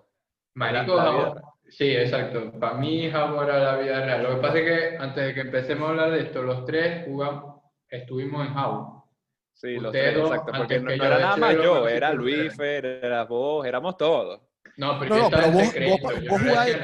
Marico, 0.53 0.95
Jabo, 0.95 1.36
Sí, 1.69 1.95
exacto. 1.95 2.51
Para 2.60 2.75
mí, 2.75 3.10
Jabo 3.10 3.43
era 3.43 3.60
la 3.60 3.77
vida 3.77 4.05
real. 4.05 4.23
Lo 4.23 4.36
que 4.36 4.41
pasa 4.41 4.60
es 4.60 4.65
que 4.65 4.97
antes 4.97 5.25
de 5.25 5.34
que 5.34 5.41
empecemos 5.41 5.88
a 5.88 5.91
hablar 5.91 6.12
de 6.12 6.21
esto, 6.21 6.41
los 6.41 6.65
tres 6.65 7.05
jugamos, 7.05 7.62
estuvimos 7.88 8.47
en 8.47 8.53
Jabo. 8.53 9.10
Sí, 9.53 9.75
los 9.75 9.91
tres, 9.91 10.17
exacto. 10.17 10.51
Porque 10.58 10.79
no, 10.79 10.95
no 10.95 11.03
era 11.03 11.19
nada 11.19 11.38
más 11.38 11.55
yo, 11.55 11.88
era 11.88 12.13
Luis, 12.13 12.55
Fer, 12.55 12.86
era 12.86 13.25
vos, 13.25 13.65
éramos 13.65 13.97
todos. 13.97 14.41
No, 14.77 14.97
pero, 14.97 15.15
no, 15.15 15.23
no, 15.23 15.29
pero 15.29 15.51
vos, 15.51 15.63
secreto, 15.63 15.97
vos, 16.01 16.13
vos, 16.29 16.41
jugáis, 16.41 16.77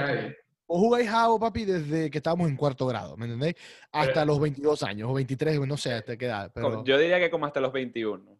vos 0.68 0.80
jugáis 0.80 1.10
papi, 1.40 1.66
desde 1.66 2.12
que 2.12 2.18
estábamos 2.18 2.50
en 2.50 2.58
cuarto 2.58 2.86
grado, 2.86 3.16
¿me 3.16 3.26
entendéis? 3.26 3.56
Hasta 3.92 4.14
pero, 4.14 4.26
los 4.26 4.42
22 4.42 4.84
años, 4.84 5.10
o 5.10 5.14
23, 5.14 5.66
no 5.66 5.78
sé 5.78 5.94
hasta 5.94 6.18
qué 6.18 6.26
edad. 6.26 6.52
Pero... 6.54 6.84
Yo 6.84 6.98
diría 6.98 7.20
que 7.20 7.30
como 7.30 7.46
hasta 7.46 7.62
los 7.62 7.72
21. 7.72 8.35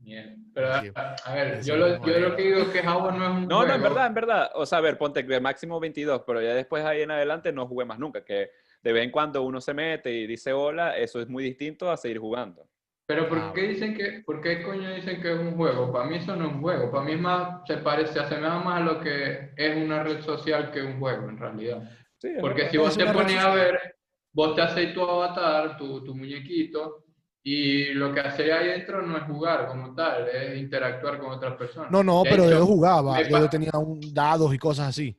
Bien. 0.00 0.50
Pero, 0.54 0.72
a, 0.72 1.14
a 1.24 1.34
ver, 1.34 1.62
yo 1.62 1.76
lo, 1.76 2.04
yo 2.04 2.18
lo, 2.18 2.34
que 2.34 2.42
digo 2.42 2.58
es 2.60 2.68
que 2.68 2.82
Jabo 2.82 3.12
no 3.12 3.24
es 3.24 3.30
un 3.30 3.48
No, 3.48 3.58
juego. 3.58 3.66
no, 3.68 3.74
en 3.74 3.82
verdad, 3.82 4.06
en 4.06 4.14
verdad. 4.14 4.50
O 4.54 4.66
sea, 4.66 4.78
a 4.78 4.80
ver, 4.80 4.98
ponte 4.98 5.26
que 5.26 5.40
máximo 5.40 5.78
22, 5.78 6.22
pero 6.26 6.40
ya 6.42 6.54
después 6.54 6.84
ahí 6.84 7.02
en 7.02 7.10
adelante 7.10 7.52
no 7.52 7.66
jugué 7.66 7.84
más 7.84 7.98
nunca. 7.98 8.24
Que 8.24 8.50
de 8.82 8.92
vez 8.92 9.04
en 9.04 9.10
cuando 9.10 9.42
uno 9.42 9.60
se 9.60 9.74
mete 9.74 10.10
y 10.10 10.26
dice 10.26 10.52
hola, 10.52 10.96
eso 10.96 11.20
es 11.20 11.28
muy 11.28 11.44
distinto 11.44 11.90
a 11.90 11.96
seguir 11.96 12.18
jugando. 12.18 12.66
Pero 13.06 13.28
¿por 13.28 13.52
qué 13.52 13.62
dicen 13.62 13.94
que, 13.94 14.22
por 14.24 14.40
qué 14.40 14.62
coño 14.62 14.94
dicen 14.94 15.20
que 15.20 15.32
es 15.32 15.38
un 15.38 15.56
juego? 15.56 15.92
Para 15.92 16.04
mí 16.08 16.16
eso 16.16 16.36
no 16.36 16.46
es 16.46 16.52
un 16.52 16.60
juego. 16.60 16.90
Para 16.92 17.04
mí 17.04 17.12
es 17.12 17.20
más, 17.20 17.60
se 17.66 17.78
parece, 17.78 18.12
se 18.12 18.20
asemeja 18.20 18.60
más 18.60 18.80
a 18.80 18.84
lo 18.84 19.00
que 19.00 19.50
es 19.56 19.76
una 19.76 20.02
red 20.04 20.20
social 20.22 20.70
que 20.70 20.80
un 20.80 20.98
juego, 21.00 21.28
en 21.28 21.36
realidad. 21.36 21.82
Sí, 22.18 22.34
Porque 22.40 22.68
si 22.70 22.76
vos 22.76 22.96
te 22.96 23.06
pones 23.06 23.36
a 23.36 23.52
ver, 23.54 23.96
vos 24.32 24.54
te 24.54 24.62
haces 24.62 24.94
tu 24.94 25.02
avatar, 25.02 25.76
tu, 25.76 26.04
tu 26.04 26.14
muñequito, 26.14 27.04
y 27.42 27.94
lo 27.94 28.12
que 28.12 28.20
hacía 28.20 28.58
ahí 28.58 28.68
dentro 28.68 29.00
no 29.02 29.16
es 29.16 29.24
jugar 29.24 29.66
como 29.66 29.94
tal, 29.94 30.28
es 30.28 30.58
interactuar 30.58 31.18
con 31.18 31.30
otras 31.30 31.54
personas. 31.56 31.90
No, 31.90 32.02
no, 32.02 32.22
de 32.22 32.30
pero 32.30 32.44
hecho, 32.44 32.58
yo 32.58 32.66
jugaba, 32.66 33.22
yo 33.22 33.48
tenía 33.48 33.70
un, 33.74 34.00
dados 34.12 34.54
y 34.54 34.58
cosas 34.58 34.88
así. 34.88 35.18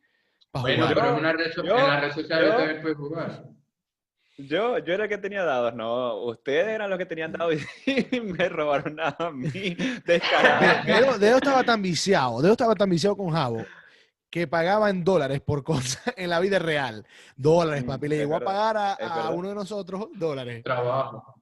Bueno, 0.53 0.87
jugar. 0.87 0.93
pero 0.95 1.09
en, 1.09 1.15
una 1.15 1.33
red, 1.33 1.51
yo, 1.55 1.63
en 1.63 1.87
las 1.87 2.01
redes 2.01 2.13
sociales 2.15 2.49
yo, 2.49 2.57
también 2.57 2.81
puedes 2.81 2.97
jugar. 2.97 3.43
Yo, 4.37 4.77
yo 4.79 4.93
era 4.93 5.03
el 5.03 5.09
que 5.09 5.17
tenía 5.17 5.43
dados, 5.43 5.73
no. 5.73 6.23
Ustedes 6.25 6.67
eran 6.67 6.89
los 6.89 6.99
que 6.99 7.05
tenían 7.05 7.31
dados 7.31 7.55
y 7.85 8.19
me 8.21 8.49
robaron 8.49 8.95
nada 8.95 9.15
a 9.19 9.31
mí. 9.31 9.49
Dedo, 10.05 11.17
Dedo 11.17 11.37
estaba 11.37 11.63
tan 11.63 11.81
viciado, 11.81 12.41
Dedo 12.41 12.51
estaba 12.51 12.75
tan 12.75 12.89
viciado 12.89 13.15
con 13.15 13.29
Jabo 13.31 13.65
que 14.29 14.47
pagaba 14.47 14.89
en 14.89 15.03
dólares 15.03 15.41
por 15.41 15.63
cosas 15.63 16.01
en 16.17 16.29
la 16.29 16.39
vida 16.39 16.59
real. 16.59 17.05
Dólares, 17.35 17.83
papi. 17.83 18.07
Le 18.07 18.17
llegó 18.17 18.35
a 18.35 18.39
pagar 18.41 18.77
a, 18.77 18.93
a 18.93 19.29
uno 19.31 19.49
de 19.49 19.55
nosotros 19.55 20.07
dólares. 20.13 20.63
Trabajo. 20.63 21.40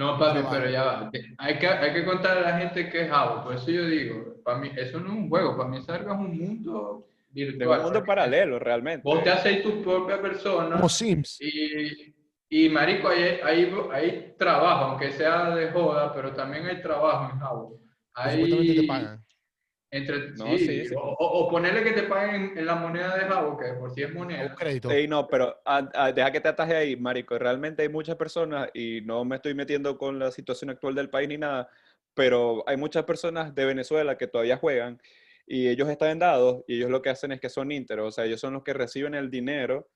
No, 0.00 0.18
papi, 0.18 0.40
pero 0.50 0.70
ya 0.70 0.82
va. 0.82 1.10
Hay 1.36 1.58
que, 1.58 1.66
hay 1.66 1.92
que 1.92 2.04
contar 2.06 2.38
a 2.38 2.40
la 2.40 2.58
gente 2.58 2.88
que 2.88 3.02
es 3.02 3.10
Jabo. 3.10 3.44
Por 3.44 3.54
eso 3.54 3.70
yo 3.70 3.84
digo, 3.84 4.36
para 4.42 4.56
mí, 4.58 4.70
eso 4.74 4.98
no 4.98 5.08
es 5.08 5.12
un 5.12 5.28
juego. 5.28 5.56
Para 5.58 5.68
mí, 5.68 5.82
Sarga 5.82 6.14
es 6.14 6.18
un 6.18 6.38
mundo 6.38 7.06
virtual. 7.30 7.78
un 7.80 7.84
mundo 7.84 8.02
paralelo, 8.04 8.58
realmente. 8.58 9.02
Vos 9.04 9.22
te 9.22 9.28
haces 9.28 9.62
tu 9.62 9.82
propia 9.82 10.18
persona. 10.22 10.76
Como 10.76 10.88
Sims. 10.88 11.38
Y, 11.42 12.14
y 12.48 12.68
marico, 12.70 13.08
hay, 13.08 13.40
hay, 13.44 13.74
hay 13.92 14.34
trabajo, 14.38 14.84
aunque 14.86 15.10
sea 15.12 15.54
de 15.54 15.70
joda, 15.70 16.14
pero 16.14 16.32
también 16.32 16.64
hay 16.66 16.80
trabajo 16.80 17.30
en 17.32 17.38
que 17.38 17.44
supuestamente 18.32 18.72
te 18.74 18.80
Hay- 18.80 18.86
pagan. 18.86 19.19
Entre, 19.92 20.30
No, 20.30 20.56
sí, 20.56 20.66
sí, 20.66 20.84
sí. 20.86 20.94
O, 20.96 21.16
o- 21.18 21.50
ponerle 21.50 21.82
que 21.82 21.92
te 21.92 22.04
paguen 22.04 22.56
en 22.56 22.64
la 22.66 22.76
moneda 22.76 23.16
de 23.16 23.24
Jabo, 23.24 23.58
que 23.58 23.72
por 23.74 23.90
si 23.90 24.02
es 24.02 24.10
Un 24.10 24.18
moneda. 24.18 24.54
crédito. 24.54 24.90
Ey, 24.90 25.08
no, 25.08 25.26
pero 25.26 25.60
ah, 25.64 25.88
ah, 25.94 26.12
deja 26.12 26.30
que 26.30 26.40
te 26.40 26.48
ataje 26.48 26.76
ahí, 26.76 26.96
marico. 26.96 27.36
Realmente 27.38 27.82
hay 27.82 27.88
muchas 27.88 28.16
personas, 28.16 28.70
y 28.72 29.00
no 29.02 29.24
me 29.24 29.36
estoy 29.36 29.54
metiendo 29.54 29.98
con 29.98 30.18
la 30.18 30.30
situación 30.30 30.70
actual 30.70 30.94
del 30.94 31.10
país 31.10 31.28
ni 31.28 31.38
nada, 31.38 31.68
pero 32.14 32.62
hay 32.68 32.76
muchas 32.76 33.04
personas 33.04 33.54
de 33.54 33.64
Venezuela 33.64 34.16
que 34.16 34.26
todavía 34.28 34.56
juegan 34.56 35.00
y 35.46 35.68
ellos 35.68 35.88
están 35.88 36.10
en 36.10 36.18
dados 36.20 36.62
y 36.68 36.76
ellos 36.76 36.90
lo 36.90 37.02
que 37.02 37.10
hacen 37.10 37.32
es 37.32 37.40
que 37.40 37.48
son 37.48 37.72
ínteros, 37.72 38.06
o 38.08 38.12
sea, 38.12 38.24
ellos 38.26 38.40
son 38.40 38.52
los 38.54 38.62
que 38.62 38.72
reciben 38.72 39.14
el 39.14 39.30
dinero 39.30 39.88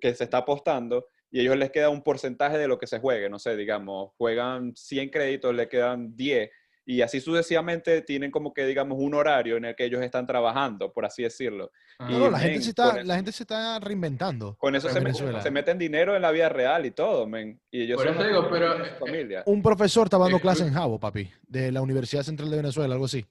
que 0.00 0.14
se 0.14 0.24
está 0.24 0.38
apostando 0.38 1.06
y 1.30 1.40
a 1.40 1.42
ellos 1.42 1.56
les 1.56 1.70
queda 1.70 1.90
un 1.90 2.02
porcentaje 2.02 2.58
de 2.58 2.68
lo 2.68 2.78
que 2.78 2.86
se 2.86 3.00
juegue, 3.00 3.28
no 3.30 3.38
sé, 3.38 3.56
digamos, 3.56 4.12
juegan 4.16 4.74
100 4.76 5.10
créditos, 5.10 5.54
le 5.54 5.68
quedan 5.68 6.16
10 6.16 6.50
y 6.90 7.02
así 7.02 7.20
sucesivamente 7.20 8.00
tienen 8.00 8.30
como 8.30 8.54
que, 8.54 8.64
digamos, 8.64 8.96
un 8.98 9.12
horario 9.12 9.58
en 9.58 9.66
el 9.66 9.76
que 9.76 9.84
ellos 9.84 10.00
están 10.00 10.26
trabajando, 10.26 10.90
por 10.90 11.04
así 11.04 11.22
decirlo. 11.22 11.70
Ah, 11.98 12.08
No, 12.08 12.18
no, 12.18 12.28
Y, 12.28 12.30
la 12.30 12.38
gente, 12.38 12.54
men, 12.54 12.62
se 12.62 12.70
está, 12.70 12.92
con 12.92 13.06
la 13.06 13.16
gente 13.16 13.32
se 13.32 13.42
está 13.42 13.78
reinventando. 13.78 14.56
Con 14.56 14.74
eso 14.74 14.88
en 14.88 14.94
se, 14.94 15.00
meten, 15.02 15.42
se 15.42 15.50
meten 15.50 15.76
dinero 15.76 16.16
en 16.16 16.22
la 16.22 16.30
vida 16.30 16.48
real 16.48 16.86
y 16.86 16.92
todo, 16.92 17.26
men. 17.26 17.60
Y 17.70 17.82
ellos 17.82 18.02
Por 18.02 18.14
son 18.14 18.26
digo, 18.26 18.48
pero, 18.50 18.82
eh, 18.82 18.94
familia. 18.98 19.42
Un 19.44 19.62
profesor 19.62 20.06
estaba 20.06 20.24
dando 20.24 20.38
Eh, 20.38 20.40
clases 20.40 20.64
eh. 20.64 20.68
en 20.68 20.74
Jabo, 20.74 20.98
papi, 20.98 21.30
de 21.46 21.70
la 21.70 21.82
Universidad 21.82 22.22
Central 22.22 22.48
de 22.48 22.56
Venezuela, 22.56 22.94
algo 22.94 23.04
así. 23.04 23.26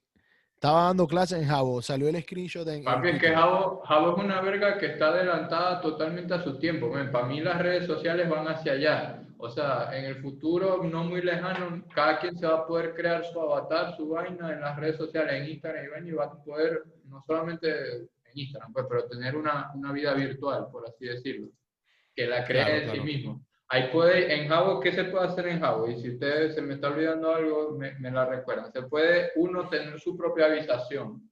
Estaba 0.53 0.83
dando 0.83 1.07
clases 1.07 1.41
en 1.41 1.47
Jabo, 1.47 1.81
salió 1.81 2.09
el 2.09 2.21
screenshot 2.21 2.67
en. 2.67 2.75
en 2.75 2.83
Papi, 2.83 3.09
es 3.09 3.19
que. 3.19 3.29
Jabo, 3.29 3.81
Jabo 3.87 4.11
es 4.11 4.23
una 4.23 4.39
verga 4.39 4.77
que 4.77 4.85
está 4.85 5.07
adelantada 5.07 5.81
totalmente 5.81 6.35
a 6.35 6.43
su 6.43 6.59
tiempo. 6.59 6.91
Para 7.11 7.25
mí 7.25 7.41
las 7.41 7.59
redes 7.59 7.87
sociales 7.87 8.29
van 8.29 8.47
hacia 8.47 8.73
allá. 8.73 9.23
O 9.39 9.49
sea, 9.49 9.89
en 9.93 10.05
el 10.05 10.15
futuro 10.21 10.83
no 10.83 11.03
muy 11.03 11.21
lejano, 11.21 11.83
cada 11.93 12.19
quien 12.19 12.35
se 12.37 12.47
va 12.47 12.55
a 12.55 12.67
poder 12.67 12.95
crear 12.95 13.23
su 13.23 13.39
avatar, 13.39 13.95
su 13.95 14.09
vaina 14.09 14.51
en 14.51 14.61
las 14.61 14.77
redes 14.77 14.97
sociales, 14.97 15.33
en 15.33 15.49
Instagram 15.51 15.85
y 15.85 15.87
vaina, 15.89 16.07
y 16.07 16.11
va 16.11 16.25
a 16.25 16.43
poder, 16.43 16.83
no 17.05 17.23
solamente 17.25 17.69
en 17.69 18.09
Instagram, 18.33 18.73
pues, 18.73 18.85
pero 18.89 19.07
tener 19.07 19.35
una, 19.35 19.71
una 19.75 19.91
vida 19.91 20.13
virtual, 20.13 20.67
por 20.71 20.87
así 20.87 21.05
decirlo, 21.05 21.49
que 22.15 22.25
la 22.25 22.43
cree 22.45 22.65
Claro, 22.65 22.77
en 22.77 22.91
sí 22.91 22.99
mismo. 23.01 23.45
Ahí 23.69 23.89
puede, 23.91 24.33
en 24.33 24.47
Jabo, 24.47 24.79
¿qué 24.79 24.93
se 24.93 25.03
puede 25.03 25.27
hacer 25.27 25.47
en 25.47 25.59
Jabo? 25.59 25.87
Y 25.87 26.01
si 26.01 26.11
ustedes 26.11 26.55
se 26.55 26.61
me 26.61 26.75
está 26.75 26.87
olvidando 26.87 27.35
algo, 27.35 27.71
me, 27.77 27.99
me 27.99 28.09
la 28.09 28.25
recuerdan. 28.25 28.71
Se 28.71 28.83
puede 28.83 29.31
uno 29.35 29.67
tener 29.69 29.99
su 29.99 30.17
propia 30.17 30.45
habitación. 30.45 31.29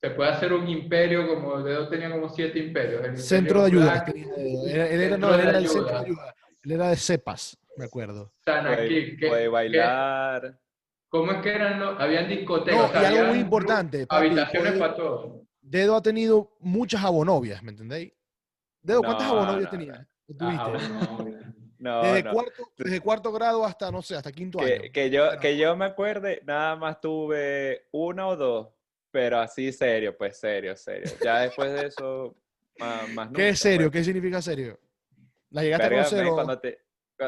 Se 0.00 0.10
puede 0.10 0.30
hacer 0.30 0.52
un 0.52 0.68
imperio, 0.68 1.26
como 1.26 1.60
Dedo 1.62 1.88
tenía 1.88 2.10
como 2.10 2.28
siete 2.28 2.60
imperios. 2.60 3.04
el 3.04 3.18
Centro 3.18 3.62
de 3.62 3.66
ayuda. 3.66 4.04
Él 4.06 5.18
no, 5.18 5.34
era 5.34 5.58
el 5.58 5.66
centro 5.68 5.92
de 5.92 6.04
ayuda. 6.04 6.34
Él 6.64 6.72
era 6.72 6.88
de 6.88 6.96
cepas, 6.96 7.56
me 7.76 7.84
acuerdo. 7.84 8.32
Puede, 8.44 8.72
aquí, 8.72 9.16
¿qué- 9.16 9.28
puede 9.28 9.42
qué- 9.42 9.48
bailar. 9.48 10.60
¿Cómo 11.10 11.32
es 11.32 11.38
que 11.42 11.54
eran 11.54 11.80
los? 11.80 11.98
Habían 11.98 12.28
discotecas. 12.28 12.78
No, 12.78 12.86
o 12.86 12.88
sea, 12.92 13.02
y 13.02 13.04
algo 13.16 13.24
muy 13.28 13.38
importante, 13.38 14.06
papi, 14.06 14.26
habitaciones 14.26 14.72
puede- 14.72 14.80
para 14.80 14.94
todos. 14.94 15.42
Dedo 15.60 15.96
ha 15.96 16.02
tenido 16.02 16.54
muchas 16.60 17.00
jabonovias, 17.00 17.62
¿me 17.62 17.70
entendéis? 17.70 18.12
Dedo, 18.82 19.02
¿cuántas 19.02 19.26
No, 19.26 19.34
jabonovias 19.34 19.64
no, 19.72 19.78
tenías? 19.78 19.98
Ah, 20.00 20.06
¿Tuviste? 20.38 20.70
bueno, 20.70 21.18
No, 21.80 22.02
desde, 22.02 22.22
no. 22.24 22.32
Cuarto, 22.32 22.72
desde 22.76 23.00
cuarto 23.00 23.32
grado 23.32 23.64
hasta, 23.64 23.90
no 23.92 24.02
sé, 24.02 24.16
hasta 24.16 24.32
quinto 24.32 24.58
año. 24.60 24.82
Que, 24.82 24.90
que 24.90 25.10
yo, 25.10 25.38
que 25.40 25.56
yo 25.56 25.76
me 25.76 25.84
acuerde, 25.84 26.42
nada 26.44 26.74
más 26.74 27.00
tuve 27.00 27.86
una 27.92 28.26
o 28.26 28.36
dos, 28.36 28.68
pero 29.12 29.38
así 29.38 29.72
serio, 29.72 30.16
pues 30.18 30.38
serio, 30.38 30.74
serio. 30.76 31.08
Ya 31.22 31.40
después 31.40 31.72
de 31.72 31.86
eso, 31.86 32.36
más, 32.78 33.08
más 33.10 33.26
¿Qué 33.28 33.32
nunca, 33.32 33.48
es 33.48 33.58
serio? 33.60 33.90
pues. 33.90 34.00
¿Qué 34.00 34.04
significa 34.04 34.42
serio? 34.42 34.78
¿La 35.50 35.62
llegaste 35.62 35.86
a 35.86 35.88
Verga, 35.88 36.02
conocer 36.02 36.24
men, 36.24 36.32
o- 36.32 36.34
cuando 36.34 36.58
te- 36.60 36.78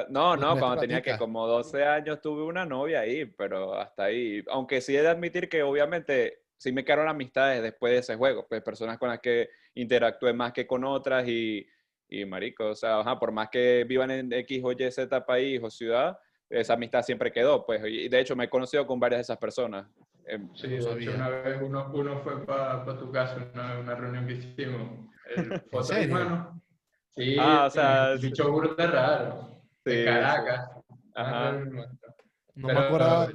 No, 0.09 0.37
no, 0.37 0.59
cuando 0.59 0.80
tenía 0.80 1.02
que 1.02 1.16
como 1.16 1.46
12 1.46 1.85
años 1.85 2.20
tuve 2.20 2.44
una 2.44 2.64
novia 2.64 3.00
ahí, 3.00 3.24
pero 3.24 3.74
hasta 3.74 4.04
ahí. 4.04 4.42
Aunque 4.48 4.80
sí 4.80 4.96
he 4.96 5.02
de 5.02 5.09
admitir 5.09 5.48
que 5.48 5.62
obviamente 5.64 6.42
sí 6.56 6.70
me 6.72 6.85
quedaron 6.85 7.09
amistades 7.09 7.62
después 7.62 7.92
de 7.92 7.98
ese 7.98 8.16
juego, 8.16 8.46
pues 8.48 8.62
personas 8.62 8.98
con 8.98 9.09
las 9.09 9.18
que 9.20 9.48
interactué 9.74 10.33
más 10.33 10.52
que 10.52 10.66
con 10.66 10.85
otras 10.85 11.26
y, 11.26 11.66
y 12.09 12.24
marico, 12.24 12.68
o 12.68 12.74
sea, 12.74 13.00
ajá, 13.00 13.18
por 13.18 13.33
más 13.33 13.48
que 13.48 13.85
vivan 13.85 14.11
en 14.11 14.33
X 14.33 14.61
o 14.62 14.70
Y, 14.72 14.90
Z 14.90 15.24
país 15.26 15.61
o 15.62 15.70
ciudad, 15.70 16.16
esa 16.48 16.74
amistad 16.74 17.02
siempre 17.02 17.33
quedó, 17.33 17.64
pues, 17.64 17.80
y 17.87 18.09
de 18.09 18.20
hecho 18.20 18.37
me 18.37 18.44
he 18.44 18.50
conocido 18.50 18.87
con 18.87 19.00
varias 19.00 19.18
de 19.18 19.22
esas 19.22 19.38
personas. 19.38 19.88
Em, 20.26 20.48
Sí, 20.54 20.68
No 20.78 20.94
de 20.94 21.02
hecho, 21.02 21.14
una 21.14 21.28
vez 21.30 21.59
uno, 21.62 21.90
uno 21.94 22.20
fue 22.22 22.44
para 22.44 22.85
tu 22.98 23.11
casa, 23.11 23.48
una, 23.54 23.78
una 23.78 23.94
reunión 23.94 24.26
que 24.26 24.35
hicimos. 24.35 25.09
El 25.37 25.46
de 25.72 25.83
serio? 25.83 26.14
mano. 26.14 26.62
Sí, 27.14 27.37
Ah, 27.38 27.64
o 27.66 27.70
sea, 27.70 28.14
bicho 28.20 28.51
burda 28.51 28.87
raro. 28.87 29.62
Sí, 29.85 29.90
de 29.90 29.99
sí. 29.99 30.05
Caracas. 30.05 30.70
Ajá. 31.14 31.53
No 31.53 32.68
Pero- 32.68 32.81
me 32.81 32.87
acuerdo. 32.87 33.29
No, 33.29 33.33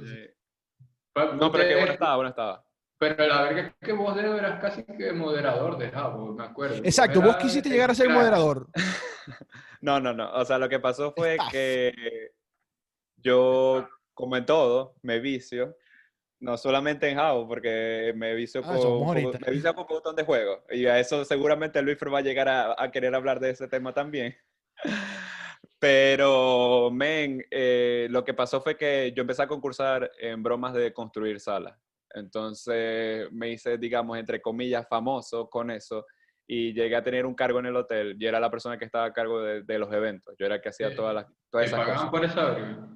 pero 1.16 1.34
que 1.34 1.46
ustedes- 1.58 1.76
bueno 1.78 1.92
estaba, 1.92 2.16
bueno 2.16 2.28
estaba. 2.30 2.64
Pero 2.98 3.26
la 3.26 3.42
verdad 3.42 3.58
es 3.66 3.74
que 3.86 3.92
vos, 3.92 4.16
Dedo, 4.16 4.36
eras 4.38 4.60
casi 4.60 4.82
que 4.84 5.12
moderador 5.12 5.76
de 5.76 5.90
Jabo, 5.90 6.32
me 6.32 6.44
acuerdo. 6.44 6.76
Exacto, 6.76 7.20
vos 7.20 7.36
quisiste 7.36 7.68
llegar 7.68 7.90
a 7.90 7.94
ser 7.94 8.06
crack. 8.06 8.18
moderador. 8.18 8.68
No, 9.82 10.00
no, 10.00 10.12
no. 10.14 10.32
O 10.32 10.44
sea, 10.44 10.58
lo 10.58 10.68
que 10.68 10.80
pasó 10.80 11.12
fue 11.12 11.36
que 11.52 12.32
yo, 13.18 13.86
como 14.14 14.36
en 14.36 14.46
todo, 14.46 14.94
me 15.02 15.20
vicio. 15.20 15.76
No 16.46 16.56
solamente 16.56 17.08
en 17.08 17.16
Java, 17.16 17.46
porque 17.46 18.12
me 18.16 18.34
vicio, 18.34 18.60
Ah, 18.64 18.76
eso 18.76 19.00
me 19.00 19.04
con 19.04 19.86
un 19.88 19.94
montón 19.94 20.14
de 20.16 20.22
juegos. 20.22 20.60
Y 20.70 20.86
a 20.86 20.98
eso 21.00 21.24
seguramente 21.24 21.82
Luis 21.82 21.98
va 21.98 22.18
a 22.18 22.22
llegar 22.22 22.48
a, 22.48 22.80
a 22.80 22.90
querer 22.92 23.14
hablar 23.14 23.40
de 23.40 23.50
ese 23.50 23.66
tema 23.68 23.92
también. 23.92 24.36
Pero, 25.78 26.90
men, 26.92 27.44
eh, 27.50 28.06
lo 28.10 28.24
que 28.24 28.32
pasó 28.32 28.60
fue 28.60 28.76
que 28.76 29.12
yo 29.14 29.20
empecé 29.22 29.42
a 29.42 29.48
concursar 29.48 30.10
en 30.18 30.42
bromas 30.42 30.72
de 30.72 30.92
construir 30.92 31.38
salas. 31.40 31.76
Entonces 32.14 33.30
me 33.32 33.50
hice, 33.50 33.76
digamos, 33.76 34.16
entre 34.18 34.40
comillas, 34.40 34.86
famoso 34.88 35.50
con 35.50 35.70
eso 35.70 36.06
y 36.46 36.72
llegué 36.72 36.96
a 36.96 37.02
tener 37.02 37.26
un 37.26 37.34
cargo 37.34 37.58
en 37.58 37.66
el 37.66 37.76
hotel. 37.76 38.16
Yo 38.18 38.28
era 38.28 38.40
la 38.40 38.50
persona 38.50 38.78
que 38.78 38.84
estaba 38.86 39.04
a 39.06 39.12
cargo 39.12 39.42
de, 39.42 39.62
de 39.64 39.78
los 39.78 39.92
eventos. 39.92 40.34
Yo 40.38 40.46
era 40.46 40.54
el 40.56 40.60
que 40.62 40.70
hacía 40.70 40.90
Sí. 40.90 40.96
todas, 40.96 41.14
las, 41.14 41.26
todas 41.50 41.64
¿Te 41.64 41.74
esas 41.74 41.80
pagaban 41.80 42.08
cosas. 42.10 42.10
por 42.10 42.24
verga? 42.54 42.95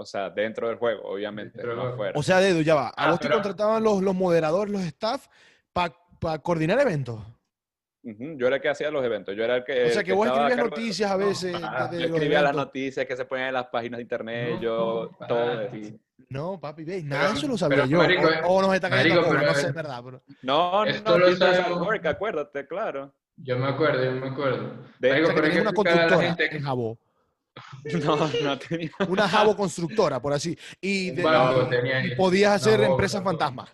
O 0.00 0.04
sea, 0.04 0.30
dentro 0.30 0.68
del 0.68 0.76
juego, 0.76 1.02
obviamente, 1.08 1.60
no 1.62 1.82
afuera. 1.82 2.12
O 2.14 2.22
sea, 2.22 2.38
Dedo, 2.38 2.60
ya 2.60 2.76
va. 2.76 2.88
A 2.88 2.92
Ah, 2.96 3.10
vos 3.10 3.18
te 3.18 3.26
pero- 3.26 3.34
contrataban 3.36 3.82
los, 3.82 4.00
los 4.00 4.14
moderadores, 4.14 4.72
los 4.72 4.82
staff, 4.82 5.26
para 5.72 6.38
coordinar 6.40 6.78
eventos. 6.80 7.20
Ujú, 8.04 8.36
Yo 8.38 8.46
era 8.46 8.56
el 8.56 8.62
que 8.62 8.68
hacía 8.68 8.92
los 8.92 9.04
eventos. 9.04 9.34
Yo 9.36 9.42
era 9.42 9.56
el 9.56 9.64
que. 9.64 9.86
O 9.86 9.88
sea, 9.90 10.00
el 10.00 10.06
que 10.06 10.12
vos 10.12 10.26
a 10.28 10.30
escribías 10.30 10.56
de- 10.56 10.62
noticias 10.62 11.10
a 11.10 11.16
No, 11.16 11.26
veces 11.26 11.56
ah, 11.62 11.88
de- 11.90 11.96
de 11.96 12.08
Yo 12.08 12.14
escribía 12.14 12.42
las 12.42 12.54
noticias 12.54 13.06
que 13.06 13.16
se 13.16 13.24
ponían 13.24 13.48
en 13.48 13.54
las 13.54 13.66
páginas 13.66 13.98
de 13.98 14.02
internet. 14.02 14.50
No, 14.54 14.60
yo, 14.60 15.10
no, 15.20 15.26
todo 15.26 15.52
ah. 15.52 15.66
No, 16.28 16.60
papi, 16.60 16.84
ve, 16.84 17.02
nada 17.02 17.28
de 17.30 17.34
eso 17.38 17.48
lo 17.48 17.58
sabía 17.58 17.78
pero, 17.78 17.88
yo. 17.88 17.98
marico, 17.98 18.28
o, 18.46 18.54
o 18.54 18.62
nos 18.62 18.74
está 18.74 18.88
cayendo 18.88 19.22
marico, 19.22 19.36
pero- 19.40 19.48
no 19.52 19.58
sé, 19.58 19.66
es 19.66 19.74
verdad. 19.74 20.00
Pero... 20.04 20.22
No, 20.42 20.84
no, 20.84 20.90
Esto 20.90 21.10
no, 21.10 21.26
lo 21.26 21.36
sabemos. 21.36 21.88
Acuérdate, 22.04 22.66
claro. 22.68 23.12
Yo 23.36 23.58
me 23.58 23.66
acuerdo, 23.66 24.04
yo 24.04 24.12
me 24.12 24.28
acuerdo. 24.28 24.74
De- 25.00 25.08
Marico, 25.10 25.28
O 25.28 25.32
sea, 25.32 25.34
que 25.34 25.40
pero 25.40 25.46
hay 25.46 25.50
tenías 25.50 25.54
que 25.54 25.60
una 25.60 25.72
constructora 25.72 26.20
gente 26.22 26.48
que- 26.50 26.56
en 26.56 26.62
Jabo. 26.62 26.98
No, 28.04 28.16
no 28.42 28.58
tenía. 28.58 28.90
Una 29.08 29.28
Jabo 29.28 29.56
constructora, 29.56 30.20
por 30.20 30.32
así. 30.32 30.56
Y, 30.80 31.10
de- 31.10 31.22
banco 31.22 31.62
y- 31.66 31.70
tenía 31.70 32.04
y 32.06 32.14
podías 32.16 32.52
hacer 32.54 32.80
Una 32.80 32.88
empresas 32.88 33.22
fantasmas. 33.22 33.70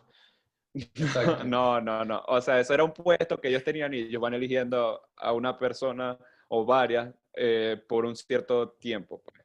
No, 1.44 1.80
no, 1.80 2.04
no. 2.04 2.22
O 2.26 2.40
sea, 2.40 2.58
eso 2.60 2.74
era 2.74 2.82
un 2.84 2.92
puesto 2.92 3.40
que 3.40 3.48
ellos 3.48 3.62
tenían 3.62 3.94
y 3.94 3.98
ellos 3.98 4.20
van 4.20 4.34
eligiendo 4.34 5.00
a 5.16 5.32
una 5.32 5.56
persona 5.58 6.18
o 6.48 6.64
varias 6.64 7.14
eh, 7.34 7.80
por 7.88 8.04
un 8.04 8.16
cierto 8.16 8.70
tiempo. 8.70 9.22
pues. 9.24 9.40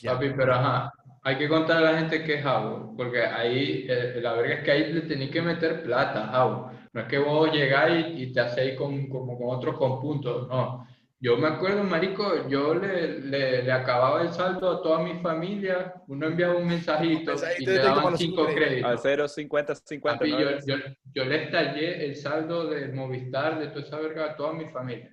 Ya. 0.00 0.12
Papi, 0.12 0.30
pero 0.36 0.54
ajá, 0.54 0.92
hay 1.22 1.36
que 1.36 1.48
contar 1.48 1.78
a 1.78 1.92
la 1.92 1.98
gente 1.98 2.22
que 2.24 2.34
es 2.36 2.42
Jabo, 2.42 2.94
porque 2.96 3.22
ahí, 3.24 3.86
eh, 3.88 4.18
la 4.20 4.32
verga 4.34 4.54
es 4.56 4.64
que 4.64 4.70
ahí 4.70 4.92
le 4.92 5.00
tenéis 5.02 5.30
que 5.30 5.42
meter 5.42 5.82
plata 5.82 6.24
a 6.24 6.28
Jabo. 6.28 6.70
No 6.92 7.00
es 7.02 7.06
que 7.08 7.18
vos 7.18 7.50
llegáis 7.52 8.06
y 8.18 8.32
te 8.32 8.40
hacéis 8.40 8.76
con, 8.78 9.08
como 9.08 9.36
con 9.38 9.54
otros 9.56 9.76
conpuntos, 9.76 10.48
no. 10.48 10.87
Yo 11.20 11.36
me 11.36 11.48
acuerdo, 11.48 11.82
marico, 11.82 12.48
yo 12.48 12.74
le, 12.74 13.18
le, 13.18 13.62
le 13.64 13.72
acababa 13.72 14.22
el 14.22 14.32
saldo 14.32 14.70
a 14.70 14.82
toda 14.82 15.00
mi 15.00 15.18
familia, 15.20 15.94
uno 16.06 16.26
enviaba 16.28 16.54
un 16.56 16.68
mensajito 16.68 17.32
Mensajito 17.32 17.62
y 17.72 17.74
te 17.74 17.78
daban 17.82 18.10
los 18.12 18.20
cinco 18.20 18.42
cinco 18.46 18.54
créditos. 18.54 18.84
Al 18.84 18.98
créditos. 19.00 19.02
0, 19.02 19.28
50, 19.28 19.74
50. 19.74 20.18
Papi, 20.18 20.30
¿no? 20.30 20.40
yo, 20.40 20.50
yo, 20.64 20.76
yo 21.14 21.24
le 21.24 21.44
estallé 21.44 22.04
el 22.06 22.14
saldo 22.14 22.68
de 22.70 22.88
Movistar, 22.88 23.58
de 23.58 23.66
toda 23.68 23.80
esa 23.80 23.98
verga, 23.98 24.26
a 24.26 24.36
toda 24.36 24.52
mi 24.52 24.66
familia. 24.68 25.12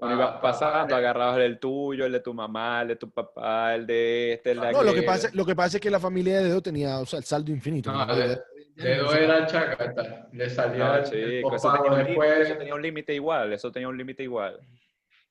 Uno 0.00 0.22
Ah, 0.22 0.40
pasando, 0.40 0.94
agarrabas 0.96 1.38
el 1.40 1.58
tuyo, 1.60 2.04
el 2.06 2.12
de 2.12 2.20
tu 2.20 2.34
mamá, 2.34 2.82
el 2.82 2.88
de 2.88 2.96
tu 2.96 3.10
papá, 3.10 3.74
el 3.76 3.86
de 3.86 4.32
este, 4.34 4.52
el 4.52 4.60
de 4.60 4.72
No, 4.72 4.82
lo 4.82 4.92
que, 4.92 4.98
aquel. 5.00 5.04
pasa, 5.04 5.30
lo 5.32 5.44
que 5.46 5.54
pasa 5.56 5.76
es 5.76 5.80
que 5.80 5.90
la 5.90 6.00
familia 6.00 6.38
de 6.38 6.44
Dedo 6.44 6.60
tenía 6.62 6.98
o 6.98 7.06
sea, 7.06 7.18
el 7.20 7.24
saldo 7.24 7.50
infinito. 7.52 7.92
No, 7.92 8.04
¿no? 8.06 8.14
de- 8.16 8.40
Dedo 8.74 9.12
era 9.12 9.44
chacata, 9.46 10.28
le 10.32 10.48
salía 10.50 10.84
No, 10.84 10.94
el- 10.96 11.04
el 11.04 11.10
límite, 11.20 12.04
después. 12.04 12.38
eso 12.48 12.56
tenía 12.58 12.74
un 12.76 12.82
límite 12.82 13.14
igual, 13.14 13.52
eso 13.52 13.72
tenía 13.72 13.88
un 13.88 13.96
límite 13.98 14.22
igual. 14.22 14.60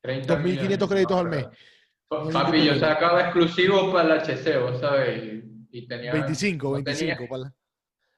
30 0.08 0.36
2.500 0.40 0.44
millones, 0.44 0.88
créditos 0.90 1.20
al 1.20 1.28
mes. 1.30 1.46
Papi, 2.34 2.64
yo 2.66 2.76
sacaba 2.76 3.22
exclusivo 3.24 3.92
para 3.92 4.16
el 4.16 4.22
HC, 4.22 4.58
vos 4.62 4.80
sabes, 4.80 5.22
y, 5.24 5.68
y 5.72 5.88
tenía... 5.88 6.14
25, 6.14 6.68
no 6.68 6.74
25. 6.76 7.16
tenía- 7.18 7.30
para 7.30 7.42
la- 7.44 7.54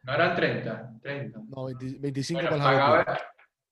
no 0.04 0.14
eran 0.14 0.36
30, 0.36 0.92
30. 1.02 1.40
no, 1.50 1.66
20 1.66 1.98
25 2.00 2.40
Bueno, 2.42 2.58
para 2.58 2.72
el 2.74 2.80
Jabo 2.80 2.96
Club. 2.96 3.06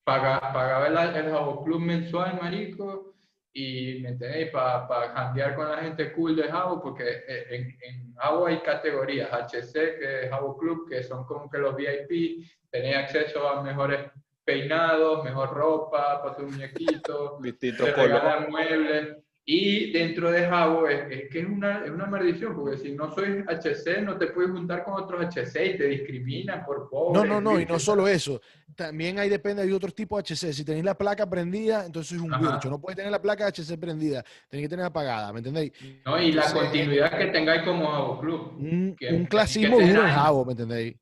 pagaba, 0.03 0.39
paga- 0.41 0.53
pagaba 0.53 0.87
el, 0.87 1.15
el 1.25 1.31
Jabo 1.31 1.63
Club 1.63 1.79
mensual, 1.81 2.39
marico, 2.41 3.13
y 3.53 3.99
me 4.01 4.09
entendéis, 4.09 4.49
para 4.51 4.87
pa 4.87 5.13
cambiar 5.13 5.55
con 5.55 5.69
la 5.69 5.77
gente 5.77 6.11
cool 6.13 6.35
de 6.35 6.43
Jabo, 6.49 6.81
porque 6.81 7.03
eh, 7.27 7.45
en, 7.51 7.61
en 7.81 8.13
Jabo 8.15 8.47
hay 8.47 8.59
categorías, 8.61 9.29
HC, 9.31 9.73
que 9.73 10.23
es 10.25 10.29
Jabo 10.31 10.57
Club, 10.57 10.89
que 10.89 11.03
son 11.03 11.25
como 11.25 11.47
que 11.49 11.57
los 11.59 11.75
VIP, 11.75 12.43
tenéis 12.71 12.97
acceso 12.97 13.47
a 13.47 13.61
mejores 13.63 13.99
peinados, 14.47 15.23
mejor 15.25 15.53
ropa 15.53 16.21
para 16.23 16.35
tu 16.35 16.43
muñequito, 16.43 17.37
te 17.61 17.77
colores. 17.77 17.95
regalan 17.95 18.49
muebles. 18.49 19.17
Y 19.49 19.93
dentro 19.93 20.29
de 20.29 20.45
Jabo 20.45 20.89
es, 20.89 21.09
es 21.09 21.29
que 21.31 21.39
es 21.39 21.45
una, 21.47 21.85
es 21.85 21.89
una 21.89 22.05
maldición, 22.05 22.53
porque 22.53 22.77
si 22.77 22.91
no 22.91 23.09
sois 23.15 23.45
HC, 23.47 24.01
no 24.03 24.17
te 24.17 24.27
puedes 24.27 24.51
juntar 24.51 24.83
con 24.83 24.95
otros 25.01 25.21
HC 25.23 25.65
y 25.73 25.77
te 25.77 25.85
discriminan 25.87 26.65
por 26.65 26.89
pobre. 26.89 27.17
No, 27.17 27.25
no, 27.25 27.39
no, 27.39 27.57
y 27.57 27.65
no 27.65 27.79
solo 27.79 28.09
eso. 28.09 28.41
También 28.75 29.19
hay 29.19 29.29
depende 29.29 29.65
de 29.65 29.73
otros 29.73 29.95
tipos 29.95 30.21
de 30.21 30.33
HC. 30.35 30.51
Si 30.53 30.65
tenéis 30.65 30.83
la 30.83 30.97
placa 30.97 31.29
prendida, 31.29 31.85
entonces 31.85 32.17
es 32.17 32.21
un 32.21 32.29
vircho. 32.37 32.69
No 32.69 32.81
puedes 32.81 32.97
tener 32.97 33.09
la 33.09 33.21
placa 33.21 33.47
HC 33.47 33.77
prendida. 33.79 34.21
Tenéis 34.49 34.65
que 34.67 34.69
tener 34.69 34.85
apagada, 34.85 35.31
¿me 35.31 35.37
entendéis? 35.39 35.71
No, 36.05 36.21
y 36.21 36.33
la 36.33 36.51
continuidad 36.51 37.17
que 37.17 37.27
tengáis 37.27 37.61
como 37.61 37.89
Jabo 37.89 38.19
Club. 38.19 38.53
Un, 38.59 38.95
Que- 38.99 39.13
un 39.13 39.25
clasismo 39.27 39.77
duro 39.79 40.01
en. 40.05 40.13
Jabo, 40.13 40.43
¿me 40.43 40.51
entendéis? 40.51 40.93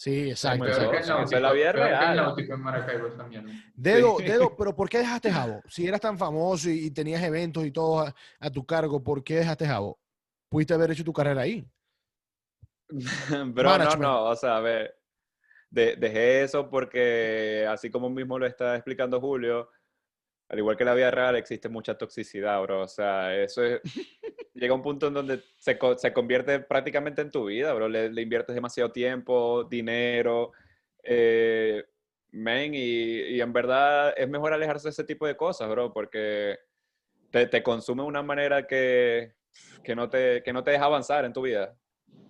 Sí, 0.00 0.30
exacto. 0.30 0.64
Náutico, 0.64 1.40
la 1.40 1.52
vida 1.52 1.72
peor 1.72 1.74
que 1.74 1.80
el 1.92 1.98
real. 1.98 2.16
náutico 2.16 2.54
en 2.54 2.60
Maracaibo, 2.62 3.08
mierda. 3.28 3.50
Dedo, 3.74 4.16
Sí. 4.18 4.24
dedo, 4.24 4.56
pero 4.56 4.74
¿por 4.74 4.88
qué 4.88 4.96
dejaste 4.96 5.30
Jabo? 5.30 5.60
Si 5.68 5.86
eras 5.86 6.00
tan 6.00 6.16
famoso 6.16 6.70
y, 6.70 6.86
y 6.86 6.90
tenías 6.90 7.22
eventos 7.22 7.66
y 7.66 7.70
todo 7.70 8.00
a, 8.00 8.14
a 8.38 8.50
tu 8.50 8.64
cargo, 8.64 9.02
¿por 9.04 9.22
qué 9.22 9.36
dejaste 9.36 9.66
Jabo? 9.66 10.00
Pudiste 10.48 10.72
haber 10.72 10.92
hecho 10.92 11.04
tu 11.04 11.12
carrera 11.12 11.42
ahí. 11.42 11.68
Pero 13.54 13.76
no, 13.78 13.96
no, 13.96 14.24
o 14.24 14.36
sea, 14.36 14.56
a 14.56 14.60
ver, 14.60 14.96
de- 15.68 15.96
dejé 15.96 16.44
eso 16.44 16.70
porque 16.70 17.66
así 17.68 17.90
como 17.90 18.08
mismo 18.08 18.38
lo 18.38 18.46
está 18.46 18.76
explicando 18.76 19.20
Julio, 19.20 19.68
al 20.48 20.58
igual 20.60 20.78
que 20.78 20.84
la 20.86 20.94
vida 20.94 21.10
real 21.10 21.36
existe 21.36 21.68
mucha 21.68 21.98
toxicidad, 21.98 22.60
bro. 22.62 22.80
O 22.84 22.88
sea, 22.88 23.36
eso 23.36 23.62
es, 23.62 23.82
llega 24.60 24.74
un 24.74 24.82
punto 24.82 25.08
en 25.08 25.14
donde 25.14 25.42
se, 25.58 25.78
se 25.96 26.12
convierte 26.12 26.60
prácticamente 26.60 27.22
en 27.22 27.30
tu 27.30 27.46
vida, 27.46 27.72
bro. 27.72 27.88
Le, 27.88 28.10
le 28.10 28.22
inviertes 28.22 28.54
demasiado 28.54 28.92
tiempo, 28.92 29.64
dinero, 29.64 30.52
eh, 31.02 31.82
men, 32.32 32.74
y, 32.74 32.78
y 33.22 33.40
en 33.40 33.52
verdad 33.52 34.14
es 34.16 34.28
mejor 34.28 34.52
alejarse 34.52 34.88
de 34.88 34.90
ese 34.90 35.04
tipo 35.04 35.26
de 35.26 35.36
cosas, 35.36 35.68
bro, 35.70 35.92
porque 35.92 36.58
te, 37.30 37.46
te 37.46 37.62
consume 37.62 38.02
de 38.02 38.08
una 38.08 38.22
manera 38.22 38.66
que, 38.66 39.32
que, 39.82 39.96
no 39.96 40.08
te, 40.10 40.42
que 40.42 40.52
no 40.52 40.62
te 40.62 40.72
deja 40.72 40.84
avanzar 40.84 41.24
en 41.24 41.32
tu 41.32 41.42
vida. 41.42 41.74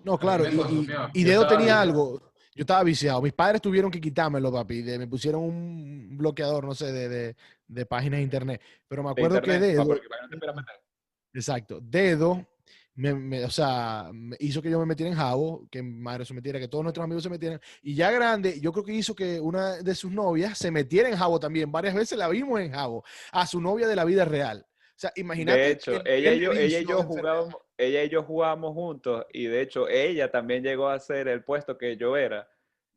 No, 0.04 0.16
claro. 0.18 0.44
Y, 0.48 0.54
y- 0.54 0.86
y 1.14 1.24
Dedo 1.24 1.46
tenía 1.46 1.80
algo. 1.82 2.32
Yo 2.54 2.62
estaba 2.62 2.82
viciado. 2.82 3.20
Mis 3.22 3.32
padres 3.32 3.60
tuvieron 3.60 3.90
que 3.90 4.00
quitármelo, 4.00 4.52
papi. 4.52 4.82
de- 4.82 4.98
me 4.98 5.06
pusieron 5.06 5.42
un 5.42 6.16
bloqueador, 6.16 6.64
no 6.64 6.74
sé, 6.74 6.92
de, 6.92 7.08
de- 7.08 7.36
de 7.66 7.86
páginas 7.86 8.18
de 8.18 8.22
internet. 8.24 8.60
Pero 8.88 9.02
me 9.02 9.10
acuerdo 9.10 9.40
que 9.40 9.50
internet, 9.50 9.76
pa- 9.76 9.84
Dedo, 9.84 10.00
que 10.00 10.08
exacto, 11.34 11.80
Dedo, 11.82 12.46
me, 12.94 13.14
me- 13.14 13.44
o 13.44 13.50
sea, 13.50 14.10
hizo 14.38 14.60
que 14.60 14.70
yo 14.70 14.78
me 14.80 14.86
metiera 14.86 15.10
en 15.10 15.16
Jabo, 15.16 15.66
que 15.70 15.82
madre 15.82 16.24
se 16.24 16.34
metiera, 16.34 16.58
que 16.58 16.68
todos 16.68 16.84
nuestros 16.84 17.04
amigos 17.04 17.22
se 17.22 17.30
metieran. 17.30 17.60
Y 17.82 17.94
ya 17.94 18.10
grande, 18.10 18.60
yo 18.60 18.72
creo 18.72 18.84
que 18.84 18.92
hizo 18.92 19.14
que 19.14 19.40
una 19.40 19.76
de 19.76 19.94
sus 19.94 20.10
novias 20.12 20.58
se 20.58 20.70
metiera 20.70 21.08
en 21.08 21.16
Jabo 21.16 21.40
también. 21.40 21.70
Varias 21.72 21.94
veces 21.94 22.18
la 22.18 22.28
vimos 22.28 22.60
en 22.60 22.72
Jabo, 22.72 23.04
a 23.32 23.46
su 23.46 23.60
novia 23.60 23.86
de 23.88 23.96
la 23.96 24.04
vida 24.04 24.24
real. 24.24 24.66
O 24.68 25.00
sea, 25.00 25.12
imagínate. 25.16 25.58
De 25.58 25.70
hecho, 25.70 25.92
el 26.04 26.06
ella 26.06 26.32
y 26.34 26.40
yo, 26.40 26.52
ella 26.52 26.80
y 26.80 26.84
yo 26.84 27.02
jugábamos, 27.04 27.54
ella 27.78 28.04
y 28.04 28.08
yo 28.10 28.22
jugábamos 28.22 28.74
juntos 28.74 29.24
y 29.32 29.46
de 29.46 29.62
hecho 29.62 29.88
ella 29.88 30.30
también 30.30 30.62
llegó 30.62 30.90
a 30.90 30.98
ser 30.98 31.26
el 31.28 31.42
puesto 31.42 31.78
que 31.78 31.96
yo 31.96 32.18
era. 32.18 32.46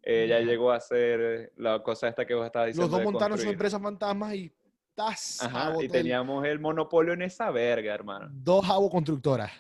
Ella 0.06 0.42
llegó 0.42 0.70
a 0.74 0.82
ser 0.82 1.54
la 1.56 1.82
cosa 1.82 2.10
esta 2.10 2.26
que 2.26 2.34
vos 2.34 2.46
estabas 2.46 2.68
diciendo. 2.68 2.92
Los 2.92 2.92
dos 2.92 3.10
montaron 3.10 3.38
su 3.38 3.46
construir. 3.46 3.54
empresa 3.54 3.80
fantasmas 3.80 4.36
y 4.36 4.52
Ajá, 4.98 5.72
y 5.72 5.76
Hotel. 5.86 5.91
teníamos 5.91 6.46
el 6.46 6.60
monopolio 6.60 7.14
en 7.14 7.24
esa 7.24 7.50
verga, 7.52 7.94
hermano. 7.94 8.28
dos 8.32 8.66
Jabo 8.66 8.89
constructoras. 8.89 9.52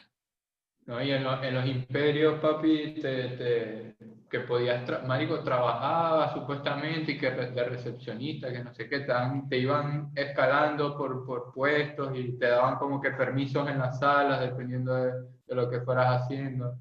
No, 0.85 1.01
y 1.01 1.11
en, 1.11 1.23
los- 1.23 1.41
en 1.43 1.53
los 1.53 1.65
imperios, 1.65 2.39
papi, 2.41 2.95
te, 3.01 3.29
te- 3.29 3.95
que 4.29 4.39
podías, 4.41 4.85
tra- 4.85 5.03
marico, 5.05 5.41
trabajaba 5.43 6.33
supuestamente 6.33 7.13
y 7.13 7.17
que 7.17 7.29
re- 7.29 7.51
de 7.51 7.63
recepcionista, 7.63 8.51
que 8.51 8.63
no 8.63 8.73
sé 8.73 8.89
qué, 8.89 8.99
te, 9.01 9.13
te 9.49 9.57
iban 9.59 10.11
escalando 10.15 10.97
por, 10.97 11.25
por 11.25 11.53
puestos 11.53 12.11
y 12.17 12.37
te 12.37 12.47
daban 12.47 12.75
como 12.75 12.99
que 12.99 13.11
permisos 13.11 13.67
en 13.69 13.79
las 13.79 13.99
salas, 13.99 14.41
dependiendo 14.41 14.93
de, 14.95 15.11
de 15.45 15.55
lo 15.55 15.69
que 15.69 15.81
fueras 15.81 16.23
haciendo. 16.23 16.77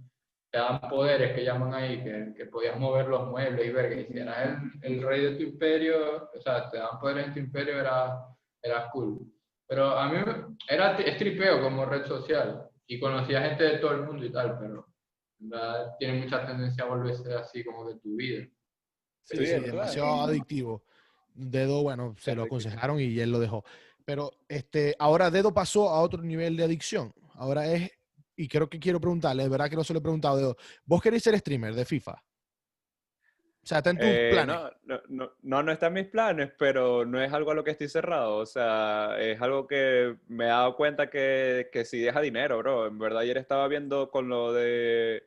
Te 0.50 0.59
daban 0.59 0.80
poderes 0.80 1.32
que 1.34 1.44
llaman 1.44 1.72
ahí, 1.72 2.03
que, 2.03 2.34
que 2.36 2.46
podías 2.46 2.78
mover 2.78 3.07
los 3.07 3.28
muebles 3.30 3.66
y 3.66 3.70
ver 3.70 3.88
que 3.88 4.05
si 4.12 4.18
eras 4.18 4.59
el, 4.82 4.94
el 4.94 5.03
rey 5.03 5.22
de 5.22 5.36
tu 5.36 5.42
imperio, 5.44 6.28
o 6.36 6.40
sea, 6.40 6.68
te 6.70 6.78
daban 6.78 6.98
poderes 6.98 7.28
en 7.28 7.32
tu 7.34 7.38
imperio, 7.38 7.78
era, 7.78 8.26
era 8.62 8.88
cool. 8.90 9.20
Pero 9.66 9.86
a 9.98 10.08
mí 10.10 10.18
me- 10.18 10.56
era 10.68 10.96
t- 10.96 11.08
es 11.08 11.16
tripeo 11.18 11.60
como 11.62 11.84
red 11.84 12.04
social 12.06 12.68
y 12.86 13.00
conocía 13.00 13.42
gente 13.42 13.64
de 13.64 13.78
todo 13.78 13.92
el 13.92 14.02
mundo 14.02 14.24
y 14.24 14.32
tal, 14.32 14.58
pero 14.58 14.86
en 15.40 15.48
verdad 15.48 15.94
tiene 15.98 16.20
mucha 16.22 16.46
tendencia 16.46 16.84
a 16.84 16.88
volverse 16.88 17.34
así 17.34 17.64
como 17.64 17.88
de 17.88 17.98
tu 18.00 18.16
vida. 18.16 18.44
Sí, 19.24 19.36
Sí, 19.38 19.46
sí, 19.46 19.52
es 19.52 19.62
demasiado 19.66 20.20
adictivo. 20.22 20.84
Dedo, 21.34 21.82
bueno, 21.82 22.14
se 22.18 22.34
lo 22.34 22.42
aconsejaron 22.42 23.00
y 23.00 23.18
él 23.18 23.30
lo 23.32 23.38
dejó. 23.40 23.64
Pero 24.04 24.30
este, 24.48 24.94
ahora 24.98 25.30
Dedo 25.30 25.54
pasó 25.54 25.88
a 25.88 26.00
otro 26.02 26.22
nivel 26.22 26.56
de 26.56 26.64
adicción. 26.64 27.14
Ahora 27.34 27.66
es, 27.66 27.90
y 28.36 28.48
creo 28.48 28.68
que 28.68 28.78
quiero 28.78 29.00
preguntarle, 29.00 29.44
es 29.44 29.48
verdad 29.50 29.70
que 29.70 29.76
no 29.76 29.84
se 29.84 29.92
lo 29.94 30.00
he 30.00 30.02
preguntado, 30.02 30.36
Dedo, 30.36 30.56
¿vos 30.84 31.00
querés 31.00 31.22
ser 31.22 31.38
streamer 31.38 31.74
de 31.74 31.84
FIFA? 31.84 32.22
O 33.62 33.66
sea, 33.66 33.78
está 33.78 33.90
en 33.90 33.98
tus 33.98 34.06
Eh, 34.08 34.30
planes. 34.32 34.56
no, 34.56 35.00
no, 35.08 35.32
no, 35.42 35.62
no, 35.62 35.72
está 35.72 35.86
en 35.86 35.92
mis 35.92 36.06
planes, 36.08 36.50
pero 36.58 37.04
no 37.04 37.22
es 37.22 37.32
algo 37.32 37.52
a 37.52 37.54
lo 37.54 37.62
que 37.62 37.70
estoy 37.70 37.88
cerrado. 37.88 38.38
O 38.38 38.46
sea, 38.46 39.16
es 39.20 39.40
algo 39.40 39.68
que 39.68 40.16
me 40.28 40.44
he 40.46 40.48
dado 40.48 40.74
cuenta 40.74 41.08
que, 41.08 41.68
que 41.72 41.84
sí 41.84 42.00
deja 42.00 42.20
dinero, 42.20 42.58
bro. 42.58 42.86
En 42.88 42.98
verdad, 42.98 43.20
ayer 43.20 43.38
estaba 43.38 43.68
viendo 43.68 44.10
con 44.10 44.28
lo 44.28 44.52
de. 44.52 45.22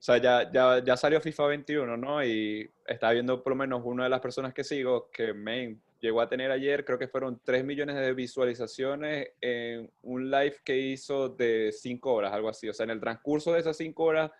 O 0.00 0.02
sea, 0.04 0.18
ya, 0.18 0.50
ya, 0.52 0.82
ya 0.84 0.96
salió 0.96 1.20
FIFA 1.20 1.46
21, 1.46 1.96
¿no? 1.96 2.24
Y 2.24 2.68
estaba 2.86 3.12
viendo 3.12 3.42
por 3.42 3.52
lo 3.52 3.56
menos 3.56 3.82
una 3.84 4.04
de 4.04 4.10
las 4.10 4.20
personas 4.20 4.52
que 4.52 4.64
sigo 4.64 5.08
que 5.10 5.32
me 5.32 5.76
llegó 6.00 6.20
a 6.20 6.28
tener 6.28 6.50
ayer, 6.50 6.84
creo 6.84 6.98
que 6.98 7.08
fueron 7.08 7.40
3 7.42 7.64
millones 7.64 7.96
de 7.96 8.12
visualizaciones 8.12 9.28
en 9.40 9.90
un 10.02 10.30
live 10.30 10.56
que 10.62 10.76
hizo 10.76 11.30
de 11.30 11.70
5 11.72 12.12
horas, 12.12 12.32
algo 12.34 12.50
así. 12.50 12.68
O 12.68 12.74
sea, 12.74 12.84
en 12.84 12.90
el 12.90 13.00
transcurso 13.00 13.52
de 13.54 13.60
esas 13.60 13.76
5 13.78 14.02
horas 14.04 14.30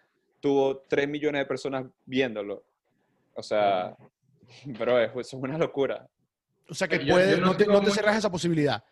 tuvo 0.40 0.78
3 0.88 1.08
millones 1.08 1.40
de 1.40 1.46
personas 1.46 1.86
viéndolo. 2.04 2.64
O 3.34 3.42
sea, 3.42 3.96
pero 4.78 4.98
es, 4.98 5.10
es 5.16 5.32
una 5.34 5.58
locura. 5.58 6.06
O 6.68 6.74
sea, 6.74 6.88
que 6.88 6.98
Yo- 6.98 7.04
yo 7.04 7.12
puede, 7.14 7.38
no 7.38 7.46
no, 7.46 7.56
te, 7.56 7.66
no 7.66 7.74
te 7.74 7.80
mucho- 7.80 7.94
cerras 7.94 8.16
esa 8.16 8.30
posibilidad. 8.30 8.82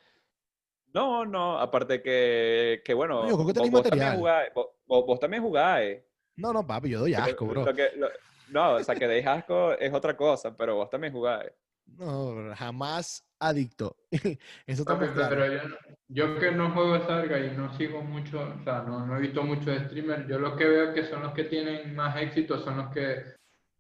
No, 0.95 1.25
no, 1.25 1.59
aparte 1.59 2.03
que, 2.03 2.83
que 2.85 2.93
bueno, 2.93 3.21
Oye, 3.23 3.33
¿con 3.33 3.47
qué 3.47 3.71
vos, 3.71 3.83
también 3.83 4.15
jugáis, 4.17 4.51
vos, 4.87 5.19
también 5.21 5.43
jugáis. 5.43 6.03
No, 6.37 6.53
no, 6.53 6.67
papi, 6.67 6.91
yo 6.91 7.01
doy 7.01 7.15
asco, 7.15 7.47
bro. 7.47 7.65
lo 7.65 7.75
que- 7.75 7.93
lo- 7.97 8.09
no, 8.51 8.75
o 8.75 8.85
sea, 8.85 8.95
que 8.95 9.09
deis 9.09 9.27
asco 9.27 9.73
es 9.73 9.91
otra 9.95 10.15
cosa, 10.15 10.55
pero 10.55 10.77
vos 10.77 10.91
también 10.91 11.13
jugáis. 11.15 11.51
No, 11.87 12.55
jamás 12.55 13.25
adicto. 13.39 13.97
Eso 14.67 14.85
Papi, 14.85 15.07
pero 15.15 15.47
yo, 15.47 15.69
no- 15.69 15.77
yo 16.09 16.39
que 16.39 16.51
no 16.53 16.71
juego 16.73 16.97
esa 16.97 17.17
verga 17.17 17.39
y 17.39 17.57
no 17.57 17.73
sigo 17.79 18.03
mucho, 18.03 18.41
o 18.41 18.63
sea, 18.63 18.83
no, 18.83 19.07
no 19.07 19.17
he 19.17 19.21
visto 19.23 19.43
muchos 19.43 19.75
streamers, 19.85 20.29
yo 20.29 20.39
lo 20.39 20.55
que 20.57 20.67
veo 20.67 20.93
que 20.93 21.05
son 21.07 21.23
los 21.23 21.33
que 21.33 21.45
tienen 21.45 21.95
más 21.95 22.17
éxito, 22.21 22.59
son 22.59 22.77
los 22.77 22.91
que 22.93 23.23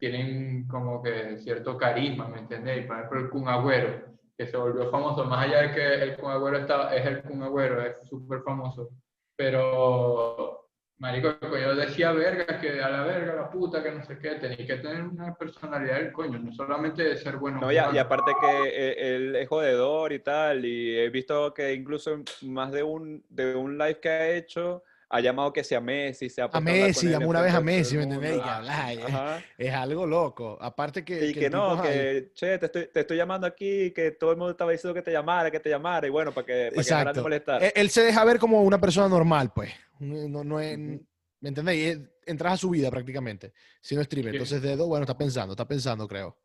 tienen 0.02 0.66
como 0.66 1.00
que 1.00 1.36
cierto 1.38 1.76
carisma, 1.78 2.26
¿me 2.26 2.40
entendéis? 2.40 2.86
Por 2.86 2.96
ejemplo, 2.96 3.20
el 3.20 3.30
Kun 3.30 3.46
Agüero, 3.46 4.02
que 4.36 4.48
se 4.48 4.56
volvió 4.56 4.90
famoso, 4.90 5.24
más 5.26 5.46
allá 5.46 5.62
de 5.62 5.70
que 5.72 5.94
el 6.02 6.16
Kun 6.16 6.32
Agüero 6.32 6.58
está, 6.58 6.92
es 6.96 7.06
el 7.06 7.22
Kun 7.22 7.40
Agüero, 7.44 7.80
es 7.86 8.08
súper 8.08 8.40
famoso, 8.42 8.88
pero, 9.36 10.68
marico, 10.98 11.28
yo 11.56 11.76
decía 11.76 12.10
verga, 12.10 12.60
que 12.60 12.82
a 12.82 12.88
la 12.90 13.04
verga, 13.04 13.34
la 13.36 13.48
puta, 13.48 13.80
que 13.80 13.92
no 13.92 14.02
sé 14.04 14.18
qué, 14.18 14.30
tenéis 14.36 14.66
que 14.66 14.76
tener 14.78 15.04
una 15.04 15.34
personalidad 15.36 15.94
del 16.00 16.12
coño, 16.12 16.36
no 16.40 16.52
solamente 16.52 17.16
ser 17.16 17.36
bueno 17.36 17.60
No, 17.60 17.70
y, 17.70 17.76
a- 17.76 17.90
y 17.94 17.98
aparte 17.98 18.32
que 18.40 18.68
eh, 18.70 19.14
él 19.16 19.36
es 19.36 19.48
jodedor 19.48 20.12
y 20.12 20.18
tal, 20.18 20.64
y 20.64 20.98
he 20.98 21.10
visto 21.10 21.54
que 21.54 21.72
incluso 21.74 22.10
más 22.42 22.72
de 22.72 22.82
un, 22.82 23.24
de 23.28 23.54
un 23.54 23.78
live 23.78 24.00
que 24.00 24.08
ha 24.08 24.30
hecho, 24.30 24.82
ha 25.14 25.20
llamado 25.20 25.52
que 25.52 25.62
sea 25.62 25.78
Messi, 25.78 26.30
se 26.30 26.40
ha 26.40 26.46
A 26.50 26.58
Messi, 26.58 27.08
llamó 27.08 27.28
una 27.28 27.42
vez 27.42 27.52
a 27.52 27.60
Messi, 27.60 27.98
¿me. 27.98 28.18
Que. 28.18 28.40
Ajá. 28.40 29.42
Es 29.58 29.72
algo 29.74 30.06
loco. 30.06 30.56
Aparte 30.58 31.04
que. 31.04 31.26
Y 31.28 31.34
que 31.34 31.40
que 31.40 31.50
no, 31.50 31.82
que, 31.82 32.30
che, 32.32 32.56
te 32.58 32.64
estoy, 32.66 32.86
te 32.86 33.00
estoy 33.00 33.18
llamando 33.18 33.46
aquí, 33.46 33.90
que 33.90 34.12
todo 34.12 34.30
el 34.30 34.38
mundo 34.38 34.52
estaba 34.52 34.72
diciendo 34.72 34.94
que 34.94 35.02
te 35.02 35.12
llamara, 35.12 35.50
que 35.50 35.60
te 35.60 35.68
llamara, 35.68 36.06
y 36.06 36.10
bueno, 36.10 36.32
para 36.32 36.46
que, 36.46 36.52
para 36.52 36.68
que 36.70 36.74
de 36.76 36.80
Exacto. 36.80 37.22
molestar. 37.22 37.62
Él, 37.62 37.72
él 37.74 37.90
se 37.90 38.02
deja 38.04 38.24
ver 38.24 38.38
como 38.38 38.62
una 38.62 38.80
persona 38.80 39.06
normal, 39.06 39.52
pues. 39.54 39.70
No, 40.00 40.42
no 40.42 40.58
es, 40.58 40.78
¿Me 40.78 41.48
entendéis? 41.48 41.88
Es- 41.96 42.00
Entras 42.24 42.52
a 42.54 42.56
su 42.56 42.70
vida 42.70 42.88
prácticamente, 42.88 43.52
siendo 43.80 44.04
streamer. 44.04 44.30
Sí. 44.30 44.36
Entonces, 44.36 44.62
Dedo, 44.62 44.86
bueno, 44.86 45.02
está 45.02 45.18
pensando, 45.18 45.52
está 45.54 45.66
pensando, 45.66 46.06
creo. 46.08 46.36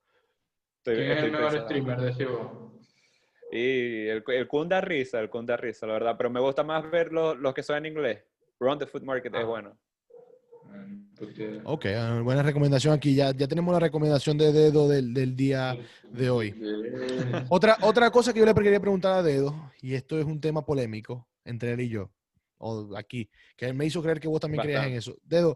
Estoy- 0.80 0.96
¿Quién 0.96 1.12
es 1.12 1.18
estoy 1.18 1.26
el 1.28 1.32
mejor 1.32 1.52
pensando. 1.52 1.66
streamer 1.70 2.02
de 2.02 2.14
Cibo? 2.16 2.74
Y 3.52 4.08
el, 4.08 4.24
el 4.28 4.48
Kun 4.48 4.68
da 4.68 4.82
risa, 4.82 5.20
el 5.22 5.30
Kun 5.30 5.46
da 5.46 5.56
risa, 5.56 5.86
la 5.88 5.94
verdad, 5.94 6.16
pero 6.18 6.30
me 6.30 6.40
gusta 6.42 6.64
más 6.64 6.90
ver 6.92 7.14
los, 7.14 7.38
los 7.38 7.54
que 7.54 7.64
son 7.64 7.78
en 7.78 7.86
inglés. 7.94 8.24
Run 8.60 8.80
the 8.80 8.88
Food 8.88 9.04
Market 9.04 9.34
es 9.36 9.42
Ah. 9.42 9.46
bueno. 9.46 9.78
Porque- 11.18 11.62
Ok, 11.64 11.86
ah, 11.98 12.20
buena 12.24 12.44
recomendación 12.44 12.94
aquí. 12.94 13.16
Ya, 13.16 13.32
ya 13.32 13.48
tenemos 13.48 13.74
la 13.74 13.80
recomendación 13.80 14.38
de 14.38 14.52
Dedo 14.52 14.88
del, 14.88 15.14
del 15.14 15.36
día 15.36 15.76
de 16.12 16.30
hoy. 16.30 16.54
Otra, 17.50 17.78
otra 17.82 18.12
cosa 18.12 18.34
que 18.34 18.40
yo 18.40 18.46
le 18.46 18.54
quería 18.54 18.80
preguntar 18.80 19.14
a 19.14 19.24
Dedo, 19.24 19.72
y 19.82 19.96
esto 19.96 20.20
es 20.20 20.26
un 20.26 20.40
tema 20.40 20.64
polémico 20.66 21.28
entre 21.46 21.72
él 21.74 21.82
y 21.82 21.90
yo, 21.90 22.12
o 22.58 22.96
aquí, 22.96 23.30
que 23.56 23.66
él 23.66 23.74
me 23.74 23.86
hizo 23.86 24.02
creer 24.04 24.20
que 24.20 24.28
vos 24.28 24.40
también 24.42 24.62
creías 24.62 24.86
en 24.86 24.94
eso. 24.94 25.16
Dedo, 25.24 25.56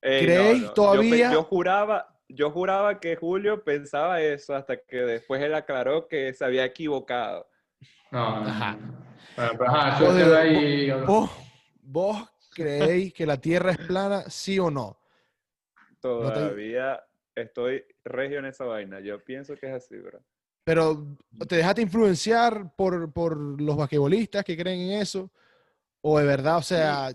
Ey, 0.00 0.24
¿Creéis 0.24 0.62
Yo, 0.62 0.72
todavía? 0.72 1.32
yo 1.32 1.42
juraba, 1.44 2.18
yo 2.28 2.50
juraba 2.50 2.98
que 3.00 3.14
Julio 3.16 3.62
pensaba 3.64 4.20
eso 4.20 4.54
hasta 4.54 4.76
que 4.76 4.96
después 4.98 5.40
él 5.42 5.54
aclaró 5.54 6.06
que 6.08 6.32
se 6.34 6.44
había 6.44 6.64
equivocado. 6.64 7.48
No, 8.10 8.18
Ajá. 8.36 8.76
no. 8.76 8.92
Bueno, 9.36 9.52
pero 9.58 9.70
ajá, 9.70 10.04
Vos, 10.04 10.14
Dedo, 10.16 10.36
ahí. 10.36 10.90
¿vos, 11.06 11.30
vos 11.82 12.28
creéis 12.54 13.12
que 13.12 13.26
la 13.26 13.36
Tierra 13.40 13.72
es 13.72 13.78
plana, 13.78 14.28
sí 14.30 14.58
o 14.58 14.70
no? 14.70 14.98
Todavía 16.00 17.02
estoy 17.34 17.84
regio 18.04 18.38
en 18.40 18.46
esa 18.46 18.64
vaina. 18.64 19.00
Yo 19.00 19.22
pienso 19.22 19.56
que 19.56 19.66
es 19.68 19.72
así, 19.74 19.96
bro. 19.96 20.22
Pero, 20.64 21.06
¿te 21.48 21.56
dejaste 21.56 21.82
influenciar 21.82 22.74
por, 22.76 23.12
por 23.12 23.36
los 23.60 23.76
basquetbolistas 23.76 24.44
que 24.44 24.56
creen 24.56 24.80
en 24.80 25.00
eso? 25.02 25.30
¿O 26.00 26.18
de 26.18 26.26
verdad, 26.26 26.58
o 26.58 26.62
sea, 26.62 27.10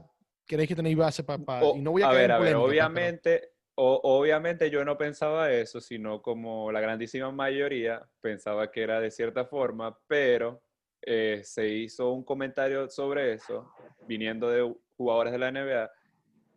creéis 0.46 0.70
que 0.70 0.76
tenéis 0.76 0.98
base 0.98 1.24
para... 1.24 1.66
Y 1.76 1.82
no 1.82 1.92
voy 1.92 2.04
a, 2.04 2.10
a 2.10 2.14
ver, 2.14 2.32
a 2.32 2.40
ver, 2.40 2.40
pues, 2.40 2.50
pero- 2.50 2.64
obviamente, 2.64 3.52
o- 3.76 4.02
obviamente 4.04 4.70
yo 4.70 4.84
no 4.84 4.98
pensaba 4.98 5.52
eso, 5.52 5.80
sino 5.80 6.22
como 6.22 6.72
la 6.72 6.82
grandísima 6.82 7.32
mayoría 7.32 8.06
pensaba 8.22 8.72
que 8.72 8.82
era 8.84 9.00
de 9.00 9.12
cierta 9.12 9.46
forma, 9.46 9.98
pero 10.08 10.62
eh, 11.02 11.42
se 11.44 11.68
hizo 11.70 12.12
un 12.12 12.24
comentario 12.24 12.90
sobre 12.90 13.34
eso, 13.34 13.72
viniendo 14.08 14.50
de 14.50 14.76
jugadores 14.98 15.32
de 15.32 15.40
la 15.40 15.52
NBA, 15.52 15.92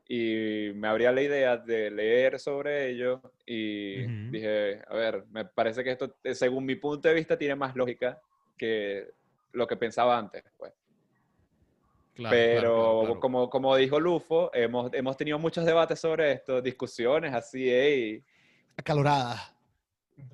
y 0.08 0.72
me 0.74 0.88
abría 0.88 1.12
la 1.12 1.22
idea 1.22 1.56
de 1.56 1.90
leer 1.90 2.40
sobre 2.40 2.90
ello, 2.90 3.20
y 3.46 4.04
Ujú. 4.06 4.30
dije, 4.32 4.82
a 4.88 4.94
ver, 4.94 5.24
me 5.30 5.44
parece 5.44 5.84
que 5.84 5.92
esto, 5.92 6.16
eh, 6.24 6.34
según 6.34 6.64
mi 6.64 6.74
punto 6.74 7.08
de 7.08 7.14
vista, 7.14 7.38
tiene 7.38 7.54
más 7.54 7.76
lógica 7.76 8.20
que 8.56 9.08
lo 9.52 9.66
que 9.66 9.76
pensaba 9.76 10.18
antes, 10.18 10.42
pues. 10.56 10.72
Claro, 12.14 12.36
Pero 12.36 12.60
claro, 12.74 12.98
claro. 13.00 13.20
Como, 13.20 13.50
como 13.50 13.76
dijo 13.76 14.00
Lufo, 14.00 14.50
hemos, 14.52 14.92
hemos 14.92 15.16
tenido 15.16 15.38
muchos 15.38 15.64
debates 15.64 16.00
sobre 16.00 16.32
esto, 16.32 16.60
discusiones 16.60 17.32
así, 17.32 17.70
ey, 17.70 18.24
Acalorada. 18.76 19.54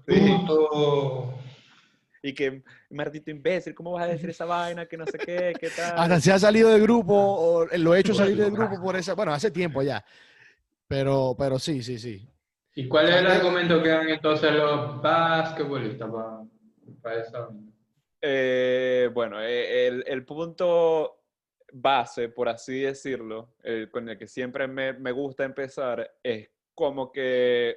sí. 0.07 0.47
Y 2.27 2.35
que, 2.35 2.63
Martito 2.91 3.31
imbécil, 3.31 3.75
¿cómo 3.75 3.93
vas 3.93 4.05
a 4.05 4.09
decir 4.09 4.31
esa 4.31 4.45
vaina? 4.45 4.87
Que 4.87 4.97
no 4.97 5.07
sé 5.07 5.17
qué, 5.19 5.55
qué 5.59 5.71
tal. 5.77 5.99
Hasta 5.99 6.21
se 6.21 6.33
ha 6.33 6.39
salido 6.39 6.71
del 6.71 6.83
grupo, 6.83 7.15
o 7.15 7.67
lo 7.67 7.95
he 7.95 8.01
hecho 8.01 8.15
salir 8.15 8.37
del 8.37 8.51
grupo 8.51 8.81
por 8.83 8.97
esa... 8.97 9.15
Bueno, 9.15 9.33
hace 9.33 9.51
tiempo 9.51 9.83
ya. 9.83 10.05
Pero, 10.89 11.37
pero 11.39 11.59
sí, 11.59 11.83
sí, 11.83 11.99
sí. 11.99 12.29
¿Y 12.75 12.89
cuál 12.89 13.09
es 13.09 13.17
el 13.17 13.27
argumento 13.27 13.83
que 13.83 13.89
dan 13.89 14.09
entonces 14.09 14.53
los 14.53 15.01
basquetbolistas 15.01 16.11
para 17.01 17.23
esa? 17.23 17.49
Eh, 18.21 19.09
bueno, 19.15 19.41
eh, 19.41 19.87
el, 19.87 20.05
el 20.07 20.25
punto 20.25 21.23
base, 21.73 22.29
por 22.29 22.49
así 22.49 22.81
decirlo, 22.81 23.55
el 23.63 23.91
con 23.91 24.09
el 24.09 24.19
que 24.19 24.27
siempre 24.27 24.67
me, 24.67 24.93
me 24.95 25.13
gusta 25.13 25.45
empezar, 25.45 26.17
es 26.23 26.51
como 26.75 27.13
que, 27.13 27.77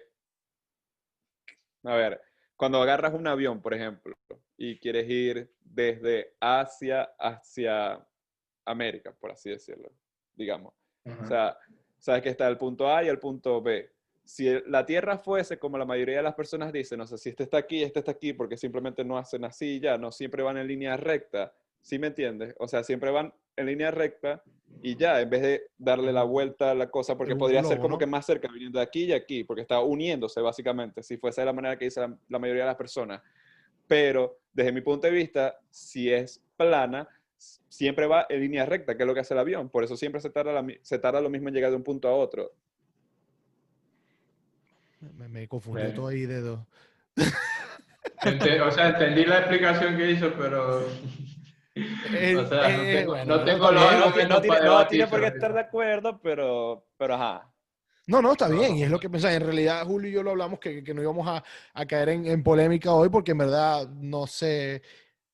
a 1.84 1.96
ver, 1.96 2.22
cuando 2.60 2.82
agarras 2.82 3.14
un 3.14 3.26
avión, 3.26 3.62
por 3.62 3.74
ejemplo, 3.74 4.18
y 4.58 4.78
quieres 4.80 5.10
ir 5.10 5.50
desde 5.62 6.36
Asia 6.42 7.10
hacia 7.18 8.06
América, 8.66 9.16
por 9.18 9.32
así 9.32 9.50
decirlo, 9.50 9.94
digamos. 10.36 10.74
O 11.22 11.26
sea, 11.26 11.58
sabes 12.00 12.22
que 12.22 12.28
está 12.28 12.50
el 12.50 12.58
punto 12.58 12.94
A 12.94 13.02
y 13.02 13.08
el 13.08 13.18
punto 13.18 13.62
B. 13.62 13.90
Si 14.26 14.46
la 14.66 14.86
Tierra 14.86 15.18
fuese 15.20 15.58
como 15.58 15.78
la 15.78 15.86
mayoría 15.86 16.18
de 16.18 16.24
las 16.24 16.36
personas 16.36 16.74
dicen, 16.74 17.00
o 17.00 17.08
sea, 17.08 17.18
si 17.18 17.30
este 17.30 17.44
está 17.44 17.60
aquí, 17.60 17.82
este 17.82 18.00
está 18.00 18.12
aquí, 18.12 18.34
porque 18.34 18.58
simplemente 18.58 19.06
no 19.06 19.18
hacen 19.18 19.46
así 19.46 19.80
ya, 19.80 19.98
no 19.98 20.12
siempre 20.12 20.44
van 20.44 20.58
en 20.58 20.68
línea 20.68 20.98
recta, 20.98 21.54
¿sí 21.80 21.98
me 21.98 22.08
entiendes? 22.08 22.54
O 22.60 22.68
sea, 22.68 22.84
siempre 22.84 23.10
van 23.10 23.34
en 23.60 23.66
línea 23.68 23.92
recta 23.92 24.42
y 24.82 24.96
ya, 24.96 25.20
en 25.20 25.30
vez 25.30 25.42
de 25.42 25.64
darle 25.78 26.14
la 26.14 26.24
vuelta 26.24 26.72
a 26.72 26.76
la 26.76 26.90
cosa, 26.90 27.18
porque 27.18 27.34
un 27.34 27.40
podría 27.40 27.62
ser 27.64 27.74
globo, 27.78 27.82
como 27.84 27.96
¿no? 27.96 28.00
que 28.00 28.06
más 28.06 28.26
cerca, 28.26 28.48
viniendo 28.52 28.80
de 28.80 28.84
aquí 28.86 29.04
y 29.06 29.14
aquí, 29.14 29.44
porque 29.44 29.62
está 29.62 29.80
uniéndose 29.82 30.40
básicamente, 30.42 31.04
si 31.04 31.18
fuese 31.18 31.42
de 31.42 31.46
la 31.46 31.54
manera 31.54 31.78
que 31.78 31.86
dice 31.86 32.02
la, 32.02 32.16
la 32.30 32.40
mayoría 32.40 32.64
de 32.64 32.68
las 32.70 32.76
personas. 32.78 33.22
Pero 33.88 34.40
desde 34.54 34.72
mi 34.72 34.82
punto 34.82 35.08
de 35.08 35.14
vista, 35.14 35.58
si 35.70 36.12
es 36.12 36.42
plana, 36.56 37.08
siempre 37.68 38.06
va 38.06 38.26
en 38.30 38.40
línea 38.42 38.66
recta, 38.66 38.96
que 38.96 39.04
es 39.04 39.08
lo 39.08 39.14
que 39.14 39.20
hace 39.22 39.34
el 39.34 39.40
avión. 39.40 39.70
Por 39.70 39.84
eso 39.84 39.98
siempre 39.98 40.22
se 40.22 40.30
tarda, 40.30 40.54
la 40.54 40.66
se 40.82 41.00
tarda 41.00 41.20
lo 41.22 41.30
mismo 41.30 41.48
en 41.50 41.56
llegar 41.56 41.72
de 41.72 41.78
un 41.78 41.84
punto 41.84 42.08
a 42.08 42.14
otro. 42.14 42.52
Me, 45.18 45.28
me 45.28 45.48
confundió 45.48 45.84
Bueno. 45.86 45.96
todo 45.96 46.08
ahí, 46.08 46.26
dedo. 46.26 46.68
Ente- 48.22 48.62
o 48.62 48.72
sea, 48.72 48.90
entendí 48.90 49.26
la 49.26 49.40
explicación 49.40 49.98
que 49.98 50.12
hizo, 50.12 50.34
pero. 50.38 50.86
Eh, 52.14 52.36
o 52.36 52.48
sea, 52.48 52.70
no 52.70 52.84
eh, 52.84 52.96
tengo, 52.98 53.12
bueno, 53.14 53.38
no 53.38 53.44
tengo 53.44 53.72
los. 53.72 53.74
No, 53.74 53.92
no, 53.92 54.06
argumentos 54.06 54.30
no 54.30 54.42
tiene, 54.42 54.60
no 54.66 54.88
tiene 54.88 55.08
por 55.08 55.20
qué 55.22 55.28
estar 55.28 55.54
de 55.54 55.60
acuerdo, 55.60 56.20
pero, 56.22 56.86
pero 56.98 57.16
ajá. 57.16 57.52
No, 58.08 58.22
no, 58.24 58.32
está 58.32 58.48
bien, 58.48 58.76
y 58.76 58.84
es 58.84 58.90
lo 58.90 59.00
que 59.00 59.10
pensaba. 59.10 59.34
En 59.34 59.44
realidad, 59.44 59.84
Julio 59.86 60.10
y 60.10 60.14
yo 60.14 60.24
lo 60.24 60.32
hablamos 60.32 60.60
que, 60.60 60.84
que 60.84 60.94
no 60.94 61.02
íbamos 61.02 61.28
a, 61.28 61.44
a 61.74 61.86
caer 61.86 62.10
en, 62.10 62.26
en 62.26 62.42
polémica 62.44 62.92
hoy, 62.92 63.10
porque 63.10 63.32
en 63.32 63.38
verdad 63.38 63.88
no 63.88 64.26
sé. 64.26 64.82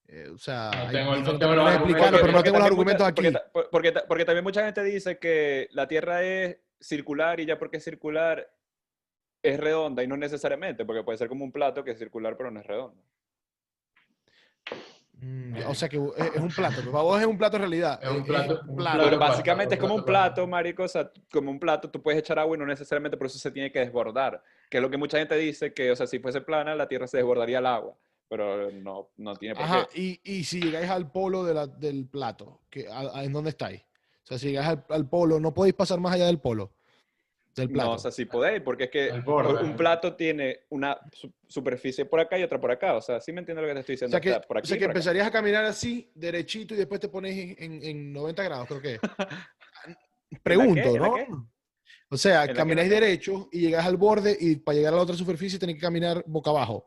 eh, 0.08 0.30
o 0.34 0.38
sea, 0.38 0.72
No 0.86 0.92
tengo- 0.92 1.16
no 1.16 1.38
tengo 1.40 1.56
los 1.56 1.74
explicarlo, 1.74 2.18
argumentos, 2.18 2.22
pero 2.22 2.32
no 2.34 2.44
tengo 2.44 2.58
los 2.58 2.68
argumentos 2.68 3.08
mucha- 3.08 3.22
aquí. 3.30 3.38
porque 3.52 3.70
Porque, 3.72 3.94
porque 4.08 4.26
también 4.26 4.44
mucha 4.44 4.64
gente 4.66 4.84
dice 4.84 5.18
que 5.20 5.70
la 5.72 5.88
Tierra 5.88 6.22
es 6.24 6.58
circular 6.80 7.40
y 7.40 7.46
ya 7.46 7.58
porque 7.58 7.78
es 7.78 7.84
circular 7.84 8.52
es 9.42 9.60
redonda 9.60 10.04
y 10.04 10.08
no 10.08 10.18
necesariamente, 10.18 10.84
porque 10.86 11.04
puede 11.04 11.18
ser 11.18 11.30
como 11.30 11.46
un 11.46 11.52
plato 11.52 11.84
que 11.84 11.92
es 11.92 12.00
circular 12.00 12.36
pero 12.36 12.52
no 12.52 12.60
es 12.60 12.66
redondo. 12.68 13.02
Mm, 15.22 15.56
o 15.68 15.74
sea 15.74 15.88
que 15.88 15.98
es, 15.98 16.26
es 16.36 16.42
un 16.42 16.50
plato. 16.50 16.76
pero 16.80 16.92
Para 16.92 17.04
vos 17.04 17.20
es 17.22 17.26
un 17.28 17.38
plato 17.38 17.56
en 17.56 17.62
realidad. 17.64 18.00
Es 18.04 18.10
un 18.10 18.18
eh, 18.18 18.24
plato- 18.26 18.62
un 18.68 18.76
plato. 18.76 19.04
Pero 19.04 19.18
básicamente 19.20 19.76
es 19.76 19.82
como 19.82 19.96
un 19.96 20.04
plato 20.06 20.46
marico, 20.46 20.84
o 20.84 20.88
sea, 20.88 21.10
como 21.32 21.50
un 21.52 21.60
plato, 21.60 21.90
tú 21.90 22.02
puedes 22.02 22.20
echar 22.20 22.38
agua 22.40 22.56
y 22.56 22.60
no 22.60 22.66
necesariamente 22.66 23.18
por 23.18 23.28
eso 23.28 23.40
se 23.40 23.52
tiene 23.52 23.72
que 23.72 23.80
desbordar, 23.80 24.44
que 24.70 24.78
es 24.78 24.84
lo 24.84 24.90
que 24.90 24.98
mucha 24.98 25.18
gente 25.18 25.36
dice, 25.36 25.74
que, 25.74 25.92
o 25.92 25.96
sea, 25.96 26.06
si 26.08 26.20
fuese 26.20 26.42
plana, 26.42 26.76
la 26.76 26.88
Tierra 26.88 27.08
se 27.08 27.18
desbordaría 27.18 27.60
el 27.60 27.66
agua, 27.66 27.94
pero 28.28 28.70
no, 28.72 29.10
no 29.18 29.36
tiene 29.38 29.56
por 29.56 29.64
Ajá, 29.64 29.88
qué. 29.94 30.02
y, 30.02 30.22
y 30.40 30.44
si 30.44 30.62
llegáis 30.62 30.90
al 30.90 31.10
polo 31.12 31.44
de 31.46 31.54
la- 31.54 31.68
del 31.68 32.06
plato, 32.08 32.60
que, 32.70 32.88
a- 32.90 33.18
a- 33.20 33.24
¿en 33.24 33.32
dónde 33.32 33.52
estáis? 33.52 33.82
O 34.24 34.28
sea, 34.28 34.38
si 34.38 34.48
llegáis 34.50 34.68
al, 34.70 34.86
al 34.90 35.08
polo, 35.08 35.40
no 35.40 35.54
podéis 35.54 35.76
pasar 35.76 36.00
más 36.00 36.14
allá 36.14 36.26
del 36.26 36.40
polo, 36.40 36.72
del 37.56 37.70
plato. 37.70 37.90
No, 37.90 37.96
o 37.96 37.98
sea, 38.00 38.12
sí 38.12 38.26
podéis, 38.26 38.62
porque 38.62 38.86
es 38.86 38.90
que 38.90 39.12
un 39.28 39.76
plato 39.78 40.16
tiene 40.16 40.62
una 40.70 41.00
su- 41.14 41.34
superficie 41.48 42.06
por 42.06 42.20
acá 42.20 42.38
y 42.38 42.44
otra 42.44 42.60
por 42.60 42.72
acá, 42.72 42.96
o 42.96 43.02
sea, 43.02 43.20
sí 43.22 43.32
me 43.32 43.40
entiendes 43.40 43.62
lo 43.64 43.68
que 43.70 43.74
te 43.76 43.80
estoy 43.80 43.94
O 43.94 43.96
diciendo, 43.96 44.12
sea 44.14 44.22
que, 44.22 44.30
Está 44.30 44.42
por 44.42 44.58
o 44.58 44.66
sea 44.66 44.78
que 44.78 44.84
por 44.86 44.90
acá. 44.92 45.00
empezarías 45.00 45.28
a 45.28 45.32
caminar 45.32 45.66
así, 45.66 46.12
derechito, 46.16 46.74
y 46.74 46.78
después 46.78 47.00
te 47.00 47.08
pones 47.10 47.38
en, 47.38 47.56
en- 47.74 47.84
en 47.84 48.14
90 48.14 48.44
grados, 48.44 48.68
creo 48.68 48.82
que. 48.82 49.00
Pregunto, 50.44 50.90
¿En 50.90 51.02
la 51.02 51.08
¿no? 51.08 51.50
O 52.10 52.18
sea, 52.18 52.42
¿En 52.42 52.48
la 52.48 52.54
qué, 52.54 52.58
camináis 52.58 52.90
derecho 52.90 53.48
y 53.52 53.62
llegas 53.62 53.86
al 53.86 53.98
borde 53.98 54.36
y 54.40 54.58
para 54.58 54.76
llegar 54.78 54.94
a 54.94 54.98
la 54.98 55.04
otra 55.04 55.16
superficie 55.16 55.58
tenés 55.60 55.76
que 55.76 55.82
caminar 55.82 56.24
boca 56.28 56.50
abajo. 56.50 56.86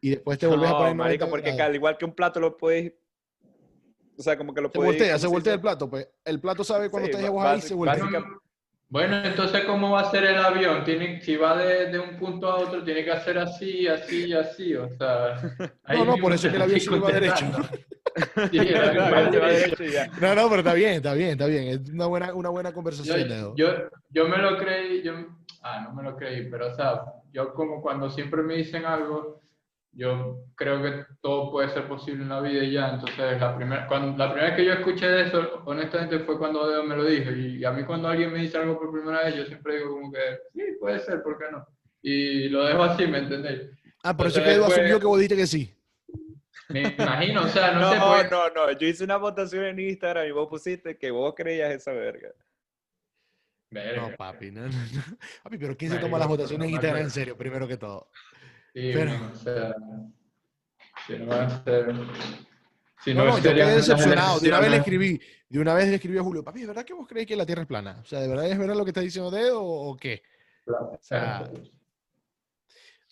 Y 0.00 0.10
después 0.10 0.38
te 0.38 0.46
volvés 0.46 0.68
a 0.68 0.72
No, 0.72 0.78
poner 0.78 0.92
en 0.92 0.96
90 0.98 1.24
marico, 1.26 1.30
porque 1.30 1.62
al 1.62 1.74
igual 1.74 1.98
que 1.98 2.04
un 2.04 2.14
plato 2.14 2.40
lo 2.40 2.56
podéis, 2.56 2.92
o 4.16 4.22
sea, 4.22 4.36
como 4.36 4.54
que 4.54 4.60
lo 4.60 4.68
Se 4.70 4.78
podéis... 4.78 4.92
voltea, 4.94 5.08
¿cómo 5.14 5.18
se 5.20 5.26
voltea 5.26 5.54
el 5.54 5.60
plato, 5.60 5.90
pues. 5.90 6.08
El 6.24 6.40
plato 6.40 6.64
sabe 6.64 6.90
cuando 6.90 7.06
Sí, 7.08 7.10
estás 7.12 7.22
ba- 7.30 7.30
vos 7.30 7.44
ahí, 7.46 7.60
se 7.60 7.74
voltea. 7.74 7.96
básica- 8.04 8.24
Bueno, 8.90 9.22
entonces, 9.24 9.64
¿cómo 9.66 9.92
va 9.92 10.00
a 10.00 10.10
ser 10.10 10.24
el 10.24 10.36
avión? 10.36 10.82
Tiene, 10.84 11.20
si 11.22 11.36
va 11.36 11.56
de, 11.56 11.86
de 11.92 12.00
un 12.00 12.16
punto 12.16 12.50
a 12.50 12.56
otro, 12.56 12.82
tiene 12.82 13.04
que 13.04 13.12
hacer 13.12 13.38
así, 13.38 13.86
así 13.86 14.26
y 14.26 14.32
así. 14.32 14.74
O 14.74 14.88
sea, 14.88 15.36
No, 15.94 16.04
no, 16.04 16.16
por 16.16 16.32
eso 16.32 16.48
es 16.48 16.50
que 16.52 16.56
el 16.56 16.62
avión 16.62 16.80
siempre 16.80 17.00
va 17.00 17.12
derecho. 17.12 17.46
Sí, 18.50 18.58
el 18.58 18.76
avión 18.76 19.06
Claro, 19.06 19.26
va 19.26 19.30
se 19.30 19.38
va 19.38 19.46
derecho. 19.48 19.84
y 19.84 19.92
ya. 19.92 20.06
No, 20.20 20.34
no, 20.34 20.48
pero 20.48 20.58
está 20.58 20.74
bien, 20.74 20.94
está 20.94 21.14
bien, 21.14 21.30
está 21.30 21.46
bien. 21.46 21.68
Es 21.68 21.90
una 21.90 22.06
buena, 22.06 22.34
una 22.34 22.48
buena 22.48 22.72
conversación. 22.72 23.28
Yo, 23.28 23.54
yo, 23.54 23.68
yo 24.10 24.28
me 24.28 24.38
lo 24.38 24.58
creí, 24.58 25.02
yo, 25.02 25.12
ah, 25.62 25.82
no 25.84 25.94
me 25.94 26.02
lo 26.02 26.16
creí, 26.16 26.50
pero 26.50 26.72
o 26.72 26.74
sea, 26.74 27.02
yo 27.32 27.54
como 27.54 27.80
cuando 27.80 28.10
siempre 28.10 28.42
me 28.42 28.56
dicen 28.56 28.84
algo, 28.84 29.40
yo 29.92 30.44
creo 30.54 30.82
que 30.82 31.04
todo 31.20 31.50
puede 31.50 31.68
ser 31.68 31.88
posible 31.88 32.22
en 32.22 32.28
la 32.28 32.40
vida 32.40 32.62
y 32.62 32.72
ya, 32.72 32.90
entonces 32.90 33.40
la 33.40 33.56
primera, 33.56 33.86
cuando, 33.88 34.16
la 34.16 34.32
primera 34.32 34.50
vez 34.50 34.56
que 34.56 34.64
yo 34.64 34.72
escuché 34.74 35.06
de 35.06 35.22
eso, 35.22 35.62
honestamente 35.64 36.20
fue 36.20 36.38
cuando 36.38 36.68
Deo 36.68 36.84
me 36.84 36.96
lo 36.96 37.04
dijo, 37.04 37.30
y 37.32 37.64
a 37.64 37.72
mí 37.72 37.84
cuando 37.84 38.08
alguien 38.08 38.32
me 38.32 38.40
dice 38.40 38.58
algo 38.58 38.78
por 38.78 38.92
primera 38.92 39.24
vez, 39.24 39.34
yo 39.34 39.44
siempre 39.46 39.78
digo 39.78 39.90
como 39.90 40.12
que, 40.12 40.20
sí, 40.52 40.62
puede 40.78 41.00
ser, 41.00 41.22
¿por 41.22 41.38
qué 41.38 41.44
no? 41.50 41.66
Y 42.02 42.48
lo 42.48 42.64
dejo 42.64 42.84
así, 42.84 43.06
¿me 43.06 43.18
entendéis? 43.18 43.62
Ah, 44.02 44.16
por 44.16 44.28
eso 44.28 44.42
que 44.42 44.52
Edu 44.52 44.64
asumió 44.64 45.00
que 45.00 45.06
vos 45.06 45.18
dijiste 45.18 45.36
que 45.36 45.46
sí. 45.46 45.76
Me 46.68 46.82
imagino, 46.82 47.42
o 47.42 47.48
sea, 47.48 47.72
no, 47.72 47.80
No, 47.80 47.92
sé, 47.92 47.98
pues, 47.98 48.30
no, 48.30 48.48
no, 48.50 48.72
yo 48.72 48.86
hice 48.86 49.04
una 49.04 49.16
votación 49.16 49.64
en 49.64 49.80
Instagram 49.80 50.26
y 50.26 50.30
vos 50.30 50.48
pusiste 50.48 50.96
que 50.96 51.10
vos 51.10 51.34
creías 51.34 51.72
esa 51.72 51.92
verga. 51.92 52.30
Verga. 53.72 54.08
No, 54.08 54.16
papi, 54.16 54.50
no, 54.50 54.62
no, 54.62 54.68
no. 54.68 55.18
Papi, 55.42 55.58
pero 55.58 55.76
¿quién 55.76 55.92
se 55.92 55.98
toma 55.98 56.18
las 56.18 56.28
votaciones 56.28 56.66
en 56.66 56.74
Instagram 56.74 57.02
en 57.02 57.10
serio, 57.10 57.36
primero 57.36 57.68
que 57.68 57.76
todo? 57.76 58.08
Sí, 58.72 58.90
Pero- 58.92 59.10
bueno, 59.10 59.30
o 59.32 59.36
sea, 59.36 59.74
si 61.06 61.12
no 61.18 61.26
va 61.26 61.44
a 61.46 61.64
ser... 61.64 61.94
Si 63.02 63.14
No, 63.14 63.24
no, 63.24 63.38
yo 63.38 63.54
quedé 63.54 63.76
decepcionado. 63.76 64.38
De 64.40 64.48
una 64.48 64.60
vez 64.60 64.70
le 64.70 64.76
escribí, 64.76 65.20
de 65.48 65.58
una 65.58 65.72
vez 65.74 65.88
le 65.88 65.94
escribí 65.94 66.18
a 66.18 66.22
Julio, 66.22 66.44
papi, 66.44 66.60
¿es 66.60 66.66
verdad 66.68 66.84
que 66.84 66.92
vos 66.92 67.08
creéis 67.08 67.26
que 67.28 67.36
la 67.36 67.46
Tierra 67.46 67.62
es 67.62 67.68
plana? 67.68 67.98
O 68.02 68.04
sea, 68.04 68.20
¿de 68.20 68.28
verdad 68.28 68.46
es 68.46 68.58
verdad 68.58 68.76
lo 68.76 68.84
que 68.84 68.90
está 68.90 69.00
diciendo 69.00 69.30
Dedo 69.30 69.62
o, 69.62 69.90
o 69.92 69.96
qué? 69.96 70.22
Claro, 70.66 70.98
sea, 71.00 71.38
exacto. 71.40 71.62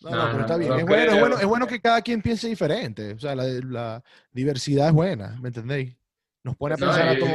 No, 0.02 0.10
No, 0.10 0.16
no, 0.16 0.30
pero 0.30 0.40
está 0.42 0.56
bien. 0.58 0.72
es, 0.74 0.84
bueno, 0.84 1.12
es, 1.12 1.20
bueno, 1.20 1.38
es 1.38 1.46
bueno 1.46 1.66
que 1.66 1.80
cada 1.80 2.02
quien 2.02 2.22
piense 2.22 2.46
diferente. 2.48 3.14
O 3.14 3.18
sea, 3.18 3.34
la, 3.34 3.44
la 3.44 4.04
diversidad 4.30 4.88
es 4.88 4.92
buena, 4.92 5.36
¿me 5.40 5.48
entendéis? 5.48 5.96
Nos 6.44 6.54
pone 6.56 6.74
a 6.74 6.78
pensar 6.78 7.08
a 7.08 7.18
todos. 7.18 7.32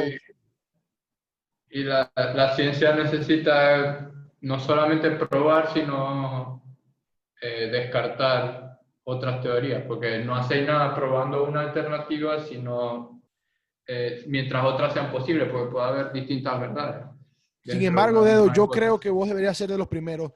Y 1.71 1.83
la, 1.83 2.09
la 2.15 2.55
ciencia 2.55 2.95
necesita 2.95 4.11
no 4.41 4.59
solamente 4.59 5.09
probar, 5.11 5.73
sino 5.73 6.62
eh, 7.41 7.69
descartar 7.71 8.79
otras 9.03 9.41
teorías, 9.41 9.83
porque 9.85 10.19
no 10.19 10.35
hacéis 10.35 10.65
nada 10.65 10.95
probando 10.95 11.43
una 11.43 11.61
alternativa, 11.61 12.39
sino 12.39 13.21
eh, 13.85 14.23
mientras 14.27 14.63
otras 14.65 14.93
sean 14.93 15.11
posibles, 15.11 15.49
porque 15.51 15.71
puede 15.71 15.85
haber 15.85 16.13
distintas 16.13 16.59
verdades. 16.59 17.05
Sin 17.65 17.81
embargo, 17.83 18.23
de 18.23 18.31
Dedo, 18.31 18.47
yo 18.47 18.63
hipótesis. 18.63 18.81
creo 18.81 18.99
que 18.99 19.09
vos 19.09 19.27
deberías 19.27 19.57
ser 19.57 19.69
de 19.69 19.77
los 19.77 19.87
primeros. 19.87 20.31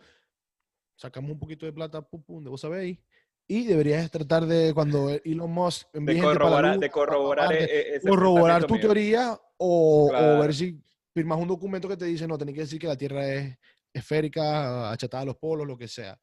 Sacamos 0.95 1.32
un 1.32 1.39
poquito 1.39 1.66
de 1.66 1.74
plata, 1.74 2.02
pum, 2.02 2.24
pum, 2.24 2.43
de 2.43 2.50
vos 2.50 2.62
sabéis. 2.62 3.00
Y 3.48 3.66
deberías 3.66 4.10
tratar 4.12 4.45
de, 4.45 4.74
cuando 4.74 5.10
Elon 5.24 5.52
Musk 5.52 5.88
envíe 5.93 6.16
De 6.16 6.20
gente 6.22 6.38
para 6.38 6.50
la 6.50 6.50
corroborar, 6.50 6.74
luna, 6.76 6.86
de 6.86 6.91
corroborar, 6.91 7.45
aparte, 7.45 7.64
e- 7.64 7.78
e- 7.93 7.95
ese 7.95 8.10
corroborar 8.10 8.66
tu 8.66 8.74
mío. 8.74 8.82
teoría 8.82 9.39
o, 9.58 10.08
o 10.08 10.10
Claro. 10.10 10.39
ver 10.39 10.54
si 10.54 10.82
firmas 11.14 11.39
un 11.39 11.48
documento 11.48 11.88
que 11.88 11.95
te 11.98 12.06
dice, 12.06 12.28
no, 12.28 12.38
tenés 12.38 12.56
que 12.56 12.62
decir 12.62 12.80
que 12.80 12.88
la 12.88 12.98
Tierra 12.98 13.26
es 13.28 13.58
esférica, 13.93 14.91
achatada 14.91 15.24
a 15.24 15.26
los 15.28 15.38
polos, 15.38 15.66
lo 15.66 15.78
que 15.78 15.88
sea. 15.88 16.20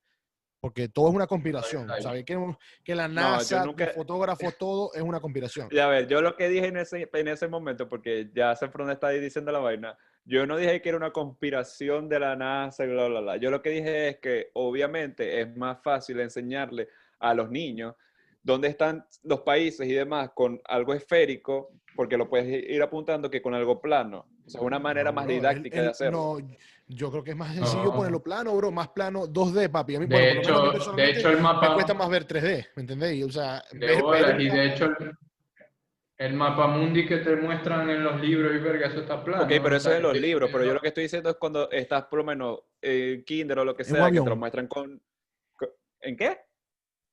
Porque 0.65 0.89
todo 0.89 1.11
es 1.11 1.15
una 1.15 1.27
conspiración. 1.27 1.87
¿Sabes? 2.01 2.25
Que, 2.25 2.39
que 2.83 2.95
la 2.95 3.07
NASA, 3.07 3.67
nunca- 3.67 3.85
los 3.85 3.95
fotógrafos, 3.97 4.57
todo 4.57 4.95
es 4.95 5.03
una 5.03 5.21
conspiración. 5.21 5.69
Ya 5.71 5.89
ver, 5.89 6.07
yo 6.09 6.23
lo 6.23 6.37
que 6.37 6.49
dije 6.49 6.69
en 6.69 6.79
ese, 6.79 7.07
en 7.13 7.29
ese 7.29 7.49
momento, 7.49 7.87
porque 7.87 8.31
ya 8.35 8.57
dónde 8.57 8.95
está 8.95 9.09
ahí 9.09 9.21
diciendo 9.21 9.53
la 9.53 9.59
vaina, 9.59 9.99
yo 10.25 10.47
no 10.47 10.57
dije 10.57 10.81
que 10.81 10.89
era 10.89 10.97
una 10.97 11.11
conspiración 11.13 12.09
de 12.09 12.19
la 12.19 12.35
NASA 12.35 12.87
bla, 12.87 13.09
bla, 13.09 13.21
bla. 13.21 13.37
Yo 13.37 13.51
lo 13.51 13.61
que 13.61 13.69
dije 13.69 14.09
es 14.09 14.17
que 14.21 14.53
obviamente 14.55 15.39
es 15.43 15.55
más 15.55 15.83
fácil 15.83 16.19
enseñarle 16.21 16.89
a 17.19 17.35
los 17.35 17.51
niños 17.51 17.95
dónde 18.43 18.69
están 18.69 19.05
los 19.23 19.41
países 19.41 19.87
y 19.87 19.93
demás 19.93 20.31
con 20.35 20.63
algo 20.65 20.95
esférico, 20.95 21.73
porque 21.95 22.17
lo 22.17 22.27
puedes 22.31 22.47
ir 22.71 22.83
apuntando 22.83 23.29
que 23.31 23.43
con 23.43 23.53
algo 23.53 23.83
plano. 23.83 24.25
O 24.47 24.49
sea, 24.51 24.61
es 24.63 24.67
una 24.67 24.79
manera 24.79 25.11
No, 25.11 25.17
más 25.17 25.27
el- 25.27 25.33
didáctica 25.33 25.77
el- 25.77 25.85
de 25.85 25.91
hacerlo. 25.91 26.39
No, 26.41 26.49
yo 26.87 27.11
creo 27.11 27.25
que 27.25 27.31
es 27.31 27.37
más 27.37 27.55
sencillo 27.55 27.85
No. 27.91 27.95
ponerlo 27.95 28.23
plano, 28.23 28.55
bro, 28.57 28.71
más 28.71 28.89
plano, 28.89 29.27
2D, 29.27 29.71
papi. 29.71 29.97
A 29.97 30.01
mí, 30.01 30.07
De 30.07 30.15
bueno, 30.15 30.43
por 30.43 30.51
lo 30.53 30.61
menos 30.61 30.61
a 30.61 30.63
mí 30.73 30.79
hecho, 30.79 30.93
de 30.93 31.11
hecho 31.11 31.29
el 31.31 31.37
me 31.37 31.43
mapa 31.43 31.75
cuesta 31.75 31.95
más 31.95 32.09
ver 32.11 32.27
3D, 32.27 32.67
¿me 32.77 32.81
entendéis? 32.83 33.25
O 33.25 33.31
sea, 33.31 33.63
de 33.73 33.79
ver- 33.87 34.03
bolas, 34.03 34.23
ver- 34.23 34.41
y 34.41 34.49
de 34.51 34.67
hecho 34.67 34.89
el, 36.19 36.35
mapa 36.35 36.67
mundi 36.67 37.07
que 37.07 37.19
te 37.19 37.37
muestran 37.37 37.89
en 37.91 38.05
los 38.05 38.21
libros 38.21 38.55
y 38.55 38.59
verga, 38.59 38.89
eso 38.89 39.01
está 39.01 39.23
plano. 39.25 39.45
Ok, 39.45 39.49
pero 39.63 39.77
eso 39.77 39.91
es 39.91 39.97
en 39.97 40.03
los 40.03 40.17
libros, 40.17 40.51
pero 40.53 40.65
yo 40.65 40.75
lo 40.75 40.81
que 40.81 40.89
estoy 40.89 41.05
diciendo 41.05 41.31
es 41.31 41.37
cuando 41.37 41.71
estás 41.71 42.05
por 42.05 42.19
lo 42.19 42.25
menos 42.25 42.61
en 42.83 43.25
kinder 43.25 43.59
o 43.61 43.65
lo 43.65 43.75
que 43.75 43.85
sea, 43.85 44.11
que 44.11 44.21
te 44.21 44.29
lo 44.29 44.37
muestran 44.37 44.67
con... 44.69 45.01
con- 45.57 45.71
¿En 46.01 46.17
qué? 46.17 46.39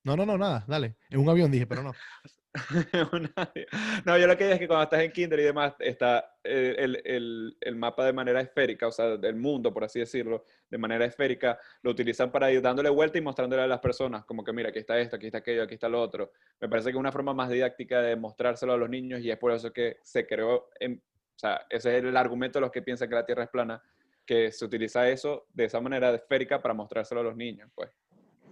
No, 0.03 0.17
no, 0.17 0.26
no, 0.26 0.38
nada, 0.38 0.65
dale. 0.67 0.95
En 1.09 1.19
un 1.19 1.30
avión 1.30 1.49
dije, 1.51 1.65
pero 1.67 1.82
no. 1.84 1.93
No, 4.06 4.18
yo 4.18 4.28
lo 4.28 4.38
que 4.38 4.43
digo 4.43 4.54
es 4.56 4.60
que 4.60 4.68
cuando 4.68 4.84
estás 4.84 5.02
en 5.02 5.12
kinder 5.12 5.39
y 5.39 5.43
demás, 5.43 5.74
está 5.80 6.36
eh, 6.43 6.76
el, 6.78 7.02
el- 7.06 7.58
el 7.62 7.76
mapa 7.76 8.06
de 8.06 8.14
manera 8.14 8.41
esférica, 8.41 8.88
o 8.88 8.91
sea, 8.91 9.18
del 9.18 9.36
mundo, 9.36 9.74
por 9.74 9.84
así 9.84 9.99
decirlo, 9.99 10.43
de 10.70 10.78
manera 10.78 11.06
esférica, 11.06 11.60
lo 11.82 11.91
utilizan 11.91 12.32
para 12.32 12.52
ir 12.52 12.62
dándole 12.62 12.89
vuelta 12.89 13.18
y 13.18 13.22
mostrándole 13.22 13.62
a 13.62 13.68
las 13.68 13.80
personas, 13.80 14.26
como 14.26 14.43
que 14.43 14.52
mira, 14.54 14.70
aquí 14.70 14.80
está 14.80 14.99
esto, 14.99 15.16
aquí 15.16 15.28
está 15.28 15.38
aquello, 15.39 15.64
aquí 15.64 15.76
está 15.76 15.88
lo 15.89 16.02
otro. 16.02 16.32
Me 16.60 16.68
parece 16.68 16.88
que 16.89 16.97
es 16.97 16.99
una 16.99 17.12
forma 17.12 17.34
más 17.34 17.49
didáctica 17.49 18.02
de 18.02 18.16
mostrárselo 18.16 18.74
a 18.74 18.78
los 18.78 18.89
niños 18.89 19.22
y 19.22 19.32
es 19.32 19.38
por 19.38 19.52
eso 19.52 19.72
que 19.72 19.97
se 20.04 20.26
creó, 20.28 20.70
en- 20.80 21.02
o 21.36 21.39
sea, 21.41 21.66
ese 21.70 21.97
es 21.97 22.04
el 22.04 22.16
argumento 22.18 22.60
de 22.60 22.62
los 22.62 22.72
que 22.72 22.82
piensan 22.82 23.10
que 23.10 23.16
la 23.16 23.26
Tierra 23.26 23.43
es 23.45 23.49
plana, 23.49 23.82
que 24.26 24.52
se 24.52 24.66
utiliza 24.66 25.10
eso 25.10 25.45
de 25.54 25.66
esa 25.66 25.80
manera 25.82 26.14
esférica 26.14 26.62
para 26.62 26.74
mostrárselo 26.74 27.22
a 27.22 27.24
los 27.24 27.36
niños, 27.36 27.70
pues. 27.74 27.89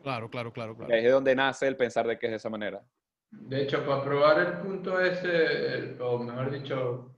Claro, 0.02 0.30
claro, 0.30 0.52
claro, 0.54 0.74
Y 0.74 0.76
claro. 0.78 0.94
ahí 0.94 1.00
es 1.00 1.06
de 1.06 1.12
donde 1.12 1.36
nace 1.36 1.68
el 1.68 1.76
pensar 1.76 2.08
de 2.08 2.18
que 2.18 2.28
es 2.28 2.32
de 2.32 2.38
esa 2.38 2.50
manera. 2.50 2.82
De 3.32 3.64
hecho, 3.64 3.86
para 3.86 4.04
probar 4.04 4.40
el 4.40 4.54
punto 4.60 5.00
ese, 5.00 5.96
o 6.00 6.20
mejor 6.20 6.52
dicho, 6.52 7.16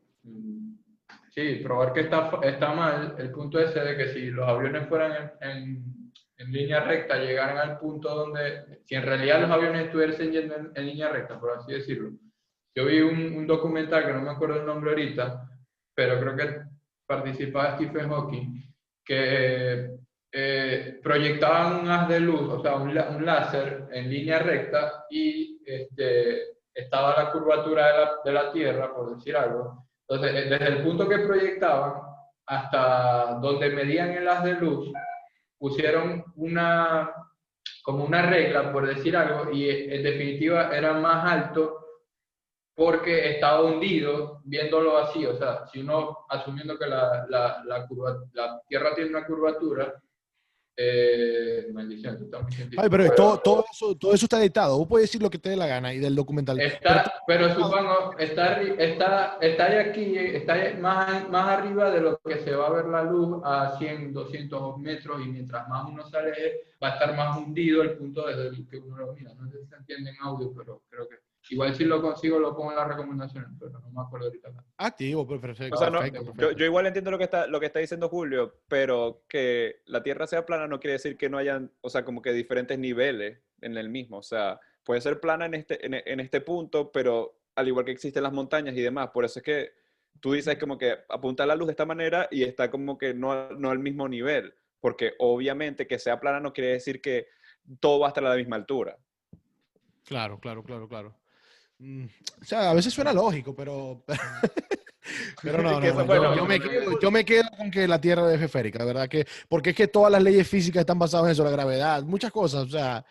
sí, 1.30 1.56
probar 1.64 1.94
que 1.94 2.02
está, 2.02 2.30
está 2.44 2.74
mal, 2.74 3.16
el 3.18 3.32
punto 3.32 3.60
ese 3.60 3.80
de 3.80 3.98
que 3.98 4.08
si 4.10 4.30
los 4.30 4.48
aviones 4.48 4.88
fueran 4.88 5.32
en, 5.42 5.62
en- 6.38 6.52
línea 6.52 6.80
recta, 6.84 7.18
llegaran 7.20 7.58
al 7.60 7.78
punto 7.78 8.14
donde, 8.16 8.80
si 8.86 8.96
en 8.96 9.04
realidad 9.04 9.42
los 9.42 9.52
aviones 9.52 9.86
estuviesen 9.86 10.32
yendo 10.32 10.56
en, 10.56 10.72
en 10.76 10.86
línea 10.88 11.10
recta, 11.10 11.40
por 11.40 11.52
así 11.52 11.72
decirlo. 11.72 12.12
Yo 12.76 12.86
vi 12.86 13.00
un, 13.00 13.36
un 13.38 13.46
documental 13.46 14.06
que 14.08 14.14
no 14.14 14.22
me 14.22 14.32
acuerdo 14.32 14.56
el 14.60 14.66
nombre 14.66 14.90
ahorita, 14.90 15.48
pero 15.94 16.20
creo 16.20 16.36
que 16.36 16.62
participaba 17.06 17.76
Stephen 17.76 18.10
Hawking, 18.10 18.64
que 19.06 19.92
eh, 20.32 21.00
proyectaban 21.04 21.82
un 21.82 21.90
haz 21.90 22.08
de 22.10 22.20
luz, 22.20 22.42
o 22.42 22.62
sea, 22.62 22.76
un, 22.78 22.90
un 22.98 23.26
láser 23.26 23.88
en 23.92 24.10
línea 24.10 24.40
recta 24.40 25.06
y 25.12 25.51
este, 25.66 26.58
estaba 26.74 27.24
la 27.24 27.32
curvatura 27.32 27.88
de 27.88 27.94
la, 27.94 28.12
de 28.24 28.32
la 28.32 28.52
Tierra, 28.52 28.94
por 28.94 29.16
decir 29.16 29.36
algo. 29.36 29.86
Entonces, 30.08 30.36
eh, 30.36 30.50
desde 30.50 30.68
el 30.68 30.84
punto 30.84 31.08
que 31.08 31.20
proyectaban 31.20 32.02
hasta 32.46 33.40
donde 33.42 33.70
medían 33.70 34.12
el 34.12 34.28
haz 34.28 34.44
de 34.44 34.54
luz, 34.54 34.92
pusieron 35.58 36.24
una, 36.36 37.14
como 37.84 38.04
una 38.06 38.22
regla, 38.24 38.72
por 38.72 38.88
decir 38.88 39.16
algo, 39.16 39.52
y 39.52 39.70
eh, 39.70 39.96
en 39.96 40.04
definitiva 40.04 40.76
era 40.76 40.94
más 40.94 41.32
alto 41.32 41.78
porque 42.74 43.32
estaba 43.32 43.62
hundido 43.62 44.42
viéndolo 44.46 44.98
así, 44.98 45.26
o 45.26 45.36
sea, 45.38 45.68
si 45.68 45.82
uno, 45.82 46.26
asumiendo 46.30 46.80
que 46.80 46.88
la, 46.88 47.26
la, 47.30 47.64
la, 47.66 48.62
Tierra 48.68 48.96
tiene 48.96 49.12
una 49.12 49.26
curvatura, 49.26 50.02
eh, 50.78 51.68
maldición, 51.74 52.18
Ay, 52.78 52.90
pero 52.90 53.12
todo, 53.14 53.38
todo, 53.40 53.66
eso, 53.72 53.96
todo 53.96 54.14
eso 54.14 54.26
está 54.26 54.40
editado. 54.40 54.78
Vos 54.78 54.88
podés 54.88 55.04
decir 55.04 55.22
lo 55.22 55.30
que 55.30 55.38
te 55.38 55.50
dé 55.50 55.56
la 55.56 55.68
gana 55.68 55.94
y 55.94 56.00
del 56.00 56.16
documental. 56.16 56.60
Está, 56.60 57.14
pero 57.28 57.54
supongo, 57.54 58.18
está, 58.18 58.62
está, 58.62 59.38
está 59.42 59.66
ahí 59.66 59.78
aquí, 59.78 60.18
está 60.18 60.54
ahí 60.54 60.78
más, 60.78 61.30
más 61.30 61.50
arriba 61.50 61.92
de 61.92 62.02
lo 62.02 62.20
que 62.20 62.40
se 62.40 62.56
va 62.56 62.68
a 62.68 62.72
ver 62.72 62.86
la 62.86 63.04
luz 63.04 63.42
a 63.44 63.78
100, 63.78 64.14
200 64.14 64.78
metros 64.80 65.22
y 65.24 65.30
mientras 65.30 65.68
más 65.68 65.86
uno 65.88 66.04
sale 66.10 66.72
va 66.82 66.90
a 66.90 66.94
estar 66.94 67.16
más 67.16 67.38
hundido 67.38 67.84
el 67.84 67.98
punto 67.98 68.26
desde 68.26 68.48
el 68.48 68.68
que 68.68 68.78
uno 68.78 68.98
lo 68.98 69.14
mira. 69.14 69.34
No 69.36 69.50
sé 69.50 69.60
si 69.60 69.68
se 69.68 69.76
entiende 69.76 70.10
en 70.10 70.18
audio, 70.22 70.52
pero 70.56 70.82
creo 70.90 71.08
que 71.08 71.16
igual 71.50 71.76
si 71.76 71.86
lo 71.86 72.02
consigo 72.02 72.40
lo 72.40 72.56
pongo 72.56 72.72
en 72.72 72.78
las 72.78 72.88
recomendaciones, 72.88 73.50
pero 73.60 73.80
no 73.80 73.90
me 73.90 74.02
acuerdo 74.02 74.28
ahorita. 74.28 74.50
Activo, 74.78 75.26
pues, 75.28 75.42
perfecto. 75.42 75.76
O 75.76 75.80
sea, 75.80 75.90
no, 75.90 76.00
perfecto, 76.00 76.20
yo, 76.20 76.34
perfecto. 76.34 76.58
yo 76.58 76.66
igual 76.66 76.88
entiendo 76.88 77.12
lo 77.12 77.18
que, 77.18 77.24
está, 77.26 77.48
lo 77.48 77.60
que 77.60 77.66
está 77.66 77.80
diciendo 77.80 78.10
Julio, 78.10 78.60
pero 78.68 79.24
que 79.28 79.82
la 79.86 80.04
Tierra 80.04 80.28
sea 80.28 80.46
plana 80.46 80.68
no 80.68 80.80
quiere 80.80 80.94
decir 80.94 81.18
que 81.18 81.30
no 81.30 81.38
hayan, 81.38 81.72
o 81.82 81.90
sea, 81.90 82.06
como 82.06 82.22
que 82.22 82.34
diferentes 82.34 82.78
niveles 82.78 83.40
en 83.62 83.78
el 83.78 83.90
mismo. 83.90 84.18
O 84.18 84.24
sea, 84.24 84.60
puede 84.84 85.02
ser 85.02 85.20
plana 85.20 85.46
en 85.46 85.56
este, 85.56 85.86
en, 85.86 85.94
en 85.94 86.20
este 86.20 86.42
punto, 86.42 86.92
pero 86.92 87.42
al 87.56 87.68
igual 87.68 87.86
que 87.86 87.92
existen 87.92 88.24
las 88.24 88.34
montañas 88.34 88.76
y 88.76 88.82
demás. 88.82 89.10
Por 89.10 89.26
eso 89.26 89.40
es 89.40 89.44
que 89.44 89.72
tú 90.20 90.34
dices 90.34 90.58
como 90.58 90.78
que 90.78 91.00
apunta 91.10 91.46
la 91.46 91.56
luz 91.56 91.68
de 91.68 91.72
esta 91.72 91.86
manera 91.86 92.28
y 92.32 92.44
está 92.44 92.70
como 92.70 92.98
que 92.98 93.14
no, 93.14 93.50
no 93.52 93.70
al 93.70 93.80
mismo 93.80 94.08
nivel. 94.08 94.54
Porque 94.80 95.14
obviamente 95.20 95.88
que 95.88 96.00
sea 96.00 96.20
plana 96.20 96.40
no 96.40 96.54
quiere 96.54 96.72
decir 96.72 97.02
que 97.02 97.28
todo 97.80 98.00
va 98.00 98.08
a 98.08 98.10
estar 98.10 98.26
a 98.26 98.30
la 98.30 98.36
misma 98.36 98.56
altura. 98.56 98.98
Claro, 100.06 100.40
claro, 100.40 100.64
claro, 100.64 100.88
claro. 100.88 101.16
Mm, 101.82 102.06
O 102.42 102.46
sea, 102.46 102.70
a 102.70 102.74
veces 102.76 102.94
suena 102.94 103.12
lógico, 103.12 103.56
pero. 103.56 104.04
Pero 105.42 105.64
no, 105.64 105.80
no, 105.82 106.06
no, 106.06 106.36
yo, 106.36 106.46
me 106.46 106.60
quedo, 106.60 107.00
yo 107.00 107.12
me 107.12 107.26
quedo 107.26 107.50
con 107.58 107.72
que 107.72 107.88
la 107.88 108.00
Tierra 108.00 108.32
es 108.34 108.40
esférica, 108.40 108.86
¿verdad? 108.86 109.10
Que, 109.10 109.26
porque 109.50 109.72
es 109.72 109.76
que 109.76 109.88
todas 109.88 110.12
las 110.12 110.22
leyes 110.22 110.48
físicas 110.48 110.82
están 110.82 111.00
basadas 111.00 111.26
en 111.26 111.32
eso, 111.32 111.44
la 111.44 111.50
gravedad, 111.50 112.04
muchas 112.04 112.32
cosas, 112.32 112.66
o 112.66 112.70
sea. 112.70 113.04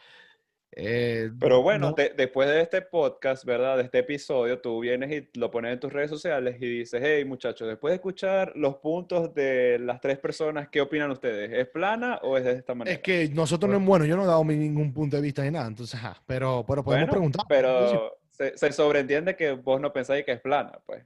eh, 0.70 1.30
Pero 1.40 1.62
bueno, 1.62 1.88
no- 1.90 1.94
de- 1.96 2.14
después 2.16 2.48
de 2.48 2.60
este 2.60 2.80
podcast, 2.82 3.44
¿verdad? 3.44 3.76
De 3.76 3.82
este 3.82 3.98
episodio, 3.98 4.60
tú 4.60 4.78
vienes 4.80 5.10
y 5.10 5.38
lo 5.38 5.50
pones 5.50 5.72
en 5.72 5.80
tus 5.80 5.92
redes 5.92 6.10
sociales 6.10 6.56
y 6.60 6.78
dices, 6.78 7.02
hey 7.04 7.24
muchachos, 7.24 7.66
después 7.66 7.90
de 7.90 7.96
escuchar 7.96 8.52
los 8.54 8.76
puntos 8.76 9.34
de 9.34 9.80
las 9.80 10.00
tres 10.00 10.16
personas, 10.18 10.68
¿qué 10.68 10.80
opinan 10.80 11.10
ustedes? 11.10 11.50
¿Es 11.52 11.66
plana 11.68 12.20
o 12.22 12.38
es 12.38 12.44
de 12.44 12.52
esta 12.52 12.72
manera? 12.72 12.94
Es 12.94 13.02
que 13.02 13.28
nosotros 13.30 13.68
no, 13.70 13.80
bueno, 13.80 14.04
yo 14.04 14.16
no 14.16 14.22
he 14.22 14.26
dado 14.26 14.44
mi- 14.44 14.54
ningún 14.56 14.92
punto 14.94 15.16
de 15.16 15.22
vista 15.22 15.42
ni 15.42 15.50
nada, 15.50 15.66
entonces, 15.66 15.96
ajá, 15.96 16.22
pero, 16.24 16.64
pero 16.66 16.84
podemos 16.84 17.08
Bueno, 17.08 17.10
preguntar. 17.12 17.44
Pero 17.48 18.16
se, 18.40 18.56
se 18.56 18.72
sobreentiende 18.72 19.36
que 19.36 19.52
vos 19.52 19.80
no 19.80 19.92
pensáis 19.92 20.24
que 20.24 20.32
es 20.32 20.40
plana, 20.40 20.80
pues. 20.86 21.04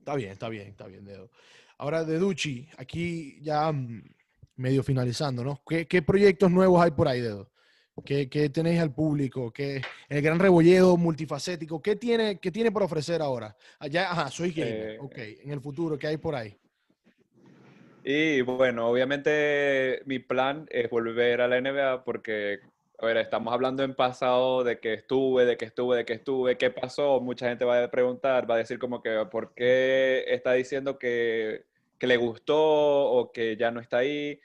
Está 0.00 0.16
bien, 0.16 0.32
está 0.32 0.48
bien, 0.48 0.66
está 0.66 0.86
bien, 0.88 1.04
Dedo. 1.04 1.30
Ahora, 1.78 2.02
de 2.02 2.18
Duchi, 2.18 2.68
aquí 2.76 3.38
ya 3.40 3.70
mm, 3.70 4.02
medio 4.56 4.82
finalizando, 4.82 5.44
¿no? 5.44 5.62
¿Qué, 5.66 5.86
qué 5.86 6.02
proyectos 6.02 6.50
nuevos 6.50 6.82
hay 6.82 6.90
por 6.90 7.06
ahí, 7.06 7.20
Dedo? 7.20 7.50
¿Qué, 8.04 8.28
qué 8.28 8.48
tenéis 8.48 8.80
al 8.80 8.92
público? 8.92 9.52
¿Qué, 9.52 9.80
el 10.08 10.22
gran 10.22 10.38
rebolledo 10.38 10.96
multifacético, 10.96 11.80
¿qué 11.80 11.94
tiene, 11.94 12.40
qué 12.40 12.50
tiene 12.50 12.72
por 12.72 12.82
ofrecer 12.82 13.22
ahora? 13.22 13.54
Allá, 13.78 14.10
ajá, 14.10 14.30
soy 14.30 14.50
gamer, 14.50 14.92
Eh, 14.92 14.98
ok. 14.98 15.18
En 15.44 15.50
el 15.52 15.60
futuro, 15.60 15.96
¿qué 15.98 16.08
hay 16.08 16.16
por 16.16 16.34
ahí? 16.34 16.56
Y 18.04 18.40
bueno, 18.40 18.88
obviamente 18.88 20.02
mi 20.06 20.18
plan 20.18 20.66
es 20.70 20.90
volver 20.90 21.42
a 21.42 21.48
la 21.48 21.60
NBA 21.60 22.02
porque 22.02 22.58
a 23.02 23.06
ver, 23.06 23.16
estamos 23.16 23.52
hablando 23.52 23.82
en 23.82 23.96
pasado 23.96 24.62
de 24.62 24.78
que 24.78 24.94
estuve, 24.94 25.44
de 25.44 25.56
que 25.56 25.64
estuve, 25.64 25.96
de 25.96 26.04
que 26.04 26.12
estuve, 26.12 26.56
¿qué 26.56 26.70
pasó? 26.70 27.20
Mucha 27.20 27.48
gente 27.48 27.64
va 27.64 27.82
a 27.82 27.90
preguntar, 27.90 28.48
va 28.48 28.54
a 28.54 28.58
decir 28.58 28.78
como 28.78 29.02
que, 29.02 29.26
¿por 29.28 29.54
qué 29.54 30.24
está 30.28 30.52
diciendo 30.52 31.00
que, 31.00 31.64
que 31.98 32.06
le 32.06 32.16
gustó 32.16 32.56
o 32.56 33.32
que 33.32 33.56
ya 33.56 33.72
no 33.72 33.80
está 33.80 33.98
ahí? 33.98 34.38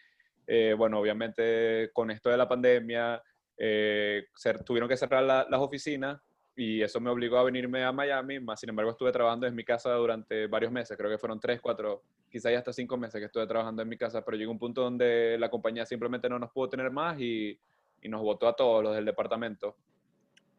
Eh, 0.47 0.73
bueno, 0.75 0.99
obviamente 0.99 1.91
con 1.93 2.09
esto 2.09 2.31
de 2.31 2.37
la 2.37 2.49
pandemia, 2.49 3.21
eh, 3.57 4.25
tuvieron 4.65 4.89
que 4.89 4.97
cerrar 4.97 5.23
las 5.23 5.61
oficinas 5.61 6.19
y 6.55 6.81
eso 6.81 6.99
me 6.99 7.11
obligó 7.11 7.37
a 7.37 7.43
venirme 7.43 7.83
a 7.83 7.91
Miami, 7.91 8.39
más 8.39 8.59
sin 8.59 8.69
embargo 8.69 8.89
estuve 8.89 9.11
trabajando 9.11 9.45
en 9.45 9.53
mi 9.53 9.63
casa 9.63 9.93
durante 9.93 10.47
varios 10.47 10.71
meses, 10.71 10.97
creo 10.97 11.11
que 11.11 11.19
fueron 11.19 11.39
tres, 11.39 11.61
cuatro, 11.61 12.01
quizás 12.27 12.53
hasta 12.55 12.73
cinco 12.73 12.97
meses 12.97 13.19
que 13.19 13.25
estuve 13.25 13.45
trabajando 13.45 13.83
en 13.83 13.89
mi 13.89 13.97
casa, 13.97 14.25
pero 14.25 14.35
llegó 14.35 14.51
un 14.51 14.57
punto 14.57 14.81
donde 14.81 15.37
la 15.39 15.51
compañía 15.51 15.85
simplemente 15.85 16.27
no 16.27 16.39
nos 16.39 16.49
pudo 16.49 16.69
tener 16.69 16.89
más 16.89 17.19
y 17.19 17.59
y 18.07 18.09
nos 18.09 18.21
votó 18.21 18.47
a 18.47 18.55
todos 18.55 18.83
los 18.83 18.95
del 18.95 19.05
departamento. 19.05 19.75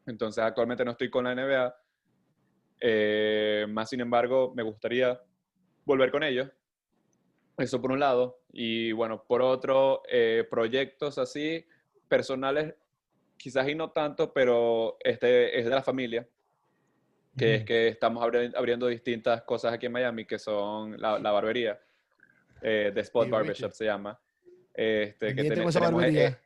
Entonces 0.06 0.44
actualmente 0.44 0.84
no 0.84 0.92
estoy 0.92 1.10
con 1.10 1.24
la 1.24 1.34
NBA. 1.34 1.76
Eh, 2.80 3.66
más 3.68 3.88
sin 3.88 4.00
embargo, 4.00 4.52
me 4.54 4.62
gustaría 4.62 5.20
volver 5.84 6.10
con 6.10 6.22
ellos. 6.22 6.50
Eso 7.56 7.80
por 7.80 7.90
un 7.90 8.00
lado. 8.00 8.42
Y 8.52 8.92
bueno, 8.92 9.24
por 9.26 9.42
otro, 9.42 10.02
eh, 10.08 10.46
proyectos 10.48 11.18
así, 11.18 11.66
personales, 12.06 12.74
quizás 13.36 13.66
y 13.68 13.74
no 13.74 13.90
tanto, 13.90 14.32
pero 14.32 14.96
este 15.00 15.58
es 15.58 15.64
de 15.64 15.70
la 15.70 15.82
familia. 15.82 16.28
Que 17.36 17.54
es 17.54 17.64
que 17.64 17.86
estamos 17.86 18.22
abriendo 18.56 18.88
distintas 18.88 19.42
cosas 19.42 19.72
aquí 19.72 19.86
en 19.86 19.92
Miami, 19.92 20.24
que 20.24 20.40
son 20.40 21.00
la, 21.00 21.18
barbería. 21.18 21.78
Eh, 22.60 22.90
The 22.92 23.00
Spot 23.00 23.30
Barbershop 23.30 23.72
se 23.72 23.84
llama. 23.84 24.18
Este, 24.74 25.36
que 25.36 25.44
tenemos, 25.44 25.72
barbería? 25.78 26.36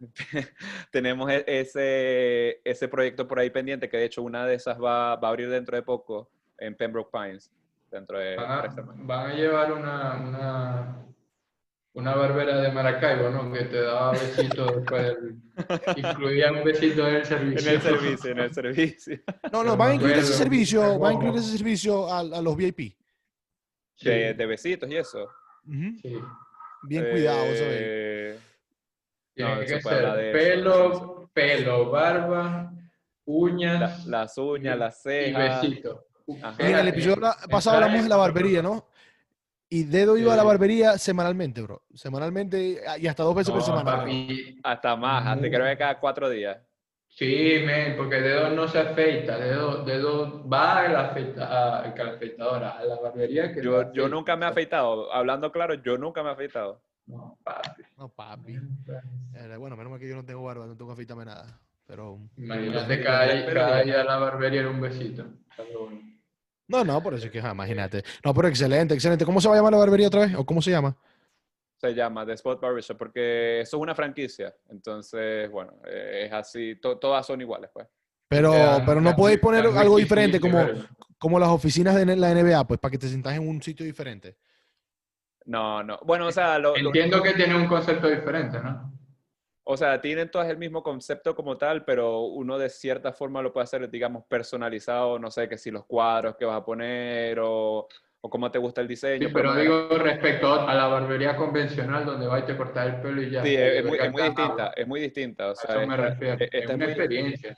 tenemos 0.90 1.30
e-, 1.30 1.44
ese, 1.46 2.60
ese 2.64 2.88
proyecto 2.88 3.26
por 3.28 3.38
ahí 3.38 3.50
pendiente, 3.50 3.88
que 3.88 3.96
de 3.96 4.04
hecho 4.04 4.22
una 4.22 4.46
de 4.46 4.54
esas 4.54 4.80
va, 4.80 5.16
va 5.16 5.28
a 5.28 5.30
abrir 5.30 5.48
dentro 5.50 5.76
de 5.76 5.82
poco 5.82 6.30
en 6.58 6.74
Pembroke 6.74 7.10
Pines. 7.12 7.50
Dentro 7.90 8.18
de 8.18 8.36
van, 8.36 9.30
a, 9.30 9.34
llevar 9.34 9.72
una, 9.72 10.14
una, 10.14 11.06
una, 11.94 12.14
barbera 12.14 12.60
de 12.60 12.70
Maracaibo, 12.70 13.30
¿no? 13.30 13.52
Que 13.52 13.64
te 13.64 13.82
daba 13.82 14.12
besitos 14.12 14.76
después. 14.76 15.16
incluía 15.96 16.52
un 16.52 16.62
besito 16.62 17.08
en 17.08 17.16
el 17.16 17.24
servicio. 17.24 17.68
En 17.68 17.74
el 17.74 17.82
servicio, 17.82 18.30
en 18.30 18.38
el 18.38 18.54
servicio. 18.54 19.18
No, 19.52 19.64
no, 19.64 19.76
van 19.76 19.90
a 19.90 19.94
incluir 19.94 20.18
ese 20.18 20.34
servicio, 20.34 21.00
van 21.00 21.10
a 21.10 21.14
incluir 21.14 21.40
ese 21.40 21.58
servicio 21.58 22.06
a, 22.08 22.20
a 22.20 22.40
los 22.40 22.56
VIP. 22.56 22.96
De, 24.02 24.34
de, 24.34 24.46
besitos 24.46 24.88
y 24.88 24.96
eso. 24.96 25.28
sí. 26.00 26.16
Bien 26.82 27.10
cuidado, 27.10 27.44
eh, 27.46 28.38
tiene 29.34 29.60
que 29.60 29.80
ser 29.80 30.32
pelo, 30.32 31.30
pelo, 31.32 31.90
barba, 31.90 32.72
uñas. 33.24 34.06
las 34.06 34.36
uñas, 34.38 34.78
las 34.78 35.02
cejas. 35.02 35.64
Y 35.64 35.68
besito. 35.68 36.06
En 36.58 36.76
el 36.76 36.88
episodio 36.88 37.16
pasado 37.50 37.76
hablamos 37.76 38.02
de 38.02 38.08
la 38.08 38.16
barbería, 38.16 38.62
¿no? 38.62 38.86
Y 39.72 39.84
Dedo 39.84 40.16
iba 40.16 40.32
a 40.32 40.36
la 40.36 40.42
barbería 40.42 40.98
semanalmente, 40.98 41.62
bro. 41.62 41.82
Semanalmente 41.94 42.80
y 42.98 43.06
hasta 43.06 43.22
dos 43.22 43.34
veces 43.34 43.52
por 43.52 43.62
semana. 43.62 44.04
Hasta 44.64 44.96
más, 44.96 45.26
hasta 45.26 45.48
creo 45.48 45.64
que 45.64 45.76
cada 45.76 46.00
cuatro 46.00 46.28
días. 46.28 46.58
Sí, 47.06 47.62
men, 47.64 47.96
porque 47.96 48.20
Dedo 48.20 48.50
no 48.50 48.68
se 48.68 48.78
afeita, 48.78 49.36
Dedo, 49.36 49.84
dedo 49.84 50.48
va 50.48 50.78
a 50.78 50.88
la, 50.88 51.00
afeita, 51.06 51.80
a, 51.80 51.94
la 51.96 52.10
afeitadora, 52.12 52.70
a 52.70 52.84
la 52.84 53.00
barbería. 53.00 53.52
Que 53.52 53.62
yo, 53.62 53.92
yo 53.92 54.08
nunca 54.08 54.36
me 54.36 54.46
he 54.46 54.48
afeitado, 54.48 55.12
hablando 55.12 55.50
claro, 55.50 55.74
yo 55.74 55.98
nunca 55.98 56.22
me 56.22 56.30
he 56.30 56.32
afeitado. 56.32 56.82
No, 57.10 57.38
papi. 57.42 57.82
No, 57.98 58.08
papi. 58.08 58.52
Eh, 59.34 59.56
bueno, 59.58 59.76
menos 59.76 59.90
mal 59.90 60.00
que 60.00 60.08
yo 60.08 60.16
no 60.16 60.24
tengo 60.24 60.42
barba, 60.42 60.66
no 60.66 60.76
tengo 60.76 60.90
que 60.90 60.92
afeitarme 60.94 61.24
nada. 61.24 61.60
Pero. 61.86 62.20
Imagínate 62.36 63.02
cada, 63.02 63.82
día 63.82 64.04
la 64.04 64.16
barbería 64.18 64.60
era 64.60 64.70
un 64.70 64.80
besito. 64.80 65.24
No, 66.68 66.84
no, 66.84 67.02
por 67.02 67.14
eso 67.14 67.26
es 67.26 67.32
que, 67.32 67.38
imagínate. 67.38 68.04
No, 68.24 68.32
pero 68.32 68.46
excelente, 68.46 68.94
excelente. 68.94 69.24
¿Cómo 69.24 69.40
se 69.40 69.48
va 69.48 69.54
a 69.54 69.58
llamar 69.58 69.72
la 69.72 69.78
barbería 69.78 70.06
otra 70.06 70.20
vez? 70.20 70.34
¿O 70.36 70.46
cómo 70.46 70.62
se 70.62 70.70
llama? 70.70 70.96
Se 71.80 71.92
llama 71.94 72.24
The 72.24 72.34
Spot 72.34 72.60
Barbershop 72.60 72.96
porque 72.96 73.62
eso 73.62 73.76
es 73.76 73.82
una 73.82 73.94
franquicia. 73.94 74.54
Entonces, 74.68 75.50
bueno, 75.50 75.72
eh, 75.84 76.26
es 76.26 76.32
así. 76.32 76.78
todas 76.80 77.26
son 77.26 77.40
iguales, 77.40 77.70
pues. 77.72 77.88
Pero, 78.28 78.52
pero 78.86 79.00
no 79.00 79.16
podéis 79.16 79.40
poner 79.40 79.66
algo 79.66 79.96
diferente 79.96 80.38
como, 80.38 80.64
como 81.18 81.40
las 81.40 81.48
oficinas 81.48 81.96
de 81.96 82.16
la 82.16 82.32
NBA, 82.32 82.64
pues 82.68 82.78
para 82.78 82.92
que 82.92 82.98
te 82.98 83.08
sientas 83.08 83.34
en 83.34 83.48
un 83.48 83.60
sitio 83.60 83.84
diferente. 83.84 84.36
No, 85.46 85.82
no. 85.82 85.98
Bueno, 86.04 86.26
o 86.26 86.32
sea, 86.32 86.58
lo, 86.58 86.76
entiendo 86.76 87.22
que 87.22 87.32
tiene 87.32 87.56
un 87.56 87.66
concepto 87.66 88.08
diferente, 88.08 88.60
¿no? 88.60 88.92
O 89.64 89.76
sea, 89.76 90.00
tienen 90.00 90.30
todas 90.30 90.48
el 90.48 90.56
mismo 90.56 90.82
concepto 90.82 91.34
como 91.34 91.56
tal, 91.56 91.84
pero 91.84 92.22
uno 92.22 92.58
de 92.58 92.68
cierta 92.68 93.12
forma 93.12 93.40
lo 93.40 93.52
puede 93.52 93.64
hacer, 93.64 93.88
digamos, 93.88 94.24
personalizado, 94.24 95.18
no 95.18 95.30
sé, 95.30 95.48
que 95.48 95.58
si 95.58 95.70
los 95.70 95.84
cuadros 95.84 96.36
que 96.36 96.44
vas 96.44 96.56
a 96.56 96.64
poner 96.64 97.38
o, 97.40 97.86
o 98.20 98.30
cómo 98.30 98.50
te 98.50 98.58
gusta 98.58 98.80
el 98.80 98.88
diseño. 98.88 99.28
Sí, 99.28 99.34
pero 99.34 99.54
digo 99.54 99.88
respecto 99.98 100.68
a 100.68 100.74
la 100.74 100.86
barbería 100.88 101.36
convencional 101.36 102.04
donde 102.04 102.26
vais 102.26 102.44
a 102.44 102.46
te 102.46 102.56
cortar 102.56 102.88
el 102.88 103.00
pelo 103.00 103.22
y 103.22 103.30
ya. 103.30 103.42
Sí, 103.42 103.54
es, 103.54 103.84
muy, 103.84 103.98
distinta, 104.22 104.72
es 104.76 104.86
muy 104.86 105.00
distinta. 105.00 105.50
O 105.50 105.54
sea, 105.54 105.76
eso 105.76 105.86
me 105.86 105.96
refiero. 105.96 106.36
Es, 106.50 106.68
una 106.68 106.84
experiencia. 106.86 107.56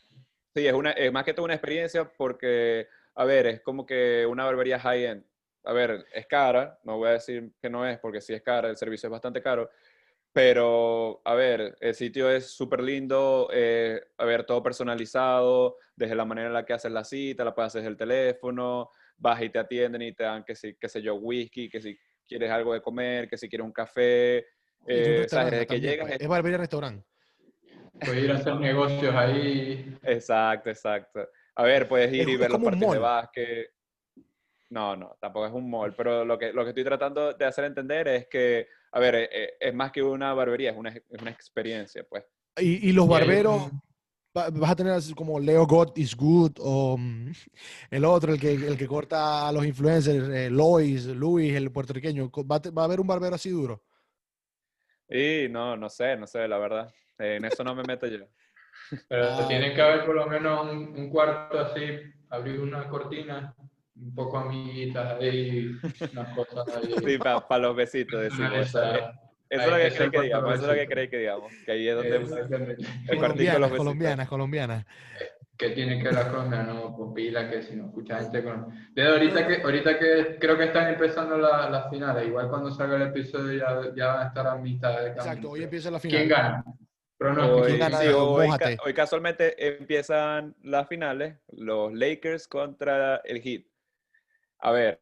Sí, 0.54 0.66
es, 0.66 0.72
una, 0.72 0.90
es 0.90 1.12
más 1.12 1.24
que 1.24 1.32
todo 1.32 1.46
una 1.46 1.54
experiencia 1.54 2.12
porque, 2.16 2.88
a 3.14 3.24
ver, 3.24 3.46
es 3.46 3.60
como 3.62 3.86
que 3.86 4.26
una 4.26 4.44
barbería 4.44 4.78
high-end 4.78 5.24
a 5.64 5.72
ver, 5.72 6.04
es 6.12 6.26
cara, 6.26 6.78
no 6.84 6.98
voy 6.98 7.08
a 7.08 7.12
decir 7.12 7.52
que 7.60 7.70
no 7.70 7.86
es, 7.86 7.98
porque 7.98 8.20
sí 8.20 8.32
es 8.32 8.42
cara, 8.42 8.68
el 8.68 8.76
servicio 8.76 9.06
es 9.06 9.12
bastante 9.12 9.42
caro, 9.42 9.70
pero, 10.32 11.20
a 11.24 11.34
ver, 11.34 11.76
el 11.80 11.94
sitio 11.94 12.30
es 12.30 12.50
súper 12.50 12.82
lindo, 12.82 13.48
eh, 13.52 14.00
a 14.16 14.24
ver, 14.24 14.44
todo 14.44 14.62
personalizado, 14.62 15.76
desde 15.94 16.14
la 16.14 16.24
manera 16.24 16.48
en 16.48 16.54
la 16.54 16.64
que 16.64 16.72
haces 16.72 16.90
la 16.90 17.04
cita, 17.04 17.44
la 17.44 17.54
puedes 17.54 17.68
hacer 17.68 17.82
desde 17.82 17.90
el 17.90 17.96
teléfono, 17.98 18.90
vas 19.18 19.42
y 19.42 19.50
te 19.50 19.58
atienden 19.58 20.02
y 20.02 20.14
te 20.14 20.24
dan, 20.24 20.42
que 20.42 20.54
si, 20.54 20.74
qué 20.76 20.88
sé 20.88 21.02
yo, 21.02 21.16
whisky, 21.16 21.68
que 21.68 21.80
si 21.80 21.98
quieres 22.26 22.50
algo 22.50 22.72
de 22.72 22.80
comer, 22.80 23.28
que 23.28 23.36
si 23.36 23.48
quieres 23.48 23.66
un 23.66 23.72
café, 23.72 24.38
eh, 24.86 25.26
desde 25.30 25.66
que 25.66 25.80
llegas... 25.80 26.08
Pues, 26.08 26.20
es 26.20 26.28
barbería 26.28 26.58
restaurante. 26.58 27.06
Puedes 28.00 28.24
ir 28.24 28.32
a 28.32 28.36
hacer 28.36 28.56
negocios 28.56 29.14
ahí. 29.14 29.96
Exacto, 30.02 30.70
exacto. 30.70 31.28
A 31.54 31.62
ver, 31.64 31.86
puedes 31.86 32.12
ir 32.12 32.28
y 32.28 32.36
ver 32.36 32.50
los 32.50 32.62
partidos 32.62 32.94
de 32.94 32.98
básquet. 32.98 33.71
No, 34.72 34.96
no, 34.96 35.18
tampoco 35.20 35.46
es 35.46 35.52
un 35.52 35.68
mall, 35.68 35.94
pero 35.94 36.24
lo 36.24 36.38
que, 36.38 36.50
lo 36.50 36.64
que 36.64 36.70
estoy 36.70 36.84
tratando 36.84 37.34
de 37.34 37.44
hacer 37.44 37.66
entender 37.66 38.08
es 38.08 38.26
que, 38.26 38.68
a 38.92 39.00
ver, 39.00 39.16
eh, 39.16 39.28
eh, 39.30 39.54
es, 39.60 39.74
más 39.74 39.92
que 39.92 40.02
una 40.02 40.32
barbería, 40.32 40.70
es 40.70 40.76
una, 40.78 40.88
es 40.88 41.20
una 41.20 41.30
experiencia, 41.30 42.06
pues. 42.08 42.24
Y, 42.56 42.88
y 42.88 42.92
los 42.92 43.06
barberos, 43.06 43.70
vas 44.32 44.70
a 44.70 44.74
tener 44.74 44.94
así 44.94 45.12
como 45.12 45.38
Leo 45.38 45.66
God 45.66 45.92
is 45.96 46.16
Good 46.16 46.52
o 46.60 46.96
mm, 46.96 47.32
el 47.90 48.04
otro, 48.06 48.32
el 48.32 48.40
que, 48.40 48.54
el 48.54 48.78
que 48.78 48.86
corta 48.86 49.46
a 49.46 49.52
los 49.52 49.66
influencers, 49.66 50.26
eh, 50.30 50.48
Lois, 50.48 51.04
Luis, 51.04 51.54
el 51.54 51.70
puertorriqueño. 51.70 52.30
¿Va 52.50 52.56
a, 52.56 52.70
¿Va 52.70 52.82
a 52.82 52.84
haber 52.86 52.98
un 52.98 53.06
barbero 53.06 53.34
así 53.34 53.50
duro? 53.50 53.84
Y 55.06 55.48
no, 55.50 55.76
no 55.76 55.90
sé, 55.90 56.16
no 56.16 56.26
sé, 56.26 56.48
la 56.48 56.56
verdad. 56.56 56.90
en 57.18 57.44
eso 57.44 57.62
no 57.62 57.74
me 57.74 57.82
meto 57.82 58.06
yo. 58.06 58.24
Pero 59.06 59.32
ah, 59.34 59.46
tiene 59.46 59.74
que 59.74 59.82
haber 59.82 60.06
por 60.06 60.14
lo 60.14 60.26
menos 60.28 60.62
un, 60.62 60.98
un 60.98 61.10
cuarto 61.10 61.58
así, 61.58 61.82
abrir 62.30 62.58
una 62.58 62.88
cortina 62.88 63.54
un 64.02 64.14
poco 64.14 64.38
amiguitas 64.38 65.20
ahí, 65.20 65.70
unas 66.12 66.34
cosas 66.34 66.66
ahí. 66.76 66.94
Sí, 67.06 67.18
para 67.18 67.58
los 67.58 67.76
besitos, 67.76 68.20
decimos. 68.20 68.52
Eso, 68.52 68.82
es 69.50 69.70
lo 69.70 69.76
que 69.76 69.92
cree 69.94 70.10
que 70.10 70.20
digamos, 70.22 70.54
eso 70.54 70.62
es 70.62 70.68
lo 70.68 70.74
que 70.74 70.86
cree 70.88 71.10
que 71.10 71.18
digamos, 71.18 71.52
que 71.66 71.72
ahí 71.72 71.88
es 71.88 71.94
donde 71.94 72.16
el 72.16 73.18
colombianas, 73.18 73.60
los 73.60 73.72
colombianas, 73.72 74.28
colombianas. 74.28 74.86
¿Qué 75.62 75.70
tiene 75.70 75.98
que 75.98 76.04
ver 76.04 76.14
la 76.14 76.28
Colombia? 76.28 76.62
No, 76.64 76.96
pues 76.96 77.10
pila, 77.14 77.48
que 77.48 77.62
si 77.62 77.76
no 77.76 77.86
escucha 77.86 78.18
gente 78.18 78.42
con... 78.42 78.66
Desde 78.94 79.10
ahorita 79.10 79.46
que, 79.46 79.62
ahorita 79.62 79.98
que 79.98 80.36
creo 80.40 80.58
que 80.58 80.64
están 80.64 80.88
empezando 80.88 81.36
las 81.38 81.70
la 81.70 81.88
finales, 81.88 82.26
igual 82.26 82.48
cuando 82.48 82.72
salga 82.72 82.96
el 82.96 83.02
episodio 83.02 83.60
ya, 83.60 83.94
ya 83.94 84.06
van 84.08 84.22
a 84.24 84.28
estar 84.28 84.46
a 84.46 84.56
mitad 84.56 84.90
de 84.90 85.14
camino. 85.14 85.22
Exacto, 85.22 85.50
hoy 85.50 85.62
empieza 85.62 85.90
la 85.92 86.00
final. 86.00 86.16
¿Quién 86.16 86.28
gana? 86.28 86.64
Hoy, 87.20 87.62
¿Quién 87.66 87.78
gana 87.78 87.98
sí, 87.98 88.08
hoy, 88.08 88.48
hoy, 88.84 88.94
casualmente 88.94 89.54
empiezan 89.64 90.56
las 90.62 90.88
finales, 90.88 91.36
los 91.52 91.92
Lakers 91.92 92.48
contra 92.48 93.20
el 93.24 93.40
Heat. 93.40 93.62
A 94.64 94.70
ver, 94.70 95.00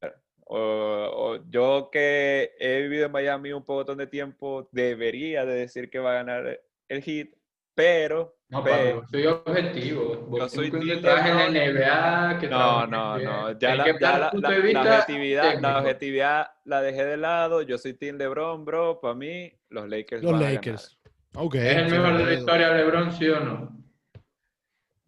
yo 1.50 1.90
que 1.92 2.52
he 2.58 2.80
vivido 2.80 3.06
en 3.06 3.12
Miami 3.12 3.52
un 3.52 3.62
poco 3.62 3.94
de 3.94 4.06
tiempo, 4.06 4.68
debería 4.72 5.44
de 5.44 5.54
decir 5.54 5.90
que 5.90 5.98
va 5.98 6.12
a 6.12 6.14
ganar 6.14 6.60
el 6.88 7.02
Heat, 7.02 7.28
pero... 7.74 8.38
No, 8.48 8.64
soy 9.10 9.26
objetivo. 9.26 10.28
Yo 10.36 10.48
soy 10.48 10.68
en 10.68 11.02
la 11.02 11.48
NBA, 11.48 12.38
que 12.40 12.48
no, 12.48 12.86
no, 12.86 13.18
no. 13.18 13.58
Ya, 13.58 13.76
la, 13.76 13.86
ya 13.86 14.18
la, 14.18 14.28
objetividad, 14.30 15.60
la 15.60 15.78
objetividad 15.78 16.50
la 16.64 16.82
dejé 16.82 17.04
de 17.04 17.16
lado. 17.16 17.62
Yo 17.62 17.78
soy 17.78 17.94
Team 17.94 18.16
LeBron, 18.16 18.64
bro. 18.64 18.98
Para 18.98 19.14
mí, 19.14 19.52
los 19.68 19.88
Lakers. 19.88 20.24
Los 20.24 20.40
Lakers. 20.40 20.98
Okay. 21.32 21.68
¿Es 21.68 21.76
el 21.76 21.90
mejor 21.90 22.18
de 22.18 22.24
la 22.24 22.32
historia 22.32 22.74
LeBron, 22.74 23.12
sí 23.12 23.28
o 23.28 23.38
no? 23.38 23.79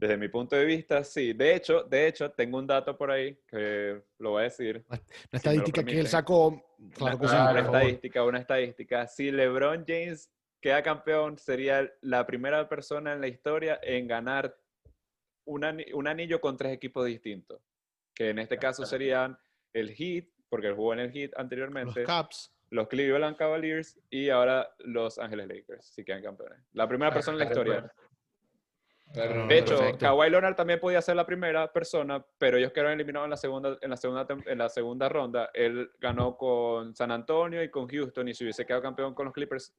Desde 0.03 0.17
mi 0.17 0.27
punto 0.27 0.57
de 0.57 0.65
vista, 0.65 1.05
sí. 1.05 1.33
De 1.33 1.55
hecho, 1.55 1.85
de 1.85 2.09
hecho, 2.09 2.29
tengo 2.33 2.59
un 2.59 2.67
dato 2.67 2.99
por 2.99 3.09
ahí 3.13 3.39
que 3.47 4.03
lo 4.19 4.31
voy 4.31 4.41
a 4.41 4.45
decir. 4.47 4.85
Una 4.89 4.99
estadística 5.31 5.85
que 5.85 6.01
él 6.01 6.09
sacó, 6.09 6.61
claro 6.97 7.19
una, 7.19 7.51
una 7.53 7.61
estadística, 7.61 8.25
una 8.25 8.39
estadística. 8.41 9.07
Si 9.07 9.31
LeBron 9.31 9.85
James 9.87 10.29
queda 10.61 10.83
campeón, 10.83 11.39
sería 11.39 11.89
la 12.01 12.27
primera 12.27 12.69
persona 12.69 13.13
en 13.13 13.21
la 13.21 13.29
historia 13.29 13.79
en 13.81 14.09
ganar 14.09 14.59
un, 15.45 15.63
ani- 15.63 15.93
un 15.93 16.09
anillo 16.09 16.41
con 16.41 16.57
tres 16.57 16.73
equipos 16.73 17.07
distintos. 17.07 17.61
Que 18.13 18.31
en 18.31 18.41
este 18.41 18.59
caso 18.59 18.85
serían 18.85 19.39
el 19.73 19.95
Heat, 19.95 20.25
porque 20.49 20.67
él 20.67 20.75
jugó 20.75 20.95
en 20.95 20.99
el 20.99 21.13
Heat 21.13 21.31
Los 21.31 21.39
anteriormente, 21.41 22.03
Caps. 22.03 22.53
los 22.71 22.89
Cleveland 22.89 23.37
Cavaliers 23.37 24.01
y 24.11 24.31
ahora 24.31 24.69
los 24.81 25.21
Ángeles 25.21 25.47
Lakers, 25.47 25.87
si 25.87 26.03
quedan 26.03 26.25
campeones. 26.25 26.59
La 26.73 26.89
primera 26.89 27.13
persona 27.15 27.37
en 27.37 27.45
la 27.45 27.45
historia. 27.45 27.93
Agarra- 29.15 29.47
De 29.47 29.59
hecho, 29.59 29.77
Perfecto. 29.77 29.99
Kawhi 30.07 30.31
Leonard 30.31 30.55
también 30.57 30.81
podía 30.81 31.03
ser 31.03 31.17
la 31.17 31.27
primera 31.27 31.71
persona, 31.73 32.25
pero 32.39 32.57
ellos 32.57 32.73
quedaron 32.73 32.93
eliminados 32.93 33.27
en 33.27 33.31
la 33.31 33.37
segunda, 33.37 33.79
en 33.81 33.91
la 33.91 33.97
segunda, 33.97 34.27
en 34.47 34.59
la 34.59 34.69
segunda 34.69 35.09
ronda. 35.09 35.51
Él 35.53 35.91
ganó 36.01 36.37
con 36.37 36.95
San 36.95 37.11
Antonio 37.11 37.63
y 37.63 37.71
con 37.71 37.87
Houston, 37.89 38.29
y 38.29 38.35
si 38.35 38.45
hubiese 38.45 38.65
quedado 38.65 38.83
campeón 38.83 39.15
con 39.15 39.27
los 39.27 39.35
Clippers, 39.35 39.75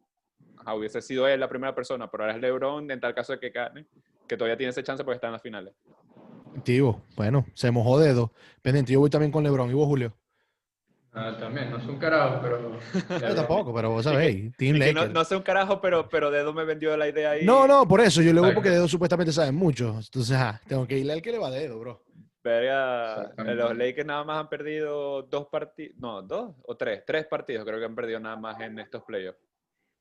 ajá, 0.58 0.76
hubiese 0.76 1.02
sido 1.02 1.28
él 1.28 1.40
la 1.40 1.48
primera 1.50 1.74
persona, 1.74 2.10
pero 2.12 2.24
ahora 2.24 2.36
es 2.36 2.42
LeBron 2.42 2.92
en 2.92 3.00
tal 3.00 3.16
caso 3.16 3.34
de 3.34 3.40
que 3.40 3.50
gane, 3.50 3.86
que 4.28 4.38
todavía 4.38 4.58
tiene 4.58 4.70
esa 4.72 4.84
chance 4.84 5.04
porque 5.04 5.16
está 5.16 5.28
en 5.28 5.34
las 5.34 5.42
finales. 5.42 5.74
Tío, 6.64 7.02
bueno, 7.16 7.46
se 7.56 7.72
mojó 7.72 8.00
dedo. 8.00 8.32
Pendiente, 8.62 8.94
yo 8.94 9.00
voy 9.00 9.10
también 9.10 9.32
con 9.32 9.44
LeBron. 9.44 9.70
¿Y 9.72 9.74
vos, 9.74 9.88
Julio? 9.88 10.14
Ah, 11.16 11.36
también, 11.40 11.70
no 11.70 11.78
es 11.78 11.86
un 11.86 11.98
carajo, 12.00 12.40
pero. 12.42 12.80
Yo 13.22 13.36
tampoco, 13.36 13.74
pero 13.74 13.92
vos 13.92 14.04
sabéis. 14.04 14.56
Team 14.58 14.80
que 14.80 14.92
no, 14.94 15.02
Lakers. 15.02 15.14
no 15.14 15.24
sé 15.24 15.36
un 15.36 15.44
carajo, 15.44 15.80
pero, 15.80 16.10
pero 16.10 16.32
Dedo 16.32 16.54
me 16.54 16.66
vendió 16.66 16.98
la 16.98 17.08
idea 17.08 17.32
ahí. 17.32 17.46
No, 17.46 17.68
no, 17.68 17.88
por 17.88 18.02
eso. 18.02 18.22
Yo 18.22 18.34
le 18.34 18.42
voy 18.42 18.54
porque. 18.54 18.70
Dedo 18.72 18.88
supuestamente 18.88 19.32
sabe 19.32 19.52
mucho. 19.52 19.90
Entonces, 20.00 20.36
ajá, 20.36 20.60
tengo 20.68 20.88
que 20.88 20.98
irle 20.98 21.14
al 21.14 21.22
que 21.22 21.32
le 21.32 21.38
va 21.38 21.52
Dedo, 21.52 21.80
bro. 21.80 22.04
Verga, 22.44 23.32
los 23.38 23.78
Lakers 23.78 24.06
nada 24.06 24.24
más 24.26 24.40
han 24.42 24.50
perdido 24.50 25.22
dos 25.24 25.48
partidos, 25.48 25.96
no, 25.98 26.22
dos 26.22 26.54
o 26.66 26.76
tres, 26.76 27.04
tres 27.08 27.26
partidos 27.26 27.66
creo 27.66 27.80
que 27.80 27.86
han 27.86 27.96
perdido 27.96 28.20
nada 28.20 28.36
más 28.36 28.60
en 28.60 28.78
estos 28.80 29.02
playoffs. 29.04 29.40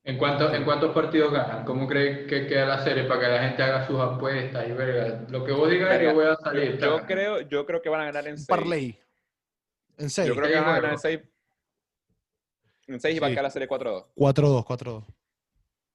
¿En, 0.03 0.17
cuánto- 0.17 0.53
¿En 0.53 0.65
cuántos 0.65 0.91
partidos 0.93 1.31
ganan? 1.31 1.63
¿Cómo 1.63 1.87
crees 1.87 2.27
que 2.27 2.45
queda 2.45 2.65
la 2.65 2.83
serie 2.83 3.05
para 3.05 3.21
que 3.21 3.27
la 3.27 3.39
gente 3.43 3.63
haga 3.63 3.87
sus 3.87 3.97
apuestas 3.97 4.67
y 4.67 4.73
verga? 4.73 5.23
Lo 5.29 5.45
que 5.45 5.53
vos 5.53 5.69
digas 5.69 5.93
es 5.93 5.99
que 5.99 6.13
voy 6.13 6.25
a 6.25 6.35
salir. 6.35 6.77
Yo 6.77 6.97
creo, 7.05 7.39
yo 7.41 7.65
creo 7.65 7.81
que 7.81 7.87
van 7.87 8.01
a 8.01 8.05
ganar 8.05 8.27
en 8.27 8.35
seis. 8.37 8.47
parlay. 8.47 8.99
En 9.97 10.09
seis. 10.09 10.27
Yo 10.27 10.35
creo 10.35 10.47
que 10.49 10.55
van 10.55 10.63
a 10.63 10.67
ganar 10.67 10.75
en 10.77 10.97
juegos. 10.97 11.01
seis. 11.01 11.19
En 12.87 12.99
seis 12.99 13.15
y 13.15 13.19
va 13.19 13.27
a 13.27 13.29
Sí. 13.29 13.33
quedar 13.33 13.43
la 13.43 13.49
serie 13.49 13.67
4-2. 13.67 14.05
4-2, 14.15 14.65
4-2. 14.65 15.05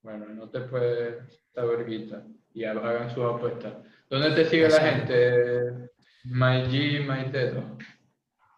Bueno, 0.02 0.26
no 0.28 0.48
te 0.48 0.60
puede 0.60 1.18
esta 1.28 1.64
verguita. 1.64 2.22
Y 2.54 2.64
ha- 2.64 2.70
hagan 2.72 3.10
sus 3.14 3.24
apuestas. 3.24 3.74
¿Dónde 4.08 4.30
te 4.34 4.44
sigue 4.48 4.68
la 4.68 4.80
gente? 4.80 5.90
MyG, 6.24 7.06
MyTedo. 7.06 7.76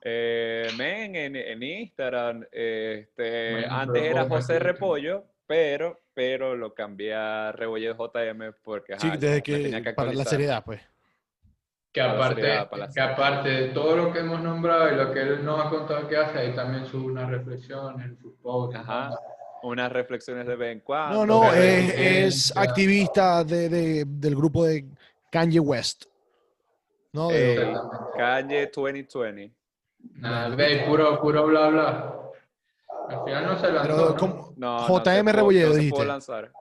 Eh, 0.02 0.68
men, 0.78 1.14
en, 1.16 1.36
en 1.36 1.62
Instagram, 1.62 2.46
este, 2.52 3.52
Bueno, 3.52 3.66
antes 3.76 4.02
era 4.02 4.24
José 4.26 4.54
aquí. 4.54 4.62
Repollo, 4.64 5.24
pero, 5.46 6.00
pero 6.14 6.56
lo 6.56 6.72
cambié 6.72 7.14
a 7.14 7.52
Rebolledo 7.52 7.96
JM 7.96 8.52
porque 8.62 8.98
Sí, 8.98 9.08
ajá, 9.08 9.16
desde 9.18 9.34
me 9.36 9.42
que, 9.42 9.58
tenía 9.58 9.82
que 9.82 9.92
para 9.92 10.12
la 10.14 10.24
seriedad, 10.24 10.64
pues. 10.64 10.80
Que 11.92 12.00
aparte, 12.00 12.42
que 12.94 13.00
aparte 13.00 13.48
de 13.48 13.68
todo 13.70 13.96
lo 13.96 14.12
que 14.12 14.20
hemos 14.20 14.40
nombrado 14.40 14.92
y 14.92 14.96
lo 14.96 15.12
que 15.12 15.20
él 15.22 15.44
nos 15.44 15.64
ha 15.64 15.68
contado 15.68 16.06
que 16.06 16.16
hace, 16.16 16.38
ahí 16.38 16.54
también 16.54 16.86
sube 16.86 17.06
una 17.10 17.26
reflexión 17.26 18.00
en 18.00 18.16
sus 18.18 18.32
posts. 18.40 18.76
Ajá. 18.76 19.10
Unas 19.62 19.90
reflexiones 19.92 20.46
de 20.46 20.54
vez 20.56 20.72
en 20.72 20.80
cuando. 20.80 21.26
No, 21.26 21.42
no, 21.44 21.52
es, 21.52 22.56
activista 22.56 23.42
de, 23.44 23.68
de- 23.68 24.04
del 24.06 24.36
grupo 24.36 24.64
de 24.64 24.86
Kanye 25.30 25.58
West. 25.60 26.04
¿No? 27.12 27.30
Eh, 27.32 27.34
De- 27.34 27.52
Exactamente. 27.54 28.04
Calle 28.16 28.70
2020. 28.74 29.52
Nada, 30.14 30.54
ve, 30.54 30.84
puro, 30.86 31.20
puro 31.20 31.44
bla 31.46 31.68
bla. 31.68 32.14
Al 33.08 33.24
final 33.24 33.46
no 33.46 33.58
se 33.58 33.72
lanzó. 33.72 34.14
pero, 34.14 34.28
¿no? 34.28 34.52
No, 34.56 34.86
JM 34.86 35.24
no 35.24 35.30
se 35.30 35.36
Rebolledo, 35.36 35.90
pudo 35.90 36.04
lanzar. 36.04 36.52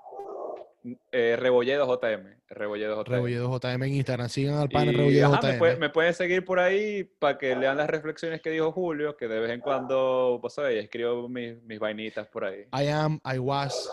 Eh, 1.12 1.36
Rebolledo 1.38 1.86
JM. 1.86 2.38
Rebolledo 2.48 3.04
JM. 3.04 3.12
Rebolledo 3.12 3.60
JM 3.60 3.84
en 3.84 3.94
Instagram. 3.96 4.30
Sigan 4.30 4.56
al 4.56 4.70
pan 4.70 4.88
Y, 4.88 4.92
Rebolledo 4.96 5.28
ajá, 5.34 5.40
me, 5.44 5.50
JM. 5.54 5.60
puede- 5.60 5.76
me 5.78 5.90
pueden 5.90 6.14
seguir 6.14 6.46
por 6.46 6.60
ahí 6.60 7.04
para 7.04 7.38
que 7.38 7.56
lean 7.56 7.78
las 7.78 7.90
reflexiones 7.90 8.42
que 8.42 8.50
dijo 8.50 8.72
Julio, 8.72 9.16
que 9.18 9.28
de 9.28 9.40
vez 9.40 9.52
en 9.52 9.60
cuando, 9.60 10.40
vos 10.42 10.54
sabés, 10.54 10.84
escribo 10.84 11.28
mis, 11.28 11.62
mis 11.64 11.80
vainitas 11.80 12.28
por 12.28 12.46
ahí. 12.46 12.62
I 12.74 12.88
am, 12.88 13.20
I 13.26 13.38
was. 13.40 13.90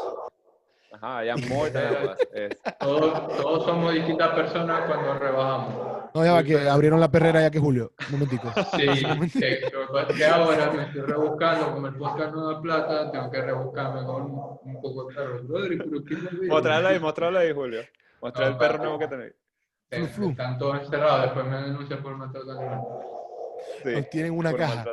Ajá, 0.92 1.22
was. 1.50 1.72
Es- 2.32 2.56
Todos, 2.78 3.36
todos 3.36 3.64
somos 3.64 3.92
distintas 3.92 4.30
personas 4.34 4.82
cuando 4.86 5.18
rebajamos. 5.18 5.96
No, 6.14 6.24
ya 6.24 6.32
va, 6.32 6.42
que 6.42 6.56
abrieron 6.68 6.98
la 7.00 7.10
perrera 7.10 7.42
ya 7.42 7.50
que 7.50 7.58
Julio. 7.58 7.92
Un 8.06 8.12
momentico. 8.12 8.50
Sí, 8.76 8.86
que, 9.38 9.60
que 10.16 10.24
ahora 10.26 10.70
me 10.70 10.82
estoy 10.84 11.02
rebuscando, 11.02 11.74
como 11.74 11.86
el 11.88 11.94
podcast 11.96 12.34
no 12.34 12.52
da 12.52 12.62
plata, 12.62 13.10
tengo 13.10 13.30
que 13.30 13.42
rebuscarme 13.42 14.04
con 14.04 14.22
un, 14.22 14.80
poco 14.80 15.08
de 15.08 15.14
perro. 15.14 15.42
Brother, 15.44 15.78
pero 15.78 16.04
¿qué 16.04 16.14
ahí, 16.88 16.98
mostrarlo 16.98 17.38
ahí, 17.38 17.52
Julio. 17.52 17.82
Mostrar 18.22 18.46
No, 18.48 18.52
el 18.52 18.58
perro 18.58 18.78
va. 18.78 18.84
nuevo 18.84 18.98
que 18.98 19.08
tenéis. 19.08 19.32
Eh. 19.90 20.08
Están 20.30 20.58
todos 20.58 20.80
encerrados, 20.82 21.22
después 21.22 21.46
me 21.46 21.56
denuncian 21.62 22.02
por 22.02 22.16
maltrato 22.16 22.50
animal. 22.52 22.80
Sí, 23.82 23.88
Nos 23.90 24.10
tienen 24.10 24.32
una 24.32 24.54
caja. 24.54 24.84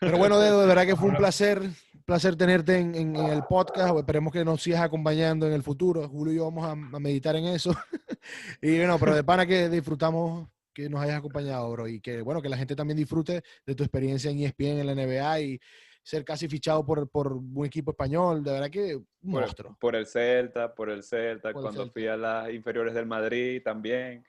Pero 0.00 0.18
bueno, 0.18 0.38
Dedo, 0.40 0.60
de 0.62 0.66
verdad 0.66 0.86
que 0.86 0.96
fue 0.96 1.08
un 1.10 1.16
placer, 1.16 1.60
placer 2.04 2.36
tenerte 2.36 2.76
en, 2.78 2.94
en- 2.94 3.16
en 3.16 3.26
el 3.26 3.42
podcast. 3.44 3.96
Esperemos 3.96 4.32
que 4.32 4.44
nos 4.44 4.62
sigas 4.62 4.82
acompañando 4.82 5.46
en 5.46 5.52
el 5.52 5.62
futuro. 5.62 6.08
Julio 6.08 6.32
y 6.32 6.36
yo 6.36 6.44
vamos 6.44 6.64
a, 6.66 6.72
a 6.72 7.00
meditar 7.00 7.36
en 7.36 7.44
eso. 7.46 7.72
y 8.62 8.76
bueno, 8.78 8.98
pero 8.98 9.14
de 9.14 9.24
pana 9.24 9.46
que 9.46 9.68
disfrutamos 9.68 10.48
que 10.72 10.88
nos 10.88 11.00
hayas 11.00 11.18
acompañado, 11.18 11.70
bro. 11.70 11.88
Y 11.88 12.00
que 12.00 12.20
bueno, 12.22 12.42
que 12.42 12.48
la 12.48 12.56
gente 12.56 12.74
también 12.76 12.96
disfrute 12.96 13.42
de 13.64 13.74
tu 13.74 13.82
experiencia 13.84 14.30
en 14.30 14.40
ESPN, 14.40 14.80
en 14.80 14.86
la 14.86 14.94
NBA 14.94 15.40
y 15.40 15.60
ser 16.02 16.22
casi 16.24 16.48
fichado 16.48 16.84
por, 16.84 17.08
por 17.08 17.32
un 17.32 17.64
equipo 17.64 17.92
español. 17.92 18.42
De 18.44 18.52
verdad 18.52 18.70
que 18.70 18.96
un 18.96 19.06
Por, 19.32 19.40
monstruo. 19.40 19.76
por 19.80 19.96
el 19.96 20.06
Celta, 20.06 20.74
por 20.74 20.90
el 20.90 21.02
Celta, 21.02 21.50
Por 21.52 21.60
el 21.60 21.62
cuando 21.62 21.80
Celta. 21.82 21.92
fui 21.92 22.06
a 22.08 22.16
las 22.16 22.52
inferiores 22.52 22.92
del 22.92 23.06
Madrid 23.06 23.62
también. 23.64 24.24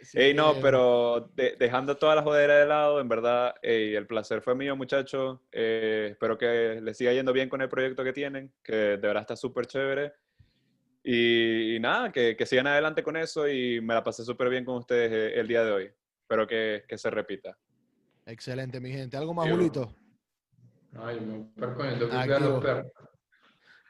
Así 0.00 0.18
Ey, 0.18 0.32
no, 0.34 0.54
que, 0.54 0.60
pero 0.60 1.30
de- 1.34 1.56
dejando 1.58 1.96
toda 1.96 2.14
la 2.14 2.22
jodera 2.22 2.58
de 2.58 2.66
lado, 2.66 3.00
en 3.00 3.08
verdad, 3.08 3.54
ey, 3.62 3.94
el 3.94 4.06
placer 4.06 4.40
fue 4.40 4.54
mío, 4.54 4.74
muchachos. 4.76 5.40
Eh, 5.52 6.08
espero 6.12 6.38
que 6.38 6.80
les 6.82 6.96
siga 6.96 7.12
yendo 7.12 7.32
bien 7.32 7.48
con 7.48 7.60
el 7.60 7.68
proyecto 7.68 8.02
que 8.02 8.12
tienen, 8.12 8.52
que 8.62 8.74
de 8.74 8.96
verdad 8.96 9.20
está 9.22 9.36
súper 9.36 9.66
chévere. 9.66 10.12
Y, 11.02 11.76
y 11.76 11.80
nada, 11.80 12.10
que, 12.12 12.36
que 12.36 12.46
sigan 12.46 12.66
adelante 12.66 13.02
con 13.02 13.16
eso 13.16 13.48
y 13.48 13.80
me 13.80 13.94
la 13.94 14.02
pasé 14.04 14.24
súper 14.24 14.48
bien 14.48 14.64
con 14.64 14.76
ustedes 14.76 15.10
eh, 15.12 15.38
el 15.40 15.46
día 15.48 15.64
de 15.64 15.72
hoy. 15.72 15.90
Espero 16.22 16.46
que, 16.46 16.84
que 16.88 16.96
se 16.98 17.10
repita. 17.10 17.56
Excelente, 18.26 18.80
mi 18.80 18.90
gente. 18.92 19.16
¿Algo 19.16 19.34
más, 19.34 19.46
Sí, 19.46 19.52
Julito? 19.52 19.94
Ay, 20.96 21.20
me 21.20 21.66
voy 21.66 21.74
con 21.74 21.88
tengo 21.98 22.10
que 22.10 22.16
Activo. 22.16 22.26
cuidar 22.26 22.42
a 22.42 22.48
los 22.48 22.64
perros. 22.64 22.92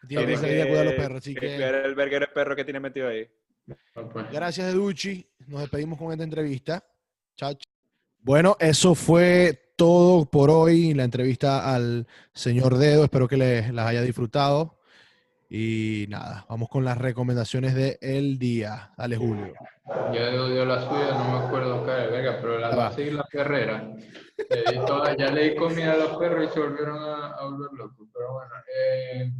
Tienes 0.08 0.26
que 0.26 0.36
Tiene 0.36 0.36
salir 0.36 0.62
a 0.62 0.66
cuidar 0.66 0.80
a 0.80 0.84
los 0.90 0.94
perros. 0.94 1.18
Así 1.18 1.34
que 1.34 1.40
que 1.40 1.68
el 1.68 1.94
verguero 1.94 2.26
de 2.26 2.32
perro 2.32 2.56
que 2.56 2.64
tiene 2.64 2.80
metido 2.80 3.08
ahí. 3.08 3.28
Gracias, 4.32 4.72
Educhi. 4.72 5.26
Nos 5.46 5.60
despedimos 5.62 5.98
con 5.98 6.12
esta 6.12 6.24
entrevista. 6.24 6.84
Chao. 7.36 7.52
ch- 7.52 7.62
Bueno, 8.18 8.56
eso 8.60 8.94
fue 8.94 9.72
todo 9.76 10.24
por 10.26 10.50
hoy. 10.50 10.94
La 10.94 11.04
entrevista 11.04 11.74
al 11.74 12.06
señor 12.32 12.76
Dedo. 12.76 13.04
Espero 13.04 13.26
que 13.28 13.36
les 13.36 13.72
las 13.72 13.86
haya 13.86 14.02
disfrutado. 14.02 14.78
Y 15.52 16.06
nada, 16.08 16.46
vamos 16.48 16.68
con 16.68 16.84
las 16.84 16.96
recomendaciones 16.96 17.74
del 17.74 18.38
día. 18.38 18.92
Dale, 18.96 19.16
Julio. 19.16 19.52
Ya 20.14 20.30
dio 20.46 20.64
la 20.64 20.80
suya, 20.88 21.12
no 21.18 21.32
me 21.40 21.46
acuerdo 21.46 21.84
era, 21.84 22.06
verga, 22.08 22.38
pero 22.40 22.58
la 22.60 22.68
Va. 22.76 22.90
de 22.90 23.10
la 23.10 23.24
Ferrera. 23.24 23.92
Le 24.48 24.72
di 24.72 24.78
toda- 24.86 25.16
ya 25.16 25.32
le 25.32 25.50
di 25.50 25.56
comida 25.56 25.94
a 25.94 25.96
los 25.96 26.16
perros 26.18 26.48
y 26.48 26.54
se 26.54 26.60
volvieron 26.60 26.96
a, 27.02 27.32
a 27.34 27.44
volver 27.46 27.72
locos. 27.72 28.06
Pero 28.12 28.32
bueno, 28.32 28.50
eh, 28.76 29.32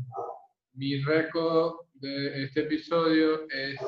mi 0.74 1.00
récord 1.04 1.74
de 2.00 2.44
este 2.44 2.60
episodio 2.60 3.42
es 3.50 3.78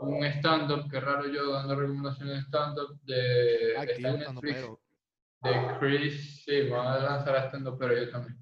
un 0.00 0.24
stand-up, 0.24 0.90
que 0.90 1.00
raro 1.00 1.28
yo 1.28 1.52
dando 1.52 1.76
recomendaciones 1.76 2.36
de 2.36 2.42
stand-up, 2.42 3.00
de, 3.04 3.68
está 3.70 3.82
Activo, 3.82 4.08
en 4.08 4.14
estando 4.16 4.40
Netflix, 4.42 4.80
pero. 5.40 5.52
de 5.52 5.78
Chris, 5.78 6.44
sí, 6.44 6.68
van 6.68 6.86
a 6.86 6.98
lanzar 6.98 7.36
a 7.36 7.48
stand-up, 7.48 7.76
pero 7.78 7.96
yo 7.96 8.10
también, 8.10 8.36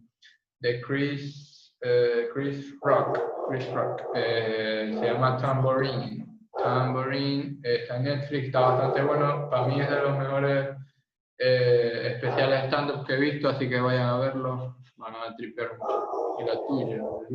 de 0.61 0.81
Chris, 0.81 1.77
eh, 1.83 2.29
Chris 2.33 2.75
Rock, 2.83 3.19
Chris 3.49 3.71
Rock, 3.73 4.03
eh, 4.15 4.97
se 4.99 5.07
llama 5.07 5.37
Tambourine. 5.37 6.27
Tambourine 6.57 7.59
eh, 7.63 7.81
está 7.83 7.97
en 7.97 8.05
Netflix, 8.05 8.47
está 8.47 8.61
bastante 8.61 9.03
bueno, 9.03 9.49
para 9.51 9.67
mí 9.67 9.81
es 9.81 9.91
de 9.91 10.03
los 10.03 10.19
mejores 10.19 10.77
eh, 11.39 12.13
especiales 12.15 12.65
stand-up 12.67 13.07
que 13.07 13.15
he 13.15 13.21
visto, 13.21 13.49
así 13.51 13.69
que 13.69 13.81
vayan 13.81 14.09
a 14.09 14.19
verlo, 14.19 14.77
van 14.97 15.15
a 15.15 15.37
tripear 15.37 15.77
mucho. 15.79 16.20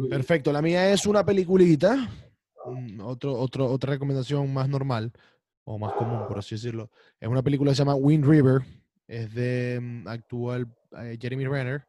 Perfecto. 0.09 0.51
La 0.51 0.61
mía 0.61 0.91
es 0.91 1.05
una 1.05 1.25
peliculita. 1.25 2.09
Otra 3.01 3.91
recomendación 3.91 4.51
más 4.53 4.67
normal 4.67 5.11
o 5.65 5.77
más 5.77 5.93
común, 5.93 6.27
por 6.27 6.39
así 6.39 6.55
decirlo. 6.55 6.89
Es 7.19 7.27
una 7.27 7.43
película 7.43 7.71
que 7.71 7.75
se 7.75 7.81
llama 7.81 7.95
Wind 7.95 8.25
River. 8.25 8.61
Es 9.07 9.33
de 9.33 9.79
mm, 9.81 10.07
actual 10.07 10.67
eh, 10.97 11.17
Jeremy 11.19 11.45
Renner, 11.45 11.87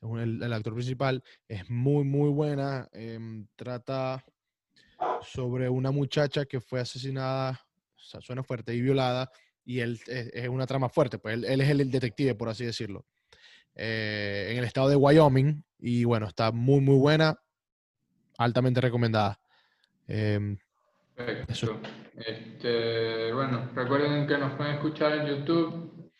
es 0.00 0.22
el, 0.22 0.52
actor 0.52 0.74
principal. 0.74 1.22
Es 1.48 1.68
muy, 1.68 2.04
muy 2.04 2.30
buena. 2.30 2.88
em, 2.92 3.46
trata 3.56 4.24
sobre 5.22 5.68
una 5.68 5.90
muchacha 5.90 6.44
que 6.44 6.60
fue 6.60 6.80
asesinada, 6.80 7.60
suena 7.96 8.42
fuerte, 8.42 8.74
y 8.74 8.80
violada. 8.80 9.30
Y 9.64 9.80
él 9.80 9.98
es, 10.06 10.30
es 10.32 10.48
una 10.48 10.66
trama 10.66 10.88
fuerte, 10.88 11.18
pues 11.18 11.34
él, 11.34 11.44
él 11.44 11.60
es 11.60 11.70
el 11.70 11.90
detective, 11.90 12.34
por 12.34 12.48
así 12.48 12.64
decirlo. 12.64 13.04
eh, 13.74 14.48
en 14.52 14.58
el 14.58 14.64
estado 14.64 14.88
de 14.88 14.96
Wyoming. 14.96 15.64
Y 15.86 16.04
bueno, 16.04 16.28
está 16.28 16.50
muy, 16.50 16.80
muy 16.80 16.96
buena. 16.96 17.38
altamente 18.38 18.80
recomendada. 18.80 19.38
Em, 20.08 20.56
Perfecto. 21.14 21.78
Este, 22.16 23.30
bueno, 23.34 23.70
recuerden 23.74 24.26
que 24.26 24.38
nos 24.38 24.54
pueden 24.54 24.76
escuchar 24.76 25.12
en 25.18 25.26
YouTube, 25.26 26.10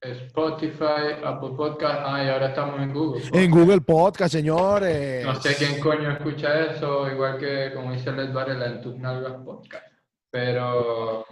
Spotify, 0.00 1.18
Apple 1.24 1.54
Podcast. 1.56 2.02
Ah, 2.04 2.24
y 2.24 2.28
ahora 2.28 2.50
estamos 2.50 2.80
en 2.80 2.94
Google. 2.94 3.22
en 3.32 3.50
Google 3.50 3.80
Podcast, 3.80 4.32
señores. 4.32 5.24
No 5.24 5.34
sé 5.34 5.56
quién 5.56 5.80
coño 5.80 6.12
escucha 6.12 6.66
eso, 6.70 7.10
igual 7.10 7.38
que 7.38 7.72
como 7.74 7.92
dice 7.92 8.12
Les 8.12 8.32
Varela 8.32 8.66
en 8.66 8.80
tus 8.80 8.96
nalgas 8.96 9.42
podcast. 9.44 9.86
Pero 10.30 11.26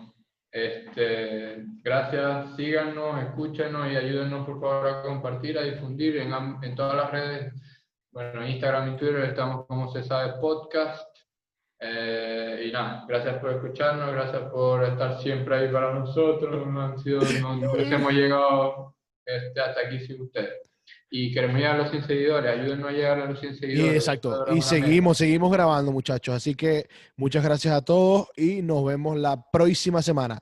este, 0.53 1.65
gracias, 1.83 2.57
síganos, 2.57 3.23
escúchenos 3.23 3.91
y 3.91 3.97
ayúdenos 3.97 4.45
por 4.47 4.61
favor 4.61 4.89
a 4.89 5.03
compartir, 5.03 5.59
a 5.59 5.63
difundir 5.63 6.17
en, 6.19 6.33
en 6.63 6.75
todas 6.75 6.97
las 6.97 7.11
redes. 7.11 7.55
Bueno, 8.13 8.47
Instagram 8.47 8.95
y 8.95 8.97
Twitter 8.97 9.25
estamos 9.25 9.67
como 9.67 9.93
se 9.93 10.03
sabe 10.03 10.41
podcast. 10.41 11.07
Eh, 11.79 12.65
y 12.67 12.73
nada, 12.73 13.05
gracias 13.09 13.39
por 13.39 13.53
escucharnos, 13.53 14.13
gracias 14.13 14.43
por 14.51 14.85
estar 14.85 15.19
siempre 15.21 15.57
ahí 15.57 15.73
para 15.73 15.95
nosotros. 15.95 16.67
No 16.67 16.83
han 16.83 16.99
sido, 16.99 17.21
no, 17.41 17.57
no 17.57 17.73
hubiésemos 17.73 18.13
llegado 18.13 18.97
este, 19.25 19.61
hasta 19.61 19.81
aquí 19.87 20.01
sin 20.01 20.21
ustedes. 20.21 20.70
Y 21.13 21.33
queremos 21.33 21.57
llegar 21.57 21.75
a 21.75 21.79
los 21.79 21.91
100 21.91 22.07
seguidores, 22.07 22.59
ayúdenos 22.59 22.89
a 22.89 22.93
llegar 22.93 23.21
a 23.21 23.27
los 23.27 23.41
100 23.41 23.55
Y 23.55 23.57
seguidores. 23.59 23.95
exacto. 23.97 24.29
Y 24.31 24.35
una 24.43 24.53
meta. 24.55 24.67
seguimos, 24.67 25.19
seguimos 25.19 25.51
grabando, 25.53 25.91
muchachos. 25.91 26.35
Así 26.37 26.55
que 26.55 26.89
muchas 27.17 27.43
gracias 27.43 27.75
a 27.75 27.83
todos 27.85 28.29
y 28.37 28.63
nos 28.63 28.85
vemos 28.85 29.19
la 29.19 29.45
próxima 29.51 30.03
semana. 30.03 30.39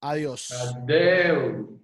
Adiós. 0.00 0.50
Adeu. 0.52 1.81